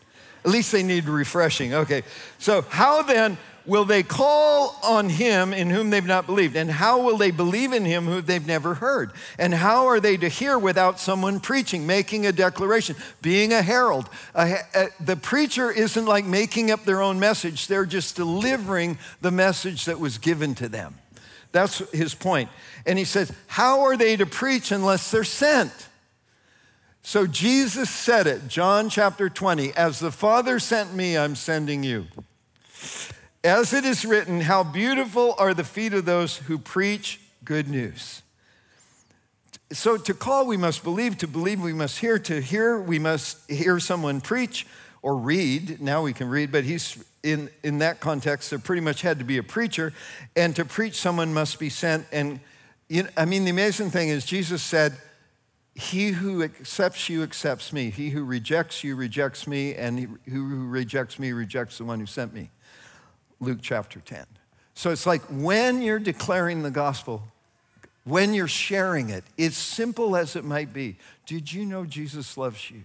at 0.46 0.52
least 0.52 0.70
they 0.70 0.84
need 0.84 1.06
refreshing. 1.06 1.74
Okay. 1.74 2.04
So, 2.38 2.62
how 2.62 3.02
then 3.02 3.36
will 3.66 3.84
they 3.84 4.04
call 4.04 4.78
on 4.84 5.08
him 5.08 5.52
in 5.52 5.70
whom 5.70 5.90
they've 5.90 6.06
not 6.06 6.24
believed? 6.24 6.54
And 6.54 6.70
how 6.70 7.02
will 7.02 7.16
they 7.16 7.32
believe 7.32 7.72
in 7.72 7.84
him 7.84 8.06
who 8.06 8.20
they've 8.20 8.46
never 8.46 8.74
heard? 8.74 9.10
And 9.40 9.52
how 9.52 9.86
are 9.86 9.98
they 9.98 10.16
to 10.18 10.28
hear 10.28 10.56
without 10.56 11.00
someone 11.00 11.40
preaching, 11.40 11.84
making 11.84 12.26
a 12.26 12.32
declaration, 12.32 12.94
being 13.22 13.52
a 13.52 13.60
herald? 13.60 14.08
A, 14.36 14.58
a, 14.72 14.86
the 15.00 15.16
preacher 15.16 15.72
isn't 15.72 16.06
like 16.06 16.24
making 16.24 16.70
up 16.70 16.84
their 16.84 17.02
own 17.02 17.18
message, 17.18 17.66
they're 17.66 17.84
just 17.84 18.14
delivering 18.14 18.98
the 19.20 19.32
message 19.32 19.86
that 19.86 19.98
was 19.98 20.18
given 20.18 20.54
to 20.54 20.68
them. 20.68 20.94
That's 21.50 21.78
his 21.90 22.14
point. 22.14 22.50
And 22.86 22.98
he 22.98 23.04
says, 23.04 23.32
How 23.48 23.80
are 23.80 23.96
they 23.96 24.14
to 24.16 24.26
preach 24.26 24.70
unless 24.70 25.10
they're 25.10 25.24
sent? 25.24 25.72
So 27.06 27.24
Jesus 27.24 27.88
said 27.88 28.26
it, 28.26 28.48
John 28.48 28.88
chapter 28.88 29.28
20, 29.28 29.72
as 29.76 30.00
the 30.00 30.10
Father 30.10 30.58
sent 30.58 30.92
me, 30.92 31.16
I'm 31.16 31.36
sending 31.36 31.84
you. 31.84 32.08
As 33.44 33.72
it 33.72 33.84
is 33.84 34.04
written, 34.04 34.40
how 34.40 34.64
beautiful 34.64 35.36
are 35.38 35.54
the 35.54 35.62
feet 35.62 35.94
of 35.94 36.04
those 36.04 36.38
who 36.38 36.58
preach 36.58 37.20
good 37.44 37.68
news. 37.68 38.22
So 39.70 39.96
to 39.98 40.14
call, 40.14 40.48
we 40.48 40.56
must 40.56 40.82
believe. 40.82 41.16
To 41.18 41.28
believe, 41.28 41.60
we 41.60 41.72
must 41.72 42.00
hear. 42.00 42.18
To 42.18 42.40
hear, 42.40 42.80
we 42.80 42.98
must 42.98 43.48
hear 43.48 43.78
someone 43.78 44.20
preach 44.20 44.66
or 45.00 45.16
read. 45.16 45.80
Now 45.80 46.02
we 46.02 46.12
can 46.12 46.28
read, 46.28 46.50
but 46.50 46.64
he's 46.64 47.04
in, 47.22 47.50
in 47.62 47.78
that 47.78 48.00
context, 48.00 48.50
there 48.50 48.58
pretty 48.58 48.82
much 48.82 49.02
had 49.02 49.20
to 49.20 49.24
be 49.24 49.38
a 49.38 49.44
preacher. 49.44 49.92
And 50.34 50.56
to 50.56 50.64
preach, 50.64 50.96
someone 50.96 51.32
must 51.32 51.60
be 51.60 51.68
sent. 51.68 52.04
And 52.10 52.40
you 52.88 53.04
know, 53.04 53.10
I 53.16 53.26
mean, 53.26 53.44
the 53.44 53.50
amazing 53.50 53.90
thing 53.90 54.08
is, 54.08 54.24
Jesus 54.24 54.60
said, 54.60 54.96
He 55.78 56.08
who 56.08 56.42
accepts 56.42 57.10
you 57.10 57.22
accepts 57.22 57.70
me. 57.70 57.90
He 57.90 58.08
who 58.08 58.24
rejects 58.24 58.82
you 58.82 58.96
rejects 58.96 59.46
me. 59.46 59.74
And 59.74 59.98
he 59.98 60.06
who 60.30 60.66
rejects 60.66 61.18
me 61.18 61.32
rejects 61.32 61.78
the 61.78 61.84
one 61.84 62.00
who 62.00 62.06
sent 62.06 62.32
me. 62.32 62.50
Luke 63.40 63.58
chapter 63.60 64.00
10. 64.00 64.24
So 64.72 64.90
it's 64.90 65.06
like 65.06 65.22
when 65.30 65.82
you're 65.82 65.98
declaring 65.98 66.62
the 66.62 66.70
gospel, 66.70 67.22
when 68.04 68.32
you're 68.32 68.48
sharing 68.48 69.10
it, 69.10 69.24
it's 69.36 69.56
simple 69.56 70.16
as 70.16 70.34
it 70.34 70.44
might 70.44 70.72
be. 70.72 70.96
Did 71.26 71.52
you 71.52 71.66
know 71.66 71.84
Jesus 71.84 72.38
loves 72.38 72.70
you? 72.70 72.84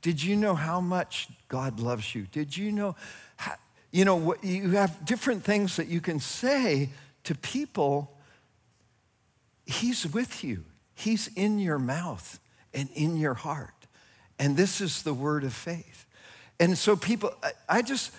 Did 0.00 0.22
you 0.22 0.36
know 0.36 0.54
how 0.54 0.80
much 0.80 1.28
God 1.48 1.80
loves 1.80 2.14
you? 2.14 2.26
Did 2.30 2.56
you 2.56 2.70
know, 2.70 2.94
how, 3.36 3.56
you 3.90 4.04
know, 4.04 4.36
you 4.42 4.70
have 4.70 5.04
different 5.04 5.42
things 5.42 5.76
that 5.76 5.88
you 5.88 6.00
can 6.00 6.20
say 6.20 6.90
to 7.24 7.34
people. 7.34 8.16
He's 9.66 10.06
with 10.06 10.44
you. 10.44 10.64
He's 10.98 11.28
in 11.36 11.58
your 11.58 11.78
mouth 11.78 12.40
and 12.74 12.88
in 12.94 13.16
your 13.16 13.34
heart. 13.34 13.86
And 14.38 14.56
this 14.56 14.80
is 14.80 15.02
the 15.02 15.14
word 15.14 15.44
of 15.44 15.52
faith. 15.52 16.06
And 16.58 16.76
so 16.76 16.96
people, 16.96 17.32
I 17.68 17.82
just, 17.82 18.12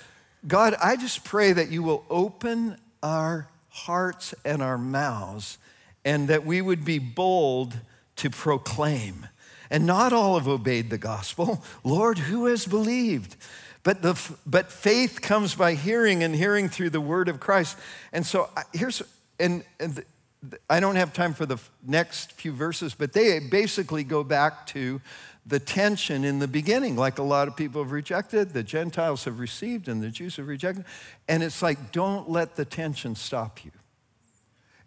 God, 0.47 0.75
I 0.81 0.95
just 0.95 1.25
pray 1.25 1.51
that 1.51 1.69
you 1.69 1.83
will 1.83 2.05
open 2.09 2.77
our 3.03 3.49
hearts 3.67 4.33
and 4.45 4.61
our 4.61 4.77
mouths 4.77 5.57
and 6.05 6.29
that 6.29 6.45
we 6.45 6.61
would 6.61 6.85
be 6.85 6.99
bold 6.99 7.77
to 8.17 8.29
proclaim. 8.29 9.27
And 9.69 9.85
not 9.85 10.13
all 10.13 10.37
have 10.37 10.47
obeyed 10.47 10.89
the 10.89 10.97
gospel. 10.97 11.63
Lord, 11.83 12.17
who 12.17 12.45
has 12.45 12.65
believed? 12.65 13.35
But, 13.83 14.01
the, 14.01 14.19
but 14.45 14.71
faith 14.71 15.21
comes 15.21 15.53
by 15.53 15.73
hearing 15.73 16.23
and 16.23 16.33
hearing 16.33 16.69
through 16.69 16.91
the 16.91 17.01
word 17.01 17.27
of 17.27 17.41
Christ. 17.41 17.77
And 18.13 18.25
so 18.25 18.49
here's, 18.73 19.01
and, 19.37 19.63
and 19.79 20.03
I 20.69 20.79
don't 20.79 20.95
have 20.95 21.13
time 21.13 21.33
for 21.33 21.45
the 21.45 21.57
next 21.85 22.31
few 22.33 22.53
verses, 22.53 22.93
but 22.93 23.11
they 23.11 23.39
basically 23.39 24.03
go 24.03 24.23
back 24.23 24.65
to 24.67 25.01
the 25.45 25.59
tension 25.59 26.23
in 26.23 26.39
the 26.39 26.47
beginning, 26.47 26.95
like 26.95 27.17
a 27.17 27.23
lot 27.23 27.47
of 27.47 27.55
people 27.55 27.83
have 27.83 27.91
rejected, 27.91 28.53
the 28.53 28.63
Gentiles 28.63 29.23
have 29.23 29.39
received, 29.39 29.87
and 29.87 30.01
the 30.01 30.09
Jews 30.09 30.37
have 30.37 30.47
rejected. 30.47 30.85
And 31.27 31.41
it's 31.41 31.61
like, 31.61 31.91
don't 31.91 32.29
let 32.29 32.55
the 32.55 32.65
tension 32.65 33.15
stop 33.15 33.65
you. 33.65 33.71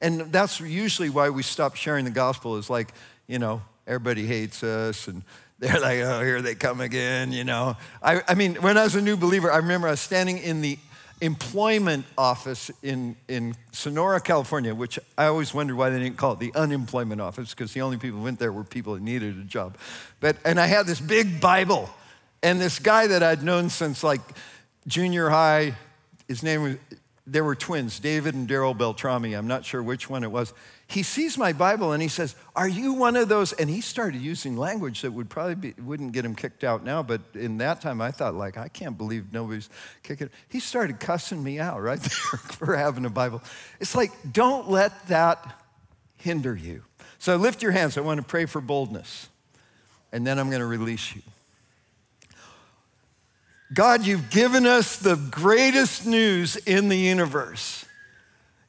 And 0.01 0.33
that's 0.33 0.61
usually 0.61 1.11
why 1.11 1.31
we 1.31 1.43
stop 1.43 1.75
sharing 1.75 2.05
the 2.05 2.11
gospel, 2.11 2.57
is 2.57 2.71
like, 2.71 2.93
you 3.27 3.39
know, 3.39 3.61
everybody 3.87 4.25
hates 4.25 4.63
us, 4.63 5.09
and 5.09 5.23
they're 5.59 5.81
like, 5.81 5.99
oh, 6.01 6.23
here 6.23 6.41
they 6.41 6.55
come 6.55 6.81
again, 6.81 7.33
you 7.33 7.45
know. 7.45 7.77
I, 8.03 8.23
I 8.29 8.35
mean, 8.35 8.55
when 8.57 8.79
I 8.79 8.85
was 8.85 8.95
a 8.95 9.03
new 9.03 9.17
believer, 9.17 9.51
I 9.53 9.59
remember 9.59 9.89
I 9.89 9.93
was 9.93 10.01
standing 10.01 10.39
in 10.39 10.61
the 10.61 10.79
employment 11.23 12.05
office 12.18 12.68
in, 12.83 13.16
in 13.29 13.55
Sonora, 13.70 14.20
California, 14.20 14.75
which 14.75 14.99
I 15.16 15.27
always 15.27 15.55
wondered 15.55 15.77
why 15.77 15.89
they 15.89 16.01
didn't 16.01 16.16
call 16.18 16.33
it 16.33 16.41
the 16.41 16.53
unemployment 16.55 17.20
office, 17.20 17.51
because 17.51 17.73
the 17.73 17.81
only 17.81 17.97
people 17.97 18.18
who 18.18 18.25
went 18.25 18.41
there 18.41 18.53
were 18.53 18.64
people 18.64 18.95
that 18.95 19.03
needed 19.03 19.39
a 19.39 19.45
job. 19.45 19.79
But, 20.18 20.37
and 20.45 20.59
I 20.59 20.66
had 20.66 20.85
this 20.85 21.01
big 21.01 21.41
Bible, 21.41 21.89
and 22.43 22.61
this 22.61 22.81
guy 22.81 23.07
that 23.07 23.23
I'd 23.23 23.45
known 23.45 23.70
since 23.70 24.03
like 24.03 24.20
junior 24.89 25.31
high, 25.31 25.77
his 26.27 26.43
name 26.43 26.62
was, 26.64 26.77
there 27.25 27.45
were 27.45 27.55
twins, 27.55 28.01
David 28.01 28.35
and 28.35 28.49
Daryl 28.49 28.77
Beltrami. 28.77 29.35
I'm 29.35 29.47
not 29.47 29.64
sure 29.64 29.81
which 29.81 30.11
one 30.11 30.25
it 30.25 30.33
was 30.33 30.53
he 30.93 31.03
sees 31.03 31.38
my 31.38 31.53
Bible 31.53 31.93
and 31.93 32.03
he 32.03 32.09
says, 32.09 32.34
Are 32.55 32.68
you 32.68 32.93
one 32.93 33.16
of 33.16 33.28
those? 33.28 33.53
And 33.53 33.70
he 33.70 33.80
started 33.80 34.20
using 34.20 34.57
language 34.57 35.03
that 35.03 35.12
would 35.12 35.30
probably 35.30 35.55
be, 35.55 35.74
wouldn't 35.82 36.12
get 36.12 36.24
him 36.24 36.34
kicked 36.34 36.64
out 36.64 36.84
now, 36.84 37.03
but 37.03 37.20
in 37.34 37.59
that 37.59 37.80
time 37.80 38.01
I 38.01 38.11
thought, 38.11 38.34
like, 38.34 38.59
I 38.59 38.68
can't 38.68 38.99
believe 38.99 39.32
nobody's 39.32 39.70
kicking. 40.03 40.28
He 40.49 40.61
started 40.61 41.01
cussing 41.01 41.43
me 41.43 41.59
out 41.59 41.80
right 41.80 42.01
there 42.01 42.11
for 42.11 42.76
having 42.76 43.05
a 43.05 43.11
Bible. 43.11 43.43
It's 43.80 43.95
like, 43.95 44.12
don't 44.32 44.70
let 44.70 45.09
that 45.09 45.61
hinder 46.16 46.55
you. 46.55 46.84
So 47.18 47.36
lift 47.36 47.62
your 47.62 47.72
hands. 47.72 47.97
I 47.97 48.01
want 48.01 48.20
to 48.20 48.26
pray 48.26 48.47
for 48.47 48.61
boldness, 48.61 49.28
and 50.12 50.26
then 50.26 50.38
I'm 50.38 50.51
going 50.51 50.61
to 50.61 50.66
release 50.66 51.14
you. 51.14 51.22
God, 53.72 54.05
you've 54.05 54.28
given 54.28 54.66
us 54.66 54.97
the 54.97 55.16
greatest 55.16 56.05
news 56.05 56.57
in 56.57 56.88
the 56.88 56.97
universe. 56.97 57.86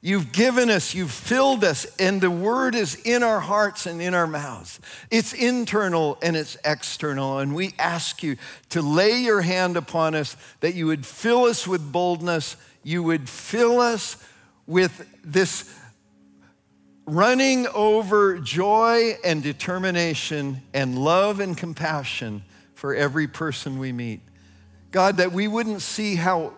You've 0.06 0.34
given 0.34 0.70
us, 0.70 0.94
you've 0.94 1.14
filled 1.14 1.64
us, 1.64 1.86
and 1.98 2.20
the 2.20 2.30
word 2.30 2.76
is 2.76 2.96
in 3.06 3.24
our 3.24 3.40
hearts 3.40 3.86
and 3.86 4.02
in 4.02 4.14
our 4.14 4.28
mouths. 4.28 4.82
It's 5.10 5.32
internal 5.32 6.18
and 6.22 6.36
it's 6.36 6.58
external. 6.66 7.40
And 7.40 7.56
we 7.56 7.74
ask 7.80 8.22
you 8.22 8.36
to 8.72 8.82
lay 8.82 9.22
your 9.22 9.40
hand 9.40 9.78
upon 9.78 10.14
us, 10.14 10.36
that 10.60 10.76
you 10.76 10.88
would 10.88 11.06
fill 11.06 11.46
us 11.46 11.66
with 11.66 11.90
boldness, 11.90 12.58
you 12.84 13.02
would 13.02 13.30
fill 13.30 13.80
us 13.80 14.18
with 14.68 15.08
this 15.24 15.74
running 17.06 17.66
over 17.68 18.40
joy 18.40 19.14
and 19.24 19.42
determination 19.42 20.64
and 20.74 20.98
love 20.98 21.40
and 21.40 21.58
compassion 21.58 22.44
for 22.74 22.94
every 22.94 23.28
person 23.28 23.80
we 23.80 23.94
meet. 23.94 24.20
God, 24.92 25.16
that 25.16 25.32
we 25.32 25.48
wouldn't 25.48 25.82
see 25.82 26.16
how 26.16 26.56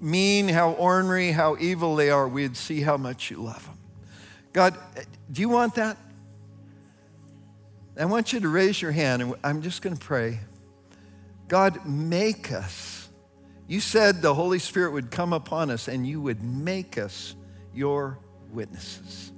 mean, 0.00 0.48
how 0.48 0.72
ornery, 0.72 1.32
how 1.32 1.56
evil 1.58 1.96
they 1.96 2.10
are, 2.10 2.28
we'd 2.28 2.56
see 2.56 2.80
how 2.80 2.96
much 2.96 3.30
you 3.30 3.38
love 3.38 3.64
them. 3.64 3.78
God, 4.52 4.76
do 5.30 5.40
you 5.40 5.48
want 5.48 5.74
that? 5.76 5.96
I 7.98 8.04
want 8.04 8.32
you 8.32 8.40
to 8.40 8.48
raise 8.48 8.80
your 8.80 8.92
hand, 8.92 9.22
and 9.22 9.34
I'm 9.42 9.62
just 9.62 9.80
going 9.80 9.96
to 9.96 10.04
pray. 10.04 10.40
God, 11.48 11.86
make 11.86 12.52
us. 12.52 13.08
You 13.68 13.80
said 13.80 14.22
the 14.22 14.34
Holy 14.34 14.58
Spirit 14.58 14.92
would 14.92 15.10
come 15.10 15.32
upon 15.32 15.70
us 15.70 15.88
and 15.88 16.06
you 16.06 16.20
would 16.20 16.42
make 16.42 16.98
us 16.98 17.34
your 17.74 18.18
witnesses. 18.52 19.32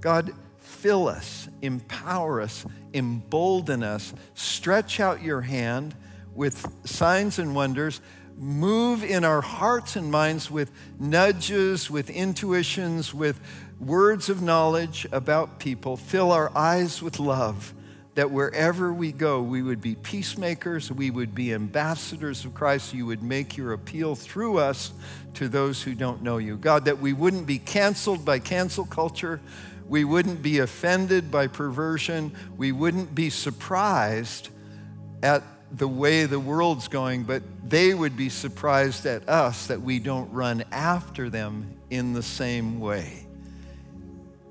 God, 0.00 0.32
fill 0.58 1.08
us, 1.08 1.48
empower 1.62 2.40
us, 2.40 2.66
embolden 2.92 3.82
us, 3.82 4.14
stretch 4.34 5.00
out 5.00 5.22
your 5.22 5.40
hand 5.40 5.94
with 6.34 6.66
signs 6.84 7.38
and 7.38 7.54
wonders 7.54 8.00
move 8.36 9.02
in 9.02 9.24
our 9.24 9.40
hearts 9.40 9.96
and 9.96 10.10
minds 10.10 10.50
with 10.50 10.70
nudges, 10.98 11.90
with 11.90 12.10
intuitions, 12.10 13.14
with 13.14 13.40
words 13.80 14.28
of 14.28 14.42
knowledge 14.42 15.06
about 15.12 15.58
people. 15.58 15.96
Fill 15.96 16.32
our 16.32 16.54
eyes 16.56 17.02
with 17.02 17.18
love, 17.18 17.74
that 18.14 18.30
wherever 18.30 18.92
we 18.92 19.12
go, 19.12 19.42
we 19.42 19.62
would 19.62 19.80
be 19.80 19.94
peacemakers, 19.94 20.90
we 20.90 21.10
would 21.10 21.34
be 21.34 21.54
ambassadors 21.54 22.44
of 22.44 22.54
Christ. 22.54 22.94
You 22.94 23.06
would 23.06 23.22
make 23.22 23.56
your 23.56 23.72
appeal 23.72 24.14
through 24.14 24.58
us 24.58 24.92
to 25.34 25.48
those 25.48 25.82
who 25.82 25.94
don't 25.94 26.22
know 26.22 26.38
you. 26.38 26.56
God, 26.56 26.86
that 26.86 26.98
we 26.98 27.12
wouldn't 27.12 27.46
be 27.46 27.58
canceled 27.58 28.24
by 28.24 28.38
cancel 28.38 28.84
culture. 28.84 29.40
We 29.88 30.04
wouldn't 30.04 30.42
be 30.42 30.58
offended 30.58 31.30
by 31.30 31.46
perversion. 31.46 32.34
We 32.56 32.72
wouldn't 32.72 33.14
be 33.14 33.30
surprised 33.30 34.48
at 35.22 35.42
the 35.72 35.88
way 35.88 36.26
the 36.26 36.40
world's 36.40 36.88
going, 36.88 37.24
but 37.24 37.42
they 37.68 37.92
would 37.92 38.16
be 38.16 38.28
surprised 38.28 39.04
at 39.06 39.28
us 39.28 39.66
that 39.66 39.82
we 39.82 39.98
don't 39.98 40.32
run 40.32 40.64
after 40.70 41.28
them 41.28 41.76
in 41.90 42.12
the 42.12 42.22
same 42.22 42.80
way. 42.80 43.26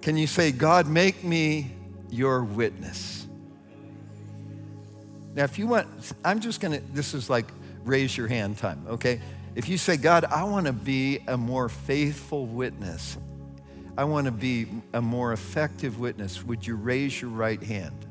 Can 0.01 0.17
you 0.17 0.27
say, 0.27 0.51
God, 0.51 0.87
make 0.87 1.23
me 1.23 1.71
your 2.09 2.43
witness? 2.43 3.25
Now, 5.35 5.43
if 5.43 5.57
you 5.57 5.67
want, 5.67 5.87
I'm 6.23 6.39
just 6.39 6.59
gonna, 6.61 6.79
this 6.93 7.13
is 7.13 7.29
like 7.29 7.45
raise 7.83 8.15
your 8.15 8.27
hand 8.27 8.57
time, 8.57 8.85
okay? 8.87 9.21
If 9.55 9.69
you 9.69 9.77
say, 9.77 9.97
God, 9.97 10.25
I 10.25 10.43
wanna 10.43 10.73
be 10.73 11.19
a 11.27 11.37
more 11.37 11.69
faithful 11.69 12.45
witness, 12.45 13.17
I 13.97 14.03
wanna 14.03 14.31
be 14.31 14.67
a 14.93 15.01
more 15.01 15.33
effective 15.33 15.99
witness, 15.99 16.43
would 16.43 16.65
you 16.65 16.75
raise 16.75 17.21
your 17.21 17.31
right 17.31 17.61
hand? 17.61 18.05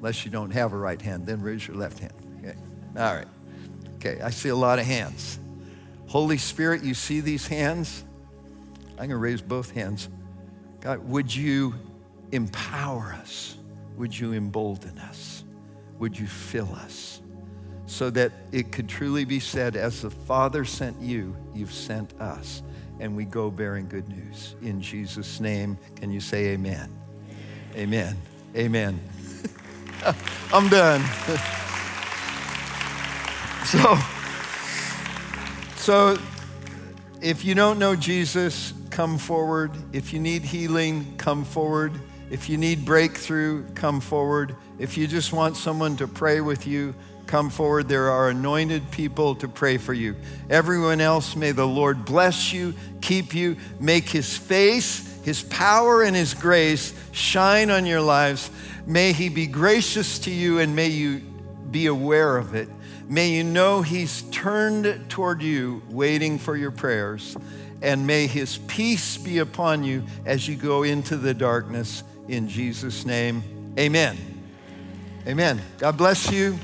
Unless 0.00 0.24
you 0.24 0.30
don't 0.30 0.50
have 0.50 0.72
a 0.72 0.78
right 0.78 1.00
hand, 1.00 1.26
then 1.26 1.42
raise 1.42 1.68
your 1.68 1.76
left 1.76 1.98
hand. 1.98 2.14
Okay. 2.38 2.56
All 2.96 3.14
right. 3.14 3.28
Okay, 3.96 4.18
I 4.22 4.30
see 4.30 4.48
a 4.48 4.56
lot 4.56 4.78
of 4.78 4.86
hands. 4.86 5.38
Holy 6.06 6.38
Spirit, 6.38 6.82
you 6.82 6.94
see 6.94 7.20
these 7.20 7.46
hands? 7.46 8.02
I'm 8.92 8.96
going 8.96 9.10
to 9.10 9.16
raise 9.18 9.42
both 9.42 9.72
hands. 9.72 10.08
God, 10.80 11.06
would 11.06 11.34
you 11.34 11.74
empower 12.32 13.14
us? 13.20 13.58
Would 13.96 14.18
you 14.18 14.32
embolden 14.32 14.98
us? 15.00 15.44
Would 15.98 16.18
you 16.18 16.26
fill 16.26 16.74
us? 16.76 17.20
So 17.84 18.08
that 18.08 18.32
it 18.52 18.72
could 18.72 18.88
truly 18.88 19.26
be 19.26 19.38
said, 19.38 19.76
as 19.76 20.00
the 20.00 20.10
Father 20.10 20.64
sent 20.64 20.98
you, 20.98 21.36
you've 21.54 21.72
sent 21.72 22.18
us. 22.20 22.62
And 23.00 23.14
we 23.14 23.26
go 23.26 23.50
bearing 23.50 23.86
good 23.86 24.08
news. 24.08 24.56
In 24.62 24.80
Jesus' 24.80 25.40
name, 25.40 25.76
can 25.96 26.10
you 26.10 26.20
say 26.20 26.48
amen? 26.48 26.90
Amen. 27.76 28.16
Amen. 28.56 28.98
I'm 30.52 30.68
done. 30.68 31.02
so, 33.64 33.98
so 35.76 36.18
if 37.20 37.44
you 37.44 37.54
don't 37.54 37.78
know 37.78 37.94
Jesus, 37.94 38.72
come 38.90 39.18
forward. 39.18 39.72
If 39.92 40.12
you 40.12 40.20
need 40.20 40.42
healing, 40.42 41.14
come 41.18 41.44
forward. 41.44 41.92
If 42.30 42.48
you 42.48 42.56
need 42.56 42.84
breakthrough, 42.84 43.68
come 43.74 44.00
forward. 44.00 44.56
If 44.78 44.96
you 44.96 45.06
just 45.06 45.32
want 45.32 45.56
someone 45.56 45.96
to 45.96 46.08
pray 46.08 46.40
with 46.40 46.66
you, 46.66 46.94
come 47.26 47.50
forward. 47.50 47.88
There 47.88 48.10
are 48.10 48.30
anointed 48.30 48.90
people 48.90 49.34
to 49.36 49.48
pray 49.48 49.76
for 49.76 49.92
you. 49.92 50.16
Everyone 50.48 51.00
else, 51.00 51.36
may 51.36 51.52
the 51.52 51.66
Lord 51.66 52.04
bless 52.04 52.52
you, 52.52 52.74
keep 53.00 53.34
you, 53.34 53.56
make 53.78 54.08
his 54.08 54.36
face, 54.36 55.09
his 55.30 55.44
power, 55.44 56.02
and 56.02 56.16
his 56.16 56.34
grace 56.34 56.92
shine 57.12 57.70
on 57.70 57.86
your 57.86 58.00
lives. 58.00 58.50
May 58.84 59.12
he 59.12 59.28
be 59.28 59.46
gracious 59.46 60.18
to 60.20 60.30
you 60.30 60.58
and 60.58 60.74
may 60.74 60.88
you 60.88 61.20
be 61.70 61.86
aware 61.86 62.36
of 62.36 62.56
it. 62.56 62.68
May 63.08 63.30
you 63.30 63.44
know 63.44 63.80
he's 63.80 64.22
turned 64.32 65.08
toward 65.08 65.40
you, 65.40 65.82
waiting 65.88 66.36
for 66.36 66.56
your 66.56 66.72
prayers. 66.72 67.36
And 67.80 68.08
may 68.08 68.26
his 68.26 68.58
peace 68.66 69.18
be 69.18 69.38
upon 69.38 69.84
you 69.84 70.02
as 70.26 70.48
you 70.48 70.56
go 70.56 70.82
into 70.82 71.16
the 71.16 71.32
darkness. 71.32 72.02
In 72.26 72.48
Jesus' 72.48 73.06
name, 73.06 73.72
amen. 73.78 74.18
Amen. 75.28 75.62
God 75.78 75.96
bless 75.96 76.32
you. 76.32 76.58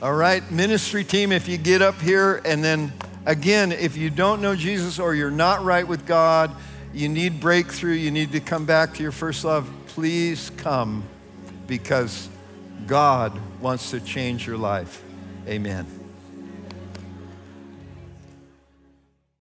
All 0.00 0.14
right, 0.14 0.48
ministry 0.52 1.02
team, 1.02 1.32
if 1.32 1.48
you 1.48 1.58
get 1.58 1.82
up 1.82 2.00
here, 2.00 2.40
and 2.44 2.62
then 2.62 2.92
again, 3.26 3.72
if 3.72 3.96
you 3.96 4.08
don't 4.08 4.40
know 4.40 4.54
Jesus 4.54 5.00
or 5.00 5.16
you're 5.16 5.32
not 5.32 5.64
right 5.64 5.88
with 5.88 6.06
God, 6.06 6.54
you 6.94 7.08
need 7.08 7.40
breakthrough, 7.40 7.94
you 7.94 8.10
need 8.10 8.32
to 8.32 8.40
come 8.40 8.64
back 8.64 8.94
to 8.94 9.02
your 9.02 9.12
first 9.12 9.44
love, 9.44 9.68
please 9.88 10.50
come 10.56 11.02
because 11.66 12.28
God 12.86 13.38
wants 13.60 13.90
to 13.90 14.00
change 14.00 14.46
your 14.46 14.56
life. 14.56 15.02
Amen. 15.48 16.03